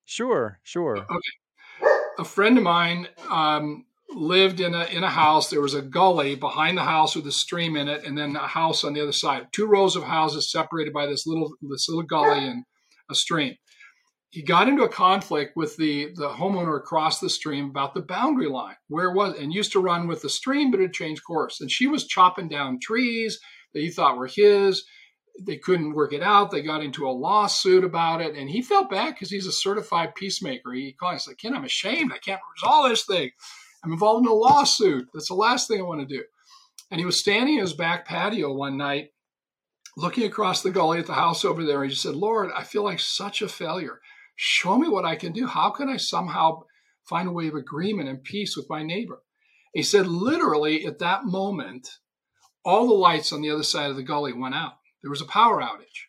Sure, 0.06 0.60
sure. 0.64 0.98
Okay. 0.98 1.90
A 2.20 2.24
friend 2.24 2.58
of 2.58 2.64
mine 2.64 3.08
um, 3.30 3.86
lived 4.10 4.60
in 4.60 4.74
a 4.74 4.86
in 4.86 5.04
a 5.04 5.10
house. 5.10 5.50
There 5.50 5.62
was 5.62 5.74
a 5.74 5.82
gully 5.82 6.36
behind 6.36 6.78
the 6.78 6.84
house 6.84 7.16
with 7.16 7.28
a 7.28 7.32
stream 7.32 7.76
in 7.76 7.88
it, 7.88 8.06
and 8.06 8.18
then 8.18 8.36
a 8.36 8.48
house 8.48 8.84
on 8.84 8.94
the 8.94 9.02
other 9.02 9.12
side. 9.12 9.48
Two 9.52 9.66
rows 9.66 9.96
of 9.96 10.04
houses 10.04 10.52
separated 10.52 10.94
by 10.94 11.06
this 11.06 11.26
little 11.28 11.54
this 11.62 11.90
little 11.90 12.04
gully 12.04 12.48
and 12.48 12.64
a 13.10 13.16
stream 13.16 13.56
he 14.36 14.42
got 14.42 14.68
into 14.68 14.84
a 14.84 14.90
conflict 14.90 15.56
with 15.56 15.78
the, 15.78 16.12
the 16.16 16.28
homeowner 16.28 16.76
across 16.76 17.22
the 17.22 17.30
stream 17.30 17.70
about 17.70 17.94
the 17.94 18.02
boundary 18.02 18.50
line, 18.50 18.76
where 18.90 19.10
it 19.10 19.16
was, 19.16 19.40
and 19.40 19.54
used 19.54 19.72
to 19.72 19.80
run 19.80 20.08
with 20.08 20.22
the 20.22 20.30
stream, 20.30 20.72
but 20.72 20.82
it 20.82 20.92
changed 20.92 21.24
course. 21.26 21.62
And 21.62 21.72
she 21.72 21.88
was 21.88 22.06
chopping 22.06 22.50
down 22.50 22.82
trees 22.82 23.40
that 23.74 23.80
he 23.80 23.90
thought 23.90 24.18
were 24.18 24.28
his. 24.28 24.84
They 25.42 25.58
couldn't 25.58 25.94
work 25.94 26.14
it 26.14 26.24
out. 26.24 26.52
They 26.52 26.62
got 26.62 26.84
into 26.84 27.08
a 27.08 27.12
lawsuit 27.12 27.84
about 27.84 28.22
it, 28.22 28.36
and 28.36 28.50
he 28.50 28.62
felt 28.62 28.90
bad 28.90 29.14
because 29.14 29.30
he's 29.30 29.48
a 29.48 29.52
certified 29.52 30.16
peacemaker. 30.16 30.72
He 30.72 30.94
called 30.94 31.14
me, 31.14 31.20
said, 31.20 31.38
Ken, 31.38 31.56
I'm 31.56 31.66
ashamed. 31.66 32.12
I 32.14 32.20
can't 32.20 32.42
resolve 32.56 32.90
this 32.90 33.04
thing. 33.04 33.32
I'm 33.84 33.92
involved 33.92 34.26
in 34.26 34.32
a 34.32 34.34
lawsuit. 34.34 35.10
That's 35.14 35.28
the 35.28 35.36
last 35.36 35.68
thing 35.68 35.80
I 35.80 35.84
want 35.84 36.08
to 36.08 36.16
do. 36.18 36.24
And 36.90 37.00
he 37.00 37.06
was 37.06 37.20
standing 37.20 37.56
in 37.56 37.62
his 37.62 37.74
back 37.74 38.06
patio 38.06 38.54
one 38.54 38.78
night, 38.78 39.10
looking 39.98 40.24
across 40.24 40.62
the 40.62 40.72
gully 40.72 41.00
at 41.00 41.06
the 41.06 41.14
house 41.14 41.44
over 41.44 41.66
there. 41.66 41.84
He 41.84 41.90
just 41.90 42.02
said, 42.02 42.16
Lord, 42.16 42.52
I 42.56 42.64
feel 42.64 42.84
like 42.84 43.00
such 43.00 43.42
a 43.42 43.48
failure 43.48 44.00
show 44.36 44.78
me 44.78 44.88
what 44.88 45.06
I 45.06 45.16
can 45.16 45.32
do. 45.32 45.48
How 45.48 45.70
can 45.70 45.90
I 45.90 45.98
somehow 45.98 46.64
find 47.08 47.28
a 47.28 47.32
way 47.32 47.48
of 47.48 47.56
agreement 47.56 48.10
and 48.10 48.24
peace 48.24 48.56
with 48.56 48.70
my 48.70 48.84
neighbor? 48.84 49.22
He 49.74 49.84
said, 49.84 50.08
literally 50.08 50.86
at 50.86 51.00
that 51.00 51.26
moment, 51.26 51.90
all 52.64 52.88
the 52.88 52.94
lights 52.94 53.32
on 53.32 53.42
the 53.42 53.52
other 53.52 53.64
side 53.64 53.90
of 53.90 53.96
the 53.96 54.04
gully 54.04 54.34
went 54.34 54.56
out. 54.56 54.74
There 55.06 55.12
was 55.12 55.22
a 55.22 55.26
power 55.26 55.62
outage. 55.62 56.08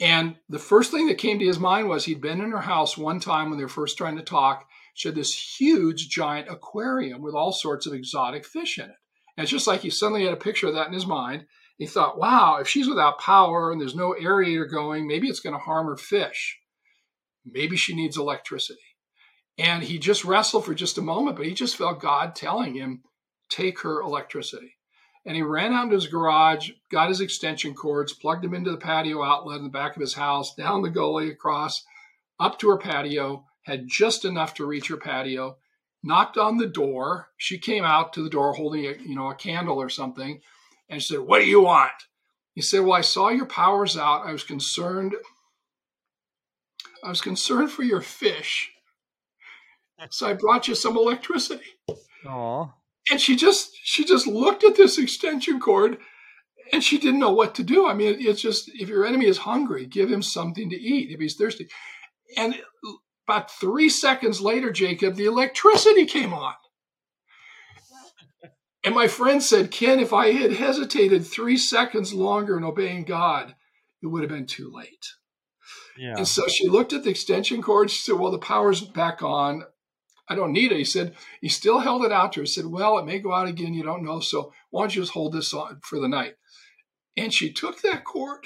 And 0.00 0.36
the 0.48 0.58
first 0.58 0.90
thing 0.90 1.08
that 1.08 1.18
came 1.18 1.38
to 1.38 1.44
his 1.44 1.58
mind 1.58 1.90
was 1.90 2.06
he'd 2.06 2.22
been 2.22 2.40
in 2.40 2.52
her 2.52 2.62
house 2.62 2.96
one 2.96 3.20
time 3.20 3.50
when 3.50 3.58
they 3.58 3.64
were 3.66 3.68
first 3.68 3.98
trying 3.98 4.16
to 4.16 4.22
talk. 4.22 4.66
She 4.94 5.08
had 5.08 5.14
this 5.14 5.58
huge, 5.60 6.08
giant 6.08 6.48
aquarium 6.48 7.20
with 7.20 7.34
all 7.34 7.52
sorts 7.52 7.84
of 7.84 7.92
exotic 7.92 8.46
fish 8.46 8.78
in 8.78 8.86
it. 8.86 8.96
And 9.36 9.42
it's 9.42 9.50
just 9.50 9.66
like 9.66 9.82
he 9.82 9.90
suddenly 9.90 10.24
had 10.24 10.32
a 10.32 10.38
picture 10.38 10.68
of 10.68 10.74
that 10.74 10.86
in 10.86 10.94
his 10.94 11.04
mind. 11.04 11.44
He 11.76 11.84
thought, 11.84 12.18
wow, 12.18 12.56
if 12.62 12.66
she's 12.66 12.88
without 12.88 13.20
power 13.20 13.70
and 13.70 13.78
there's 13.78 13.94
no 13.94 14.14
aerator 14.18 14.70
going, 14.70 15.06
maybe 15.06 15.28
it's 15.28 15.40
going 15.40 15.52
to 15.52 15.60
harm 15.60 15.86
her 15.88 15.98
fish. 15.98 16.58
Maybe 17.44 17.76
she 17.76 17.94
needs 17.94 18.16
electricity. 18.16 18.80
And 19.58 19.82
he 19.82 19.98
just 19.98 20.24
wrestled 20.24 20.64
for 20.64 20.72
just 20.72 20.96
a 20.96 21.02
moment, 21.02 21.36
but 21.36 21.44
he 21.44 21.52
just 21.52 21.76
felt 21.76 22.00
God 22.00 22.34
telling 22.34 22.74
him, 22.74 23.02
take 23.50 23.80
her 23.80 24.00
electricity. 24.00 24.77
And 25.28 25.36
he 25.36 25.42
ran 25.42 25.74
out 25.74 25.84
into 25.84 25.94
his 25.94 26.06
garage, 26.06 26.70
got 26.90 27.10
his 27.10 27.20
extension 27.20 27.74
cords, 27.74 28.14
plugged 28.14 28.42
them 28.42 28.54
into 28.54 28.70
the 28.70 28.78
patio 28.78 29.22
outlet 29.22 29.58
in 29.58 29.64
the 29.64 29.68
back 29.68 29.94
of 29.94 30.00
his 30.00 30.14
house, 30.14 30.54
down 30.54 30.80
the 30.80 30.88
gully 30.88 31.28
across, 31.28 31.84
up 32.40 32.58
to 32.58 32.70
her 32.70 32.78
patio, 32.78 33.44
had 33.62 33.86
just 33.86 34.24
enough 34.24 34.54
to 34.54 34.64
reach 34.64 34.88
her 34.88 34.96
patio, 34.96 35.58
knocked 36.02 36.38
on 36.38 36.56
the 36.56 36.66
door. 36.66 37.28
She 37.36 37.58
came 37.58 37.84
out 37.84 38.14
to 38.14 38.22
the 38.22 38.30
door 38.30 38.54
holding 38.54 38.86
a, 38.86 38.94
you 39.02 39.14
know, 39.14 39.28
a 39.28 39.34
candle 39.34 39.76
or 39.76 39.90
something, 39.90 40.40
and 40.88 41.02
she 41.02 41.12
said, 41.12 41.20
What 41.20 41.40
do 41.40 41.44
you 41.44 41.60
want? 41.60 41.92
He 42.54 42.62
said, 42.62 42.80
Well, 42.80 42.94
I 42.94 43.02
saw 43.02 43.28
your 43.28 43.44
power's 43.44 43.98
out. 43.98 44.26
I 44.26 44.32
was 44.32 44.44
concerned 44.44 45.14
I 47.04 47.08
was 47.08 47.20
concerned 47.20 47.70
for 47.70 47.82
your 47.82 48.00
fish. 48.00 48.70
So 50.10 50.28
I 50.28 50.32
brought 50.32 50.68
you 50.68 50.74
some 50.74 50.96
electricity. 50.96 51.64
Aww. 52.24 52.72
And 53.10 53.20
she 53.20 53.36
just 53.36 53.70
she 53.82 54.04
just 54.04 54.26
looked 54.26 54.64
at 54.64 54.76
this 54.76 54.98
extension 54.98 55.60
cord 55.60 55.98
and 56.72 56.84
she 56.84 56.98
didn't 56.98 57.20
know 57.20 57.32
what 57.32 57.54
to 57.56 57.62
do. 57.62 57.88
I 57.88 57.94
mean, 57.94 58.16
it's 58.18 58.40
just 58.40 58.70
if 58.74 58.88
your 58.88 59.06
enemy 59.06 59.26
is 59.26 59.38
hungry, 59.38 59.86
give 59.86 60.10
him 60.10 60.22
something 60.22 60.70
to 60.70 60.76
eat. 60.76 61.10
If 61.10 61.20
he's 61.20 61.36
thirsty. 61.36 61.68
And 62.36 62.54
about 63.26 63.50
three 63.50 63.88
seconds 63.88 64.40
later, 64.40 64.70
Jacob, 64.70 65.16
the 65.16 65.26
electricity 65.26 66.06
came 66.06 66.32
on. 66.32 66.54
And 68.84 68.94
my 68.94 69.08
friend 69.08 69.42
said, 69.42 69.70
Ken, 69.70 69.98
if 69.98 70.12
I 70.12 70.32
had 70.32 70.52
hesitated 70.52 71.26
three 71.26 71.56
seconds 71.56 72.14
longer 72.14 72.56
in 72.56 72.64
obeying 72.64 73.04
God, 73.04 73.54
it 74.02 74.06
would 74.06 74.22
have 74.22 74.30
been 74.30 74.46
too 74.46 74.70
late. 74.72 75.06
Yeah. 75.98 76.14
And 76.16 76.28
so 76.28 76.46
she 76.46 76.68
looked 76.68 76.92
at 76.92 77.02
the 77.02 77.10
extension 77.10 77.60
cord. 77.60 77.90
She 77.90 78.02
said, 78.02 78.18
Well, 78.18 78.30
the 78.30 78.38
power's 78.38 78.80
back 78.80 79.22
on. 79.22 79.64
I 80.28 80.34
don't 80.34 80.52
need 80.52 80.72
it. 80.72 80.78
He 80.78 80.84
said, 80.84 81.14
He 81.40 81.48
still 81.48 81.78
held 81.78 82.04
it 82.04 82.12
out 82.12 82.32
to 82.32 82.40
her. 82.40 82.44
He 82.44 82.48
said, 82.48 82.66
Well, 82.66 82.98
it 82.98 83.06
may 83.06 83.18
go 83.18 83.32
out 83.32 83.48
again. 83.48 83.74
You 83.74 83.82
don't 83.82 84.04
know. 84.04 84.20
So 84.20 84.52
why 84.70 84.82
don't 84.82 84.94
you 84.94 85.02
just 85.02 85.12
hold 85.12 85.32
this 85.32 85.54
on 85.54 85.80
for 85.82 85.98
the 85.98 86.08
night? 86.08 86.34
And 87.16 87.32
she 87.32 87.52
took 87.52 87.82
that 87.82 88.04
cord. 88.04 88.44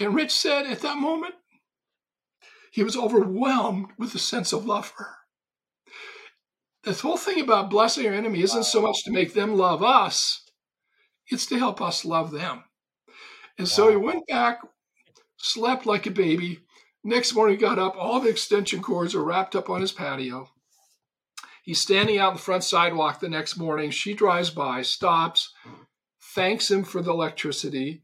And 0.00 0.14
Rich 0.14 0.32
said 0.32 0.66
at 0.66 0.80
that 0.80 0.98
moment, 0.98 1.34
he 2.70 2.82
was 2.82 2.96
overwhelmed 2.96 3.88
with 3.98 4.14
a 4.14 4.18
sense 4.18 4.52
of 4.52 4.66
love 4.66 4.86
for 4.86 5.04
her. 5.04 5.14
The 6.84 6.92
whole 6.92 7.16
thing 7.16 7.40
about 7.40 7.70
blessing 7.70 8.06
our 8.06 8.14
enemy 8.14 8.42
isn't 8.42 8.64
so 8.64 8.80
much 8.80 9.02
to 9.04 9.10
make 9.10 9.34
them 9.34 9.54
love 9.54 9.82
us, 9.82 10.44
it's 11.28 11.46
to 11.46 11.58
help 11.58 11.80
us 11.82 12.04
love 12.04 12.30
them. 12.30 12.64
And 13.58 13.68
so 13.68 13.90
he 13.90 13.96
went 13.96 14.26
back, 14.28 14.60
slept 15.36 15.84
like 15.84 16.06
a 16.06 16.10
baby. 16.10 16.60
Next 17.04 17.34
morning, 17.34 17.56
he 17.56 17.60
got 17.60 17.78
up, 17.78 17.96
all 17.96 18.20
the 18.20 18.28
extension 18.28 18.82
cords 18.82 19.14
are 19.14 19.24
wrapped 19.24 19.54
up 19.54 19.70
on 19.70 19.80
his 19.80 19.92
patio. 19.92 20.48
He's 21.62 21.80
standing 21.80 22.18
out 22.18 22.30
on 22.30 22.36
the 22.36 22.42
front 22.42 22.64
sidewalk 22.64 23.20
the 23.20 23.28
next 23.28 23.56
morning. 23.56 23.90
She 23.90 24.14
drives 24.14 24.50
by, 24.50 24.82
stops, 24.82 25.52
thanks 26.34 26.70
him 26.70 26.84
for 26.84 27.02
the 27.02 27.10
electricity. 27.10 28.02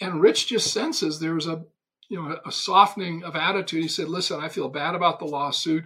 And 0.00 0.20
Rich 0.20 0.48
just 0.48 0.72
senses 0.72 1.18
there's 1.18 1.46
a 1.46 1.64
you 2.08 2.20
know 2.20 2.38
a 2.44 2.52
softening 2.52 3.22
of 3.22 3.36
attitude. 3.36 3.82
He 3.82 3.88
said, 3.88 4.08
"Listen, 4.08 4.40
I 4.40 4.48
feel 4.48 4.68
bad 4.68 4.94
about 4.94 5.18
the 5.18 5.26
lawsuit. 5.26 5.84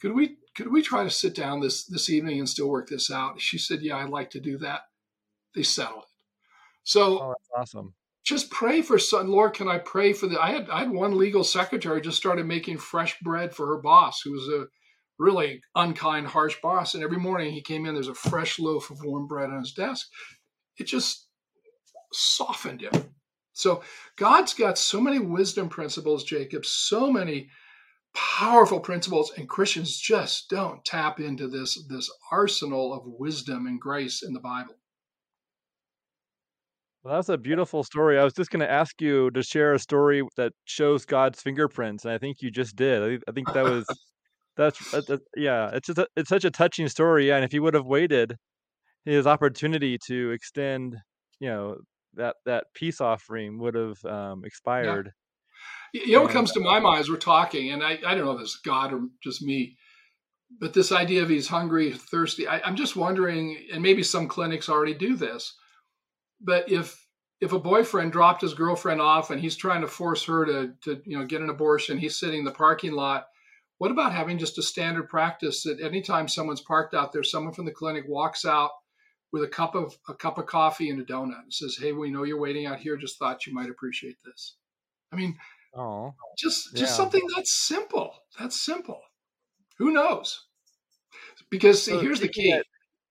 Could 0.00 0.12
we 0.12 0.36
could 0.54 0.70
we 0.70 0.82
try 0.82 1.04
to 1.04 1.10
sit 1.10 1.34
down 1.34 1.60
this 1.60 1.84
this 1.84 2.10
evening 2.10 2.38
and 2.38 2.48
still 2.48 2.68
work 2.68 2.88
this 2.88 3.10
out?" 3.10 3.40
She 3.40 3.58
said, 3.58 3.82
"Yeah, 3.82 3.96
I'd 3.96 4.10
like 4.10 4.30
to 4.30 4.40
do 4.40 4.58
that." 4.58 4.82
They 5.54 5.62
settled 5.62 6.02
it. 6.02 6.08
So 6.82 7.20
oh, 7.20 7.28
that's 7.28 7.50
awesome. 7.56 7.94
Just 8.24 8.50
pray 8.50 8.80
for 8.80 8.98
son, 8.98 9.28
Lord. 9.28 9.54
Can 9.54 9.68
I 9.68 9.78
pray 9.78 10.12
for 10.12 10.26
the? 10.26 10.40
I 10.40 10.50
had 10.50 10.70
I 10.70 10.80
had 10.80 10.90
one 10.90 11.18
legal 11.18 11.44
secretary 11.44 12.00
just 12.00 12.16
started 12.16 12.46
making 12.46 12.78
fresh 12.78 13.18
bread 13.20 13.54
for 13.54 13.66
her 13.66 13.80
boss, 13.82 14.22
who 14.22 14.32
was 14.32 14.48
a 14.48 14.66
really 15.18 15.60
unkind, 15.74 16.28
harsh 16.28 16.56
boss. 16.62 16.94
And 16.94 17.02
every 17.04 17.18
morning 17.18 17.52
he 17.52 17.62
came 17.62 17.86
in, 17.86 17.94
there's 17.94 18.08
a 18.08 18.14
fresh 18.14 18.58
loaf 18.58 18.90
of 18.90 19.04
warm 19.04 19.26
bread 19.26 19.50
on 19.50 19.60
his 19.60 19.72
desk. 19.72 20.08
It 20.78 20.84
just 20.84 21.28
softened 22.12 22.82
him. 22.82 23.14
So 23.52 23.82
God's 24.16 24.54
got 24.54 24.78
so 24.78 25.00
many 25.00 25.18
wisdom 25.18 25.68
principles, 25.68 26.24
Jacob, 26.24 26.66
so 26.66 27.10
many 27.10 27.50
powerful 28.14 28.80
principles, 28.80 29.32
and 29.36 29.48
Christians 29.48 29.96
just 29.96 30.48
don't 30.48 30.84
tap 30.84 31.20
into 31.20 31.48
this, 31.48 31.84
this 31.88 32.10
arsenal 32.32 32.92
of 32.92 33.02
wisdom 33.04 33.66
and 33.66 33.80
grace 33.80 34.22
in 34.22 34.32
the 34.32 34.40
Bible. 34.40 34.74
Well, 37.04 37.16
that's 37.16 37.28
a 37.28 37.36
beautiful 37.36 37.84
story. 37.84 38.18
I 38.18 38.24
was 38.24 38.32
just 38.32 38.50
going 38.50 38.60
to 38.60 38.70
ask 38.70 38.98
you 39.02 39.30
to 39.32 39.42
share 39.42 39.74
a 39.74 39.78
story 39.78 40.22
that 40.38 40.52
shows 40.64 41.04
God's 41.04 41.42
fingerprints, 41.42 42.06
and 42.06 42.14
I 42.14 42.18
think 42.18 42.40
you 42.40 42.50
just 42.50 42.76
did. 42.76 43.02
I 43.02 43.08
think, 43.08 43.22
I 43.28 43.32
think 43.32 43.52
that 43.52 43.64
was 43.64 43.84
that's, 44.56 44.90
that's 44.90 45.22
yeah. 45.36 45.70
It's 45.74 45.86
just 45.86 45.98
a, 45.98 46.06
it's 46.16 46.30
such 46.30 46.46
a 46.46 46.50
touching 46.50 46.88
story. 46.88 47.28
Yeah, 47.28 47.36
and 47.36 47.44
if 47.44 47.52
he 47.52 47.60
would 47.60 47.74
have 47.74 47.84
waited 47.84 48.36
his 49.04 49.26
opportunity 49.26 49.98
to 50.06 50.30
extend, 50.30 50.96
you 51.40 51.50
know, 51.50 51.76
that 52.14 52.36
that 52.46 52.64
peace 52.74 53.02
offering 53.02 53.58
would 53.58 53.74
have 53.74 54.02
um, 54.06 54.42
expired. 54.46 55.10
Yeah. 55.92 56.04
You 56.06 56.12
know 56.14 56.22
what 56.22 56.32
comes 56.32 56.52
to 56.52 56.60
my 56.60 56.80
mind 56.80 57.00
as 57.00 57.10
we're 57.10 57.16
talking, 57.16 57.70
and 57.70 57.82
I, 57.82 57.98
I 58.04 58.14
don't 58.14 58.24
know 58.24 58.32
if 58.32 58.40
it's 58.40 58.58
God 58.64 58.94
or 58.94 59.02
just 59.22 59.42
me, 59.42 59.76
but 60.58 60.72
this 60.72 60.90
idea 60.90 61.22
of 61.22 61.28
he's 61.28 61.48
hungry, 61.48 61.92
thirsty. 61.92 62.48
I, 62.48 62.60
I'm 62.64 62.76
just 62.76 62.96
wondering, 62.96 63.58
and 63.72 63.82
maybe 63.82 64.02
some 64.02 64.26
clinics 64.26 64.68
already 64.68 64.94
do 64.94 65.14
this, 65.16 65.54
but 66.44 66.70
if 66.70 67.04
if 67.40 67.52
a 67.52 67.58
boyfriend 67.58 68.12
dropped 68.12 68.42
his 68.42 68.54
girlfriend 68.54 69.00
off 69.00 69.30
and 69.30 69.40
he's 69.40 69.56
trying 69.56 69.80
to 69.80 69.86
force 69.86 70.24
her 70.24 70.44
to 70.46 70.72
to 70.84 71.02
you 71.04 71.18
know 71.18 71.24
get 71.24 71.42
an 71.42 71.50
abortion, 71.50 71.98
he's 71.98 72.18
sitting 72.18 72.40
in 72.40 72.44
the 72.44 72.50
parking 72.50 72.92
lot. 72.92 73.26
What 73.78 73.90
about 73.90 74.12
having 74.12 74.38
just 74.38 74.58
a 74.58 74.62
standard 74.62 75.08
practice 75.08 75.64
that 75.64 75.80
anytime 75.80 76.28
someone's 76.28 76.60
parked 76.60 76.94
out 76.94 77.12
there, 77.12 77.24
someone 77.24 77.52
from 77.52 77.64
the 77.64 77.72
clinic 77.72 78.04
walks 78.06 78.44
out 78.44 78.70
with 79.32 79.42
a 79.42 79.48
cup 79.48 79.74
of 79.74 79.98
a 80.08 80.14
cup 80.14 80.38
of 80.38 80.46
coffee 80.46 80.90
and 80.90 81.00
a 81.00 81.04
donut 81.04 81.42
and 81.42 81.52
says, 81.52 81.76
"Hey, 81.80 81.92
we 81.92 82.10
know 82.10 82.22
you're 82.22 82.38
waiting 82.38 82.66
out 82.66 82.78
here. 82.78 82.96
Just 82.96 83.18
thought 83.18 83.46
you 83.46 83.52
might 83.52 83.68
appreciate 83.68 84.16
this." 84.24 84.54
I 85.12 85.16
mean, 85.16 85.36
oh, 85.74 86.14
just 86.38 86.76
just 86.76 86.92
yeah. 86.92 86.96
something 86.96 87.22
that's 87.34 87.66
simple. 87.66 88.14
That's 88.38 88.64
simple. 88.64 89.00
Who 89.78 89.92
knows? 89.92 90.46
Because 91.50 91.82
so 91.82 92.00
here's 92.00 92.20
the 92.20 92.28
key. 92.28 92.60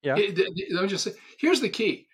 yeah. 0.02 0.16
Let 0.16 0.84
me 0.84 0.88
just 0.88 1.04
say, 1.04 1.12
here's 1.40 1.62
the 1.62 1.70
key. 1.70 2.08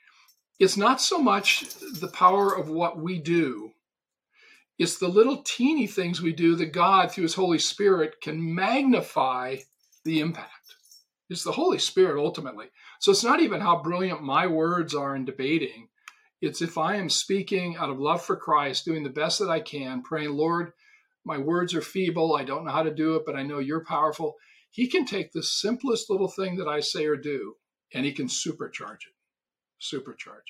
It's 0.59 0.75
not 0.75 0.99
so 0.99 1.19
much 1.19 1.65
the 1.79 2.09
power 2.09 2.53
of 2.53 2.67
what 2.67 2.99
we 2.99 3.17
do. 3.17 3.71
It's 4.77 4.97
the 4.97 5.07
little 5.07 5.41
teeny 5.43 5.87
things 5.87 6.21
we 6.21 6.33
do 6.33 6.55
that 6.57 6.73
God, 6.73 7.11
through 7.11 7.23
His 7.23 7.35
Holy 7.35 7.59
Spirit, 7.59 8.21
can 8.21 8.53
magnify 8.53 9.57
the 10.03 10.19
impact. 10.19 10.75
It's 11.29 11.45
the 11.45 11.53
Holy 11.53 11.79
Spirit 11.79 12.21
ultimately. 12.21 12.67
So 12.99 13.11
it's 13.11 13.23
not 13.23 13.39
even 13.39 13.61
how 13.61 13.81
brilliant 13.81 14.21
my 14.21 14.47
words 14.47 14.93
are 14.93 15.15
in 15.15 15.23
debating. 15.23 15.87
It's 16.41 16.61
if 16.61 16.77
I 16.77 16.95
am 16.95 17.09
speaking 17.09 17.77
out 17.77 17.89
of 17.89 17.99
love 17.99 18.21
for 18.21 18.35
Christ, 18.35 18.83
doing 18.83 19.03
the 19.03 19.09
best 19.09 19.39
that 19.39 19.49
I 19.49 19.61
can, 19.61 20.01
praying, 20.01 20.31
Lord, 20.31 20.73
my 21.23 21.37
words 21.37 21.73
are 21.73 21.81
feeble. 21.81 22.35
I 22.35 22.43
don't 22.43 22.65
know 22.65 22.71
how 22.71 22.83
to 22.83 22.93
do 22.93 23.15
it, 23.15 23.23
but 23.25 23.35
I 23.35 23.43
know 23.43 23.59
you're 23.59 23.85
powerful. 23.85 24.35
He 24.71 24.87
can 24.87 25.05
take 25.05 25.31
the 25.31 25.43
simplest 25.43 26.09
little 26.09 26.29
thing 26.29 26.57
that 26.57 26.67
I 26.67 26.79
say 26.81 27.05
or 27.05 27.15
do, 27.15 27.55
and 27.93 28.05
he 28.05 28.11
can 28.11 28.27
supercharge 28.27 29.05
it. 29.07 29.18
Supercharge. 29.81 30.49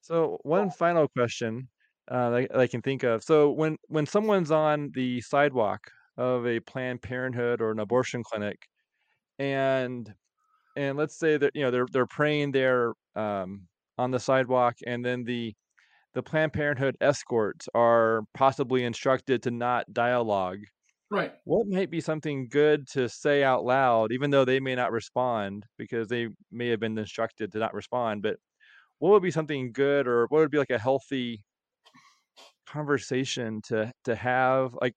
So, 0.00 0.38
one 0.42 0.70
final 0.70 1.08
question 1.08 1.68
uh, 2.08 2.30
that 2.30 2.56
I 2.56 2.66
can 2.66 2.82
think 2.82 3.02
of. 3.02 3.24
So, 3.24 3.50
when 3.50 3.76
when 3.88 4.06
someone's 4.06 4.50
on 4.50 4.90
the 4.94 5.20
sidewalk 5.20 5.90
of 6.16 6.46
a 6.46 6.60
Planned 6.60 7.02
Parenthood 7.02 7.60
or 7.60 7.72
an 7.72 7.80
abortion 7.80 8.22
clinic, 8.22 8.58
and 9.38 10.12
and 10.76 10.96
let's 10.96 11.18
say 11.18 11.36
that 11.38 11.52
you 11.54 11.62
know 11.62 11.70
they're 11.70 11.86
they're 11.92 12.06
praying 12.06 12.52
there 12.52 12.92
um, 13.16 13.66
on 13.98 14.10
the 14.10 14.20
sidewalk, 14.20 14.76
and 14.86 15.04
then 15.04 15.24
the 15.24 15.54
the 16.14 16.22
Planned 16.22 16.52
Parenthood 16.52 16.96
escorts 17.00 17.68
are 17.74 18.22
possibly 18.34 18.84
instructed 18.84 19.42
to 19.42 19.50
not 19.50 19.92
dialogue. 19.92 20.60
Right. 21.10 21.34
What 21.44 21.66
might 21.68 21.90
be 21.90 22.00
something 22.00 22.48
good 22.48 22.88
to 22.88 23.08
say 23.08 23.44
out 23.44 23.64
loud, 23.64 24.12
even 24.12 24.30
though 24.30 24.44
they 24.44 24.58
may 24.60 24.74
not 24.74 24.90
respond 24.92 25.66
because 25.78 26.08
they 26.08 26.28
may 26.50 26.68
have 26.68 26.80
been 26.80 26.98
instructed 26.98 27.52
to 27.52 27.58
not 27.58 27.74
respond? 27.74 28.22
But 28.22 28.38
what 28.98 29.10
would 29.12 29.22
be 29.22 29.30
something 29.32 29.72
good, 29.72 30.08
or 30.08 30.26
what 30.28 30.40
would 30.40 30.50
be 30.52 30.58
like 30.58 30.70
a 30.70 30.78
healthy 30.78 31.44
conversation 32.66 33.60
to 33.62 33.92
to 34.04 34.14
have? 34.14 34.76
Like, 34.80 34.94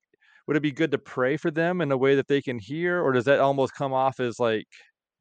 would 0.47 0.57
it 0.57 0.62
be 0.62 0.72
good 0.72 0.91
to 0.91 0.97
pray 0.99 1.38
for 1.38 1.51
them 1.51 1.82
in 1.82 1.91
a 1.91 1.97
way 1.97 2.16
that 2.16 2.28
they 2.28 2.41
can 2.41 2.60
hear, 2.60 3.01
or 3.01 3.12
does 3.14 3.26
that 3.26 3.39
almost 3.39 3.74
come 3.76 3.93
off 3.93 4.20
as 4.20 4.39
like 4.39 4.68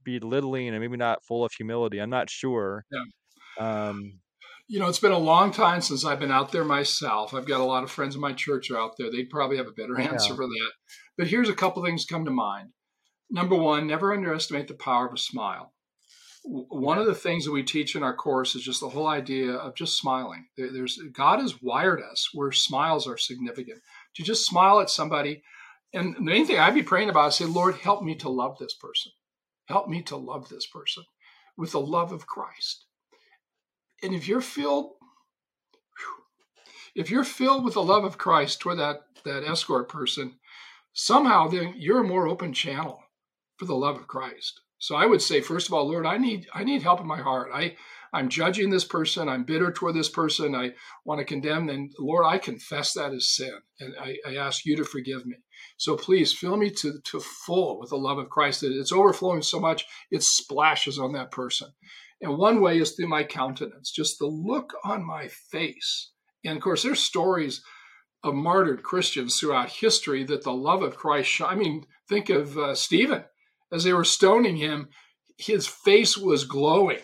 belittling 0.05 0.69
and 0.71 0.81
maybe 0.81 0.97
not 0.99 1.25
full 1.25 1.45
of 1.45 1.53
humility. 1.57 1.99
I'm 2.01 2.11
not 2.11 2.31
sure. 2.31 2.85
Yeah. 2.91 3.05
Um, 3.59 4.21
you 4.69 4.79
know, 4.79 4.87
it's 4.87 4.99
been 4.99 5.13
a 5.13 5.19
long 5.19 5.51
time 5.51 5.81
since 5.81 6.05
I've 6.05 6.21
been 6.21 6.31
out 6.31 6.53
there 6.53 6.65
myself. 6.65 7.33
I've 7.33 7.49
got 7.49 7.61
a 7.61 7.65
lot 7.65 7.85
of 7.85 7.91
friends 7.91 8.15
in 8.15 8.21
my 8.21 8.35
church 8.35 8.71
are 8.71 8.79
out 8.79 8.93
there. 8.99 9.11
They'd 9.11 9.31
probably 9.31 9.57
have 9.57 9.67
a 9.67 9.73
better 9.73 9.99
answer 9.99 10.31
yeah. 10.31 10.37
for 10.37 10.47
that. 10.47 10.71
But 11.17 11.27
here's 11.29 11.49
a 11.49 11.55
couple 11.55 11.83
things 11.83 12.05
come 12.05 12.27
to 12.27 12.31
mind. 12.31 12.69
Number 13.31 13.57
one, 13.57 13.87
never 13.87 14.13
underestimate 14.13 14.69
the 14.69 14.75
power 14.75 15.07
of 15.07 15.15
a 15.15 15.19
smile. 15.19 15.73
One 16.45 16.99
of 16.99 17.07
the 17.07 17.15
things 17.15 17.45
that 17.45 17.53
we 17.53 17.63
teach 17.63 17.97
in 17.97 18.03
our 18.03 18.15
course 18.15 18.55
is 18.55 18.63
just 18.63 18.81
the 18.81 18.91
whole 18.91 19.07
idea 19.07 19.53
of 19.53 19.75
just 19.75 19.99
smiling. 19.99 20.47
There's 20.57 20.99
God 21.15 21.41
has 21.41 21.63
wired 21.63 22.01
us 22.01 22.29
where 22.33 22.53
smiles 22.53 23.07
are 23.07 23.19
significant. 23.19 23.81
To 24.17 24.23
just 24.23 24.47
smile 24.47 24.81
at 24.81 24.89
somebody, 24.89 25.43
and 25.93 26.15
the 26.15 26.21
main 26.21 26.47
thing 26.47 26.59
I'd 26.59 26.75
be 26.75 26.83
praying 26.83 27.11
about 27.11 27.29
is 27.29 27.35
say, 27.35 27.45
Lord, 27.45 27.77
help 27.77 28.03
me 28.03 28.15
to 28.17 28.29
love 28.29 28.57
this 28.59 28.75
person. 28.75 29.13
Help 29.67 29.89
me 29.89 30.03
to 30.05 30.17
love 30.17 30.49
this 30.49 30.67
person 30.67 31.05
with 31.57 31.73
the 31.73 31.81
love 31.81 32.13
of 32.13 32.27
Christ. 32.27 32.87
And 34.03 34.15
if 34.15 34.29
you're 34.29 34.41
filled, 34.41 34.93
if 36.95 37.11
you're 37.11 37.25
filled 37.25 37.65
with 37.65 37.75
the 37.75 37.83
love 37.83 38.05
of 38.05 38.19
Christ 38.19 38.61
toward 38.61 38.79
that, 38.79 39.01
that 39.25 39.45
escort 39.45 39.89
person, 39.89 40.39
somehow 40.93 41.49
then 41.49 41.75
you're 41.77 42.01
a 42.01 42.09
more 42.09 42.27
open 42.27 42.53
channel 42.53 43.03
for 43.57 43.65
the 43.65 43.75
love 43.75 43.97
of 43.97 44.07
Christ. 44.07 44.61
So 44.79 44.95
I 44.95 45.07
would 45.07 45.23
say, 45.23 45.41
first 45.41 45.67
of 45.67 45.75
all, 45.75 45.89
Lord, 45.89 46.07
I 46.07 46.19
need 46.19 46.47
I 46.55 46.63
need 46.63 46.83
help 46.83 47.01
in 47.01 47.07
my 47.07 47.19
heart. 47.21 47.51
I 47.53 47.77
I'm 48.13 48.29
judging 48.29 48.71
this 48.71 48.85
person. 48.85 49.29
I'm 49.29 49.45
bitter 49.45 49.71
toward 49.71 49.95
this 49.95 50.09
person. 50.09 50.55
I 50.55 50.73
want 51.05 51.19
to 51.19 51.25
condemn. 51.25 51.69
And 51.69 51.93
Lord, 51.99 52.25
I 52.27 52.39
confess 52.39 52.93
that 52.95 53.13
as 53.13 53.35
sin. 53.35 53.53
And 53.81 53.95
I, 54.01 54.17
I, 54.27 54.37
ask 54.37 54.65
you 54.65 54.77
to 54.77 54.85
forgive 54.85 55.27
me. 55.27 55.37
So 55.77 55.97
please 55.97 56.33
fill 56.33 56.57
me 56.57 56.71
to, 56.71 57.01
to 57.05 57.21
full 57.21 57.79
with 57.79 57.91
the 57.91 57.97
love 57.97 58.19
of 58.19 58.31
Christ 58.31 58.63
that 58.63 58.73
it's 58.73 58.93
overflowing 58.93 59.43
so 59.43 59.61
much, 59.61 59.85
it 60.11 60.23
splashes 60.23 60.99
on 60.99 61.13
that 61.13 61.31
person. 61.31 61.69
And 62.21 62.37
one 62.37 62.61
way 62.61 62.79
is 62.79 62.93
through 62.93 63.09
my 63.09 63.25
countenance, 63.25 63.91
just 63.93 64.19
the 64.19 64.27
look 64.27 64.75
on 64.85 65.07
my 65.07 65.29
face. 65.29 66.11
And 66.45 66.57
of 66.57 66.63
course, 66.63 66.83
there's 66.83 67.01
stories 67.01 67.63
of 68.25 68.35
martyred 68.35 68.83
Christians 68.83 69.39
throughout 69.39 69.71
history 69.71 70.25
that 70.25 70.43
the 70.43 70.53
love 70.53 70.83
of 70.83 70.97
Christ, 70.97 71.41
I 71.41 71.55
mean, 71.55 71.85
think 72.09 72.29
of 72.29 72.59
uh, 72.59 72.75
Stephen 72.75 73.25
as 73.71 73.85
they 73.85 73.93
were 73.93 74.05
stoning 74.05 74.57
him 74.57 74.89
his 75.39 75.69
face 75.69 76.19
was 76.19 76.45
glowing. 76.45 76.99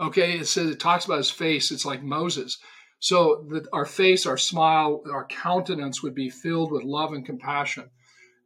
Okay, 0.00 0.38
it 0.38 0.46
says 0.46 0.70
it 0.70 0.80
talks 0.80 1.04
about 1.04 1.18
his 1.18 1.30
face. 1.30 1.70
It's 1.70 1.84
like 1.84 2.02
Moses. 2.02 2.58
So 3.00 3.46
that 3.50 3.66
our 3.72 3.84
face, 3.84 4.24
our 4.26 4.38
smile, 4.38 5.02
our 5.12 5.26
countenance 5.26 6.02
would 6.02 6.14
be 6.14 6.30
filled 6.30 6.72
with 6.72 6.84
love 6.84 7.12
and 7.12 7.26
compassion. 7.26 7.90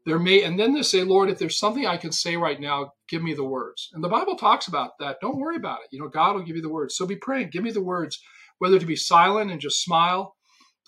There 0.09 0.19
may, 0.19 0.43
and 0.43 0.59
then 0.59 0.73
they 0.73 0.81
say, 0.81 1.03
Lord, 1.05 1.29
if 1.29 1.39
there's 1.39 1.59
something 1.59 1.87
I 1.87 1.99
can 1.99 2.13
say 2.13 2.35
right 2.39 2.59
now, 2.59 2.95
give 3.11 3.23
me 3.23 3.35
the 3.35 3.45
words. 3.45 3.91
And 3.93 4.03
the 4.03 4.09
Bible 4.09 4.37
talks 4.37 4.67
about 4.67 4.93
that. 5.01 5.19
Don't 5.21 5.37
worry 5.37 5.57
about 5.57 5.81
it. 5.81 5.89
You 5.91 6.01
know, 6.01 6.09
God 6.09 6.35
will 6.35 6.45
give 6.45 6.57
you 6.57 6.63
the 6.63 6.71
words. 6.71 6.97
So 6.97 7.05
be 7.05 7.17
praying. 7.17 7.51
Give 7.53 7.63
me 7.63 7.73
the 7.73 7.83
words, 7.83 8.19
whether 8.57 8.79
to 8.79 8.87
be 8.87 8.97
silent 8.97 9.51
and 9.51 9.61
just 9.61 9.83
smile, 9.83 10.35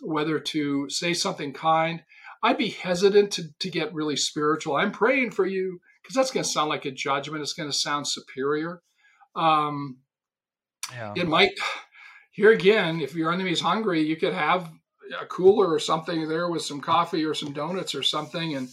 whether 0.01 0.41
to 0.41 0.89
say 0.89 1.13
something 1.13 1.53
kind. 1.53 2.03
I'd 2.43 2.57
be 2.57 2.71
hesitant 2.71 3.31
to, 3.33 3.43
to 3.59 3.69
get 3.69 3.93
really 3.93 4.17
spiritual. 4.17 4.77
I'm 4.77 4.91
praying 4.91 5.33
for 5.33 5.45
you 5.45 5.81
because 6.03 6.15
that's 6.17 6.31
going 6.31 6.45
to 6.45 6.51
sound 6.51 6.71
like 6.71 6.87
a 6.87 6.91
judgment. 6.91 7.43
It's 7.43 7.53
going 7.53 7.71
to 7.71 7.77
sound 7.77 8.09
superior. 8.09 8.81
Um, 9.37 9.99
yeah. 10.95 11.13
It 11.15 11.29
might, 11.29 11.53
here 12.33 12.53
again, 12.53 13.03
if 13.03 13.15
your 13.15 13.35
enemy's 13.35 13.61
hungry, 13.61 14.01
you 14.01 14.17
could 14.17 14.33
have 14.33 14.71
a 15.21 15.27
cooler 15.27 15.71
or 15.71 15.79
something 15.79 16.27
there 16.27 16.49
with 16.49 16.63
some 16.63 16.81
coffee 16.81 17.27
or 17.27 17.35
some 17.35 17.53
donuts 17.53 17.95
or 17.95 18.03
something 18.03 18.57
and 18.57 18.71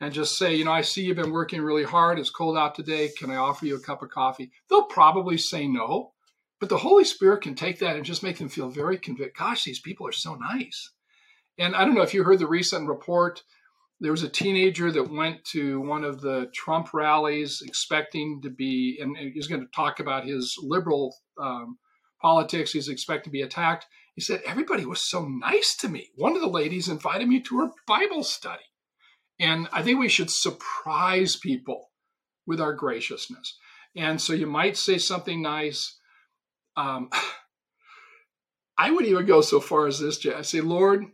and 0.00 0.12
just 0.12 0.36
say, 0.36 0.54
you 0.54 0.64
know, 0.64 0.72
I 0.72 0.82
see 0.82 1.04
you've 1.04 1.16
been 1.16 1.32
working 1.32 1.62
really 1.62 1.84
hard. 1.84 2.18
It's 2.18 2.30
cold 2.30 2.56
out 2.56 2.74
today. 2.74 3.10
Can 3.18 3.30
I 3.30 3.36
offer 3.36 3.66
you 3.66 3.76
a 3.76 3.80
cup 3.80 4.02
of 4.02 4.10
coffee? 4.10 4.50
They'll 4.68 4.84
probably 4.84 5.38
say 5.38 5.66
no, 5.66 6.12
but 6.60 6.68
the 6.68 6.78
Holy 6.78 7.04
Spirit 7.04 7.42
can 7.42 7.54
take 7.54 7.78
that 7.78 7.96
and 7.96 8.04
just 8.04 8.22
make 8.22 8.38
them 8.38 8.48
feel 8.48 8.68
very 8.68 8.98
convict. 8.98 9.38
Gosh, 9.38 9.64
these 9.64 9.80
people 9.80 10.06
are 10.06 10.12
so 10.12 10.34
nice. 10.34 10.90
And 11.58 11.74
I 11.74 11.84
don't 11.84 11.94
know 11.94 12.02
if 12.02 12.12
you 12.12 12.24
heard 12.24 12.38
the 12.38 12.46
recent 12.46 12.88
report. 12.88 13.42
There 13.98 14.12
was 14.12 14.22
a 14.22 14.28
teenager 14.28 14.92
that 14.92 15.10
went 15.10 15.42
to 15.52 15.80
one 15.80 16.04
of 16.04 16.20
the 16.20 16.50
Trump 16.54 16.92
rallies 16.92 17.62
expecting 17.64 18.42
to 18.42 18.50
be, 18.50 18.98
and 19.00 19.16
he's 19.16 19.46
going 19.46 19.62
to 19.62 19.72
talk 19.74 20.00
about 20.00 20.26
his 20.26 20.54
liberal 20.62 21.16
um, 21.40 21.78
politics. 22.20 22.72
He's 22.72 22.90
expected 22.90 23.30
to 23.30 23.32
be 23.32 23.40
attacked. 23.40 23.86
He 24.14 24.20
said, 24.20 24.42
Everybody 24.44 24.84
was 24.84 25.08
so 25.08 25.26
nice 25.26 25.74
to 25.76 25.88
me. 25.88 26.10
One 26.14 26.34
of 26.34 26.42
the 26.42 26.48
ladies 26.48 26.88
invited 26.88 27.26
me 27.26 27.40
to 27.40 27.60
her 27.60 27.70
Bible 27.86 28.22
study. 28.22 28.64
And 29.38 29.68
I 29.72 29.82
think 29.82 29.98
we 29.98 30.08
should 30.08 30.30
surprise 30.30 31.36
people 31.36 31.90
with 32.46 32.60
our 32.60 32.72
graciousness. 32.72 33.56
And 33.96 34.20
so 34.20 34.32
you 34.32 34.46
might 34.46 34.76
say 34.76 34.98
something 34.98 35.42
nice. 35.42 35.98
Um, 36.76 37.10
I 38.78 38.90
would 38.90 39.06
even 39.06 39.24
go 39.24 39.40
so 39.40 39.58
far 39.58 39.86
as 39.86 39.98
this, 39.98 40.18
Jay. 40.18 40.34
I 40.34 40.42
say, 40.42 40.60
Lord, 40.60 41.06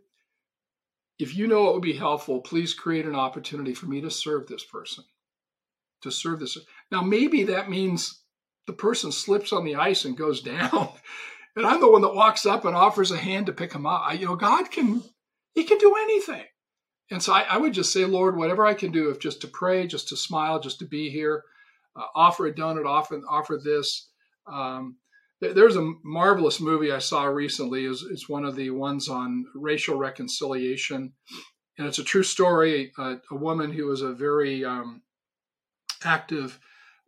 if 1.19 1.37
you 1.37 1.47
know 1.47 1.69
it 1.69 1.75
would 1.75 1.83
be 1.83 1.93
helpful, 1.93 2.41
please 2.41 2.75
create 2.75 3.07
an 3.07 3.15
opportunity 3.15 3.73
for 3.75 3.87
me 3.87 4.01
to 4.01 4.11
serve 4.11 4.49
this 4.49 4.65
person, 4.65 5.05
to 6.03 6.11
serve 6.11 6.41
this. 6.41 6.59
Now, 6.91 7.03
maybe 7.03 7.45
that 7.45 7.71
means 7.71 8.25
the 8.67 8.73
person 8.73 9.13
slips 9.13 9.53
on 9.53 9.65
the 9.65 9.77
ice 9.77 10.05
and 10.05 10.17
goes 10.17 10.43
down, 10.43 10.89
and 11.55 11.65
I'm 11.65 11.81
the 11.81 11.91
one 11.91 12.03
that 12.03 12.17
walks 12.17 12.47
up 12.47 12.65
and 12.65 12.75
offers 12.75 13.13
a 13.13 13.17
hand 13.17 13.47
to 13.47 13.53
pick 13.53 13.73
him 13.73 13.87
up. 13.87 14.03
I, 14.05 14.15
you 14.15 14.27
know, 14.27 14.35
God 14.35 14.73
can, 14.73 15.05
He 15.55 15.63
can 15.63 15.79
do 15.79 15.95
anything. 15.95 16.45
And 17.11 17.23
so 17.23 17.33
I, 17.33 17.43
I, 17.43 17.59
would 17.59 17.75
just 17.75 17.93
say, 17.93 18.05
Lord, 18.05 18.37
whatever 18.37 18.65
I 18.65 18.75
can 18.75 18.91
do, 18.91 19.11
if 19.11 19.19
just 19.19 19.41
to 19.43 19.47
pray, 19.47 19.87
just 19.87 20.09
to 20.09 20.17
smile, 20.17 20.61
just 20.61 20.79
to 20.79 20.87
be 20.87 21.11
here, 21.11 21.45
uh, 21.97 22.07
offer 22.15 22.47
a 22.47 22.55
donut, 22.55 22.87
offer 22.87 23.21
offer 23.29 23.61
this. 23.63 24.09
Um, 24.47 24.97
there's 25.41 25.77
a 25.77 25.93
marvelous 26.05 26.61
movie 26.61 26.93
I 26.93 27.01
saw 27.01 27.25
recently. 27.25 27.85
Is 27.85 28.07
it's 28.11 28.29
one 28.29 28.45
of 28.45 28.57
the 28.57 28.71
ones 28.71 29.09
on 29.09 29.45
racial 29.55 29.97
reconciliation, 29.97 31.13
and 31.77 31.87
it's 31.87 31.99
a 31.99 32.05
true 32.05 32.23
story. 32.23 32.93
A 32.99 33.19
woman 33.33 33.73
who 33.73 33.87
was 33.87 34.03
a 34.03 34.13
very 34.13 34.65
um, 34.65 35.03
active, 36.05 36.59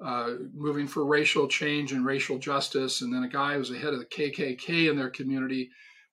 uh, 0.05 0.33
moving 0.53 0.89
for 0.89 1.07
racial 1.07 1.47
change 1.47 1.93
and 1.93 2.05
racial 2.05 2.39
justice, 2.39 3.01
and 3.01 3.15
then 3.15 3.23
a 3.23 3.29
guy 3.29 3.53
who 3.53 3.61
was 3.61 3.71
the 3.71 3.79
head 3.79 3.95
of 3.95 4.01
the 4.01 4.07
KKK 4.07 4.91
in 4.91 4.97
their 4.97 5.11
community 5.11 5.71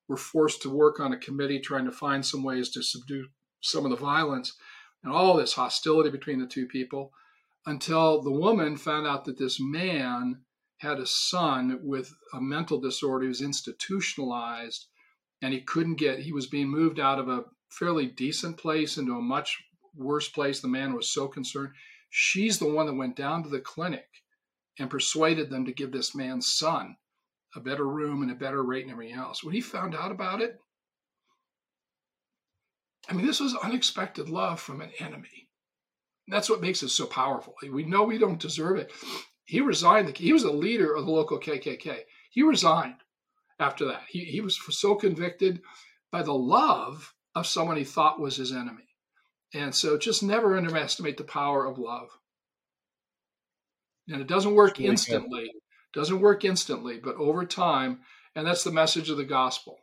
were 0.07 0.17
forced 0.17 0.61
to 0.61 0.69
work 0.69 0.99
on 0.99 1.13
a 1.13 1.17
committee 1.17 1.59
trying 1.59 1.85
to 1.85 1.91
find 1.91 2.25
some 2.25 2.43
ways 2.43 2.69
to 2.69 2.83
subdue 2.83 3.25
some 3.61 3.85
of 3.85 3.91
the 3.91 3.97
violence 3.97 4.53
and 5.03 5.11
all 5.11 5.35
this 5.37 5.53
hostility 5.53 6.09
between 6.09 6.39
the 6.39 6.47
two 6.47 6.67
people 6.67 7.11
until 7.65 8.21
the 8.21 8.31
woman 8.31 8.75
found 8.75 9.07
out 9.07 9.25
that 9.25 9.37
this 9.37 9.59
man 9.59 10.41
had 10.79 10.99
a 10.99 11.05
son 11.05 11.79
with 11.83 12.13
a 12.33 12.41
mental 12.41 12.79
disorder. 12.79 13.23
He 13.23 13.29
was 13.29 13.41
institutionalized 13.41 14.87
and 15.41 15.53
he 15.53 15.61
couldn't 15.61 15.95
get, 15.95 16.19
he 16.19 16.31
was 16.31 16.47
being 16.47 16.69
moved 16.69 16.99
out 16.99 17.19
of 17.19 17.29
a 17.29 17.45
fairly 17.69 18.07
decent 18.07 18.57
place 18.57 18.97
into 18.97 19.13
a 19.13 19.21
much 19.21 19.57
worse 19.95 20.27
place. 20.27 20.59
The 20.59 20.67
man 20.67 20.93
was 20.93 21.11
so 21.11 21.27
concerned. 21.27 21.73
She's 22.09 22.59
the 22.59 22.69
one 22.69 22.87
that 22.87 22.95
went 22.95 23.15
down 23.15 23.43
to 23.43 23.49
the 23.49 23.59
clinic 23.59 24.07
and 24.79 24.89
persuaded 24.89 25.49
them 25.49 25.65
to 25.65 25.73
give 25.73 25.91
this 25.91 26.15
man's 26.15 26.51
son 26.51 26.97
a 27.55 27.59
better 27.59 27.87
room 27.87 28.21
and 28.21 28.31
a 28.31 28.35
better 28.35 28.63
rate 28.63 28.83
and 28.83 28.91
everything 28.91 29.15
else. 29.15 29.43
When 29.43 29.53
he 29.53 29.61
found 29.61 29.95
out 29.95 30.11
about 30.11 30.41
it, 30.41 30.59
I 33.09 33.13
mean, 33.13 33.25
this 33.25 33.39
was 33.39 33.55
unexpected 33.55 34.29
love 34.29 34.59
from 34.59 34.81
an 34.81 34.91
enemy. 34.99 35.49
That's 36.27 36.49
what 36.49 36.61
makes 36.61 36.83
it 36.83 36.89
so 36.89 37.05
powerful. 37.05 37.55
We 37.69 37.83
know 37.83 38.03
we 38.03 38.17
don't 38.17 38.39
deserve 38.39 38.77
it. 38.77 38.91
He 39.45 39.59
resigned. 39.59 40.15
He 40.15 40.33
was 40.33 40.43
a 40.43 40.51
leader 40.51 40.93
of 40.95 41.05
the 41.05 41.11
local 41.11 41.39
KKK. 41.39 42.01
He 42.29 42.43
resigned 42.43 42.97
after 43.59 43.85
that. 43.85 44.03
He, 44.07 44.25
he 44.25 44.39
was 44.39 44.59
so 44.69 44.95
convicted 44.95 45.61
by 46.11 46.23
the 46.23 46.33
love 46.33 47.13
of 47.35 47.47
someone 47.47 47.77
he 47.77 47.83
thought 47.83 48.19
was 48.19 48.37
his 48.37 48.51
enemy. 48.51 48.87
And 49.53 49.75
so 49.75 49.97
just 49.97 50.23
never 50.23 50.57
underestimate 50.57 51.17
the 51.17 51.23
power 51.23 51.65
of 51.65 51.77
love. 51.77 52.09
And 54.07 54.21
it 54.21 54.27
doesn't 54.27 54.55
work 54.55 54.77
really 54.77 54.89
instantly. 54.89 55.43
Good. 55.43 55.99
Doesn't 55.99 56.21
work 56.21 56.45
instantly, 56.45 56.99
but 57.03 57.15
over 57.17 57.45
time, 57.45 57.99
and 58.35 58.47
that's 58.47 58.63
the 58.63 58.71
message 58.71 59.09
of 59.09 59.17
the 59.17 59.25
gospel. 59.25 59.77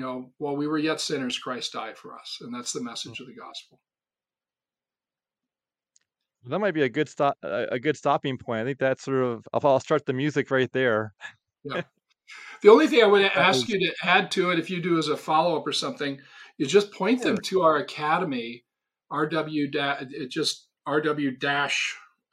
You 0.00 0.06
know, 0.06 0.30
while 0.38 0.56
we 0.56 0.66
were 0.66 0.78
yet 0.78 0.98
sinners, 0.98 1.38
Christ 1.38 1.74
died 1.74 1.98
for 1.98 2.18
us, 2.18 2.38
and 2.40 2.54
that's 2.54 2.72
the 2.72 2.82
message 2.82 3.20
of 3.20 3.26
the 3.26 3.34
gospel. 3.34 3.78
That 6.46 6.58
might 6.58 6.72
be 6.72 6.84
a 6.84 6.88
good 6.88 7.06
stop, 7.06 7.36
a 7.42 7.78
good 7.78 7.98
stopping 7.98 8.38
point. 8.38 8.62
I 8.62 8.64
think 8.64 8.78
that's 8.78 9.04
sort 9.04 9.22
of. 9.22 9.46
I'll, 9.52 9.60
I'll 9.62 9.78
start 9.78 10.06
the 10.06 10.14
music 10.14 10.50
right 10.50 10.72
there. 10.72 11.12
Yeah. 11.64 11.82
The 12.62 12.70
only 12.70 12.86
thing 12.86 13.02
I 13.02 13.08
would 13.08 13.22
ask 13.34 13.68
you 13.68 13.78
to 13.78 13.94
add 14.02 14.30
to 14.30 14.52
it, 14.52 14.58
if 14.58 14.70
you 14.70 14.80
do 14.80 14.96
as 14.96 15.08
a 15.08 15.18
follow 15.18 15.58
up 15.58 15.66
or 15.66 15.72
something, 15.72 16.18
is 16.58 16.72
just 16.72 16.94
point 16.94 17.22
them 17.22 17.36
to 17.36 17.60
our 17.60 17.76
academy, 17.76 18.64
rw 19.12 20.28
just 20.30 20.66
rw 20.88 21.70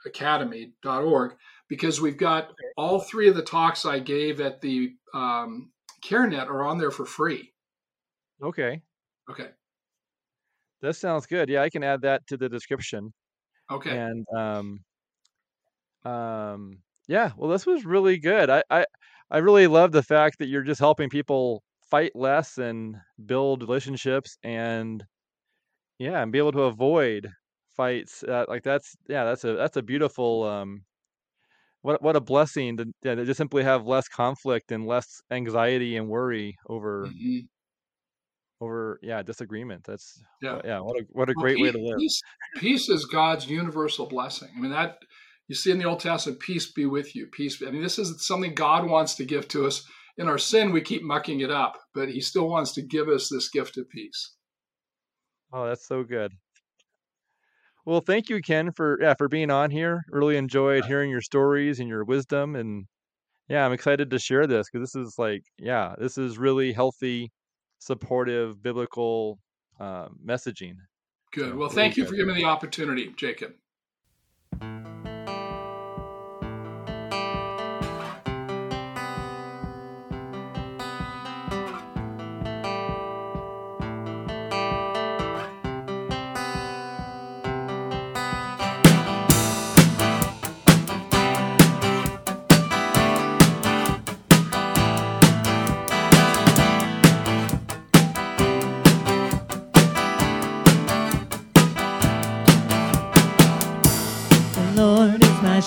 academy.org, 0.05 1.35
because 1.67 1.99
we've 1.99 2.17
got 2.17 2.53
all 2.77 3.01
three 3.01 3.27
of 3.27 3.35
the 3.35 3.41
talks 3.41 3.85
I 3.85 3.99
gave 3.99 4.39
at 4.39 4.61
the 4.61 4.93
um, 5.13 5.73
CareNet 6.01 6.47
are 6.47 6.63
on 6.63 6.77
there 6.77 6.91
for 6.91 7.05
free. 7.05 7.51
Okay. 8.41 8.81
Okay. 9.29 9.51
That 10.81 10.95
sounds 10.95 11.25
good. 11.25 11.49
Yeah, 11.49 11.61
I 11.61 11.69
can 11.69 11.83
add 11.83 12.01
that 12.01 12.25
to 12.27 12.37
the 12.37 12.49
description. 12.49 13.13
Okay. 13.69 13.97
And 13.97 14.25
um, 14.35 14.85
um, 16.05 16.83
yeah. 17.07 17.31
Well, 17.37 17.49
this 17.49 17.65
was 17.65 17.85
really 17.85 18.17
good. 18.19 18.49
I 18.49 18.63
I 18.69 18.85
I 19.31 19.37
really 19.39 19.67
love 19.67 19.91
the 19.91 20.03
fact 20.03 20.39
that 20.39 20.47
you're 20.47 20.63
just 20.63 20.79
helping 20.79 21.09
people 21.09 21.63
fight 21.89 22.11
less 22.15 22.57
and 22.57 22.97
build 23.25 23.61
relationships 23.61 24.37
and 24.43 25.05
yeah, 25.99 26.23
and 26.23 26.31
be 26.31 26.39
able 26.39 26.53
to 26.53 26.63
avoid 26.63 27.31
fights. 27.75 28.23
Uh, 28.23 28.45
like 28.49 28.63
that's 28.63 28.95
yeah, 29.09 29.25
that's 29.25 29.43
a 29.45 29.55
that's 29.55 29.77
a 29.77 29.83
beautiful 29.83 30.43
um 30.45 30.85
what 31.81 32.01
what 32.01 32.15
a 32.15 32.21
blessing 32.21 32.77
to, 32.77 32.85
yeah, 33.03 33.15
to 33.15 33.25
just 33.25 33.37
simply 33.37 33.63
have 33.63 33.85
less 33.85 34.07
conflict 34.07 34.71
and 34.71 34.85
less 34.87 35.21
anxiety 35.31 35.95
and 35.97 36.09
worry 36.09 36.57
over 36.67 37.07
mm-hmm. 37.07 37.39
Over 38.61 38.99
yeah 39.01 39.21
disagreement. 39.21 39.83
That's 39.85 40.21
yeah 40.41 40.61
yeah 40.63 40.79
what 40.79 40.99
a 40.99 41.05
what 41.11 41.29
a 41.29 41.33
well, 41.35 41.43
great 41.43 41.57
peace, 41.57 41.63
way 41.63 41.71
to 41.71 41.77
live. 41.77 41.97
Peace, 41.97 42.21
peace 42.57 42.89
is 42.89 43.05
God's 43.05 43.47
universal 43.47 44.07
blessing. 44.07 44.49
I 44.55 44.59
mean 44.59 44.71
that 44.71 44.97
you 45.47 45.55
see 45.55 45.71
in 45.71 45.79
the 45.79 45.85
Old 45.85 45.99
Testament, 45.99 46.39
peace 46.39 46.71
be 46.71 46.85
with 46.85 47.15
you. 47.15 47.27
Peace. 47.27 47.57
Be, 47.57 47.67
I 47.67 47.71
mean 47.71 47.83
this 47.83 47.99
is 47.99 48.25
something 48.25 48.53
God 48.53 48.89
wants 48.89 49.15
to 49.15 49.25
give 49.25 49.47
to 49.49 49.65
us. 49.65 49.85
In 50.19 50.27
our 50.27 50.39
sin, 50.39 50.71
we 50.71 50.81
keep 50.81 51.03
mucking 51.03 51.41
it 51.41 51.51
up, 51.51 51.77
but 51.93 52.09
He 52.09 52.21
still 52.21 52.49
wants 52.49 52.71
to 52.73 52.81
give 52.81 53.07
us 53.07 53.29
this 53.29 53.49
gift 53.49 53.77
of 53.77 53.87
peace. 53.89 54.33
Oh, 55.53 55.67
that's 55.67 55.87
so 55.87 56.03
good. 56.03 56.31
Well, 57.85 58.01
thank 58.01 58.27
you, 58.29 58.41
Ken, 58.41 58.71
for 58.73 58.97
yeah 59.01 59.13
for 59.17 59.29
being 59.29 59.49
on 59.49 59.71
here. 59.71 60.03
Really 60.09 60.35
enjoyed 60.35 60.85
hearing 60.85 61.09
your 61.09 61.21
stories 61.21 61.79
and 61.79 61.87
your 61.87 62.03
wisdom, 62.03 62.55
and 62.55 62.85
yeah, 63.47 63.65
I'm 63.65 63.71
excited 63.71 64.09
to 64.09 64.19
share 64.19 64.45
this 64.45 64.67
because 64.69 64.91
this 64.91 65.01
is 65.01 65.15
like 65.17 65.43
yeah, 65.57 65.95
this 65.97 66.17
is 66.17 66.37
really 66.37 66.73
healthy, 66.73 67.31
supportive, 67.79 68.61
biblical 68.61 69.39
uh, 69.79 70.09
messaging. 70.25 70.75
Good. 71.31 71.55
Well, 71.55 71.69
thank 71.69 71.97
you 71.97 72.05
for 72.05 72.15
giving 72.15 72.35
me 72.35 72.41
the 72.41 72.47
opportunity, 72.47 73.13
Jacob. 73.15 73.53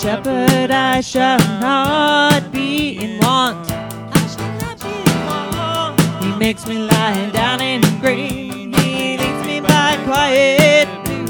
shepherd, 0.00 0.70
I 0.70 1.02
shall 1.02 1.38
not 1.60 2.50
be 2.50 2.96
in 2.96 3.18
want. 3.20 3.70
He 6.22 6.32
makes 6.38 6.66
me 6.66 6.78
lie 6.78 7.30
down 7.34 7.60
in 7.60 7.82
green. 8.00 8.72
He 8.72 9.18
leads 9.18 9.46
me 9.46 9.60
by 9.60 9.98
quiet 10.06 10.88
blue. 11.04 11.26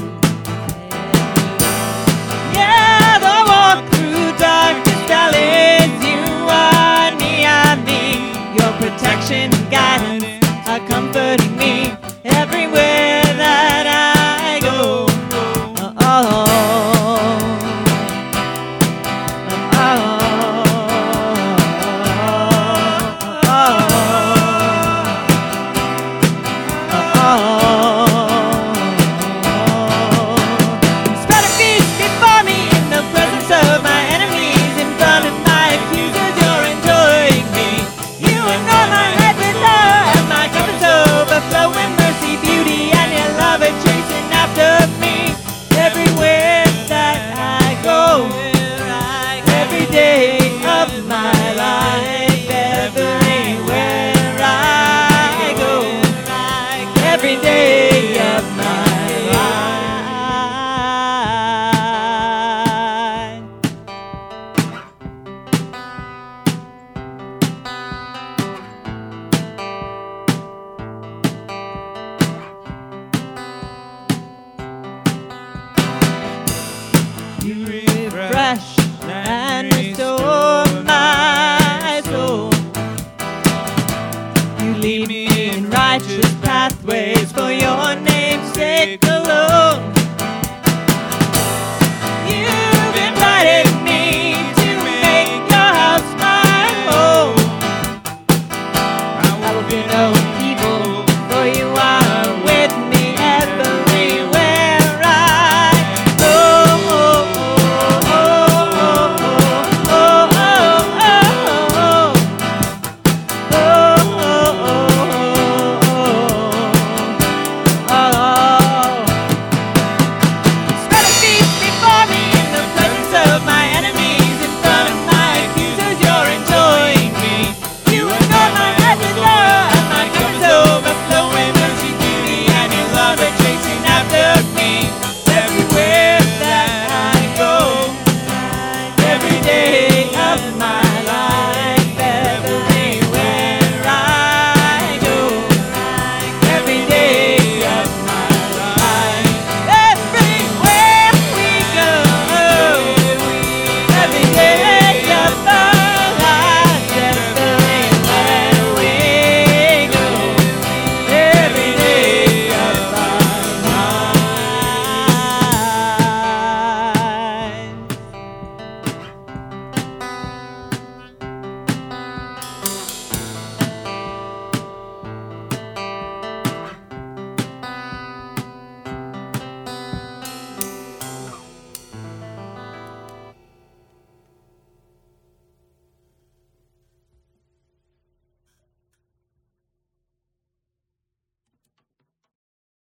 Yeah, 2.55 3.19
the 3.25 3.37
walk 3.51 3.79
through 3.91 4.31
darkest 4.39 5.07
alleys, 5.21 5.91
you 6.07 6.23
are 6.47 7.11
near 7.19 7.75
me. 7.83 8.31
Your 8.57 8.71
protection, 8.79 9.51
guidance, 9.69 10.47
are 10.65 10.79
comforting 10.87 11.57
me 11.57 11.91
everywhere. 12.23 13.10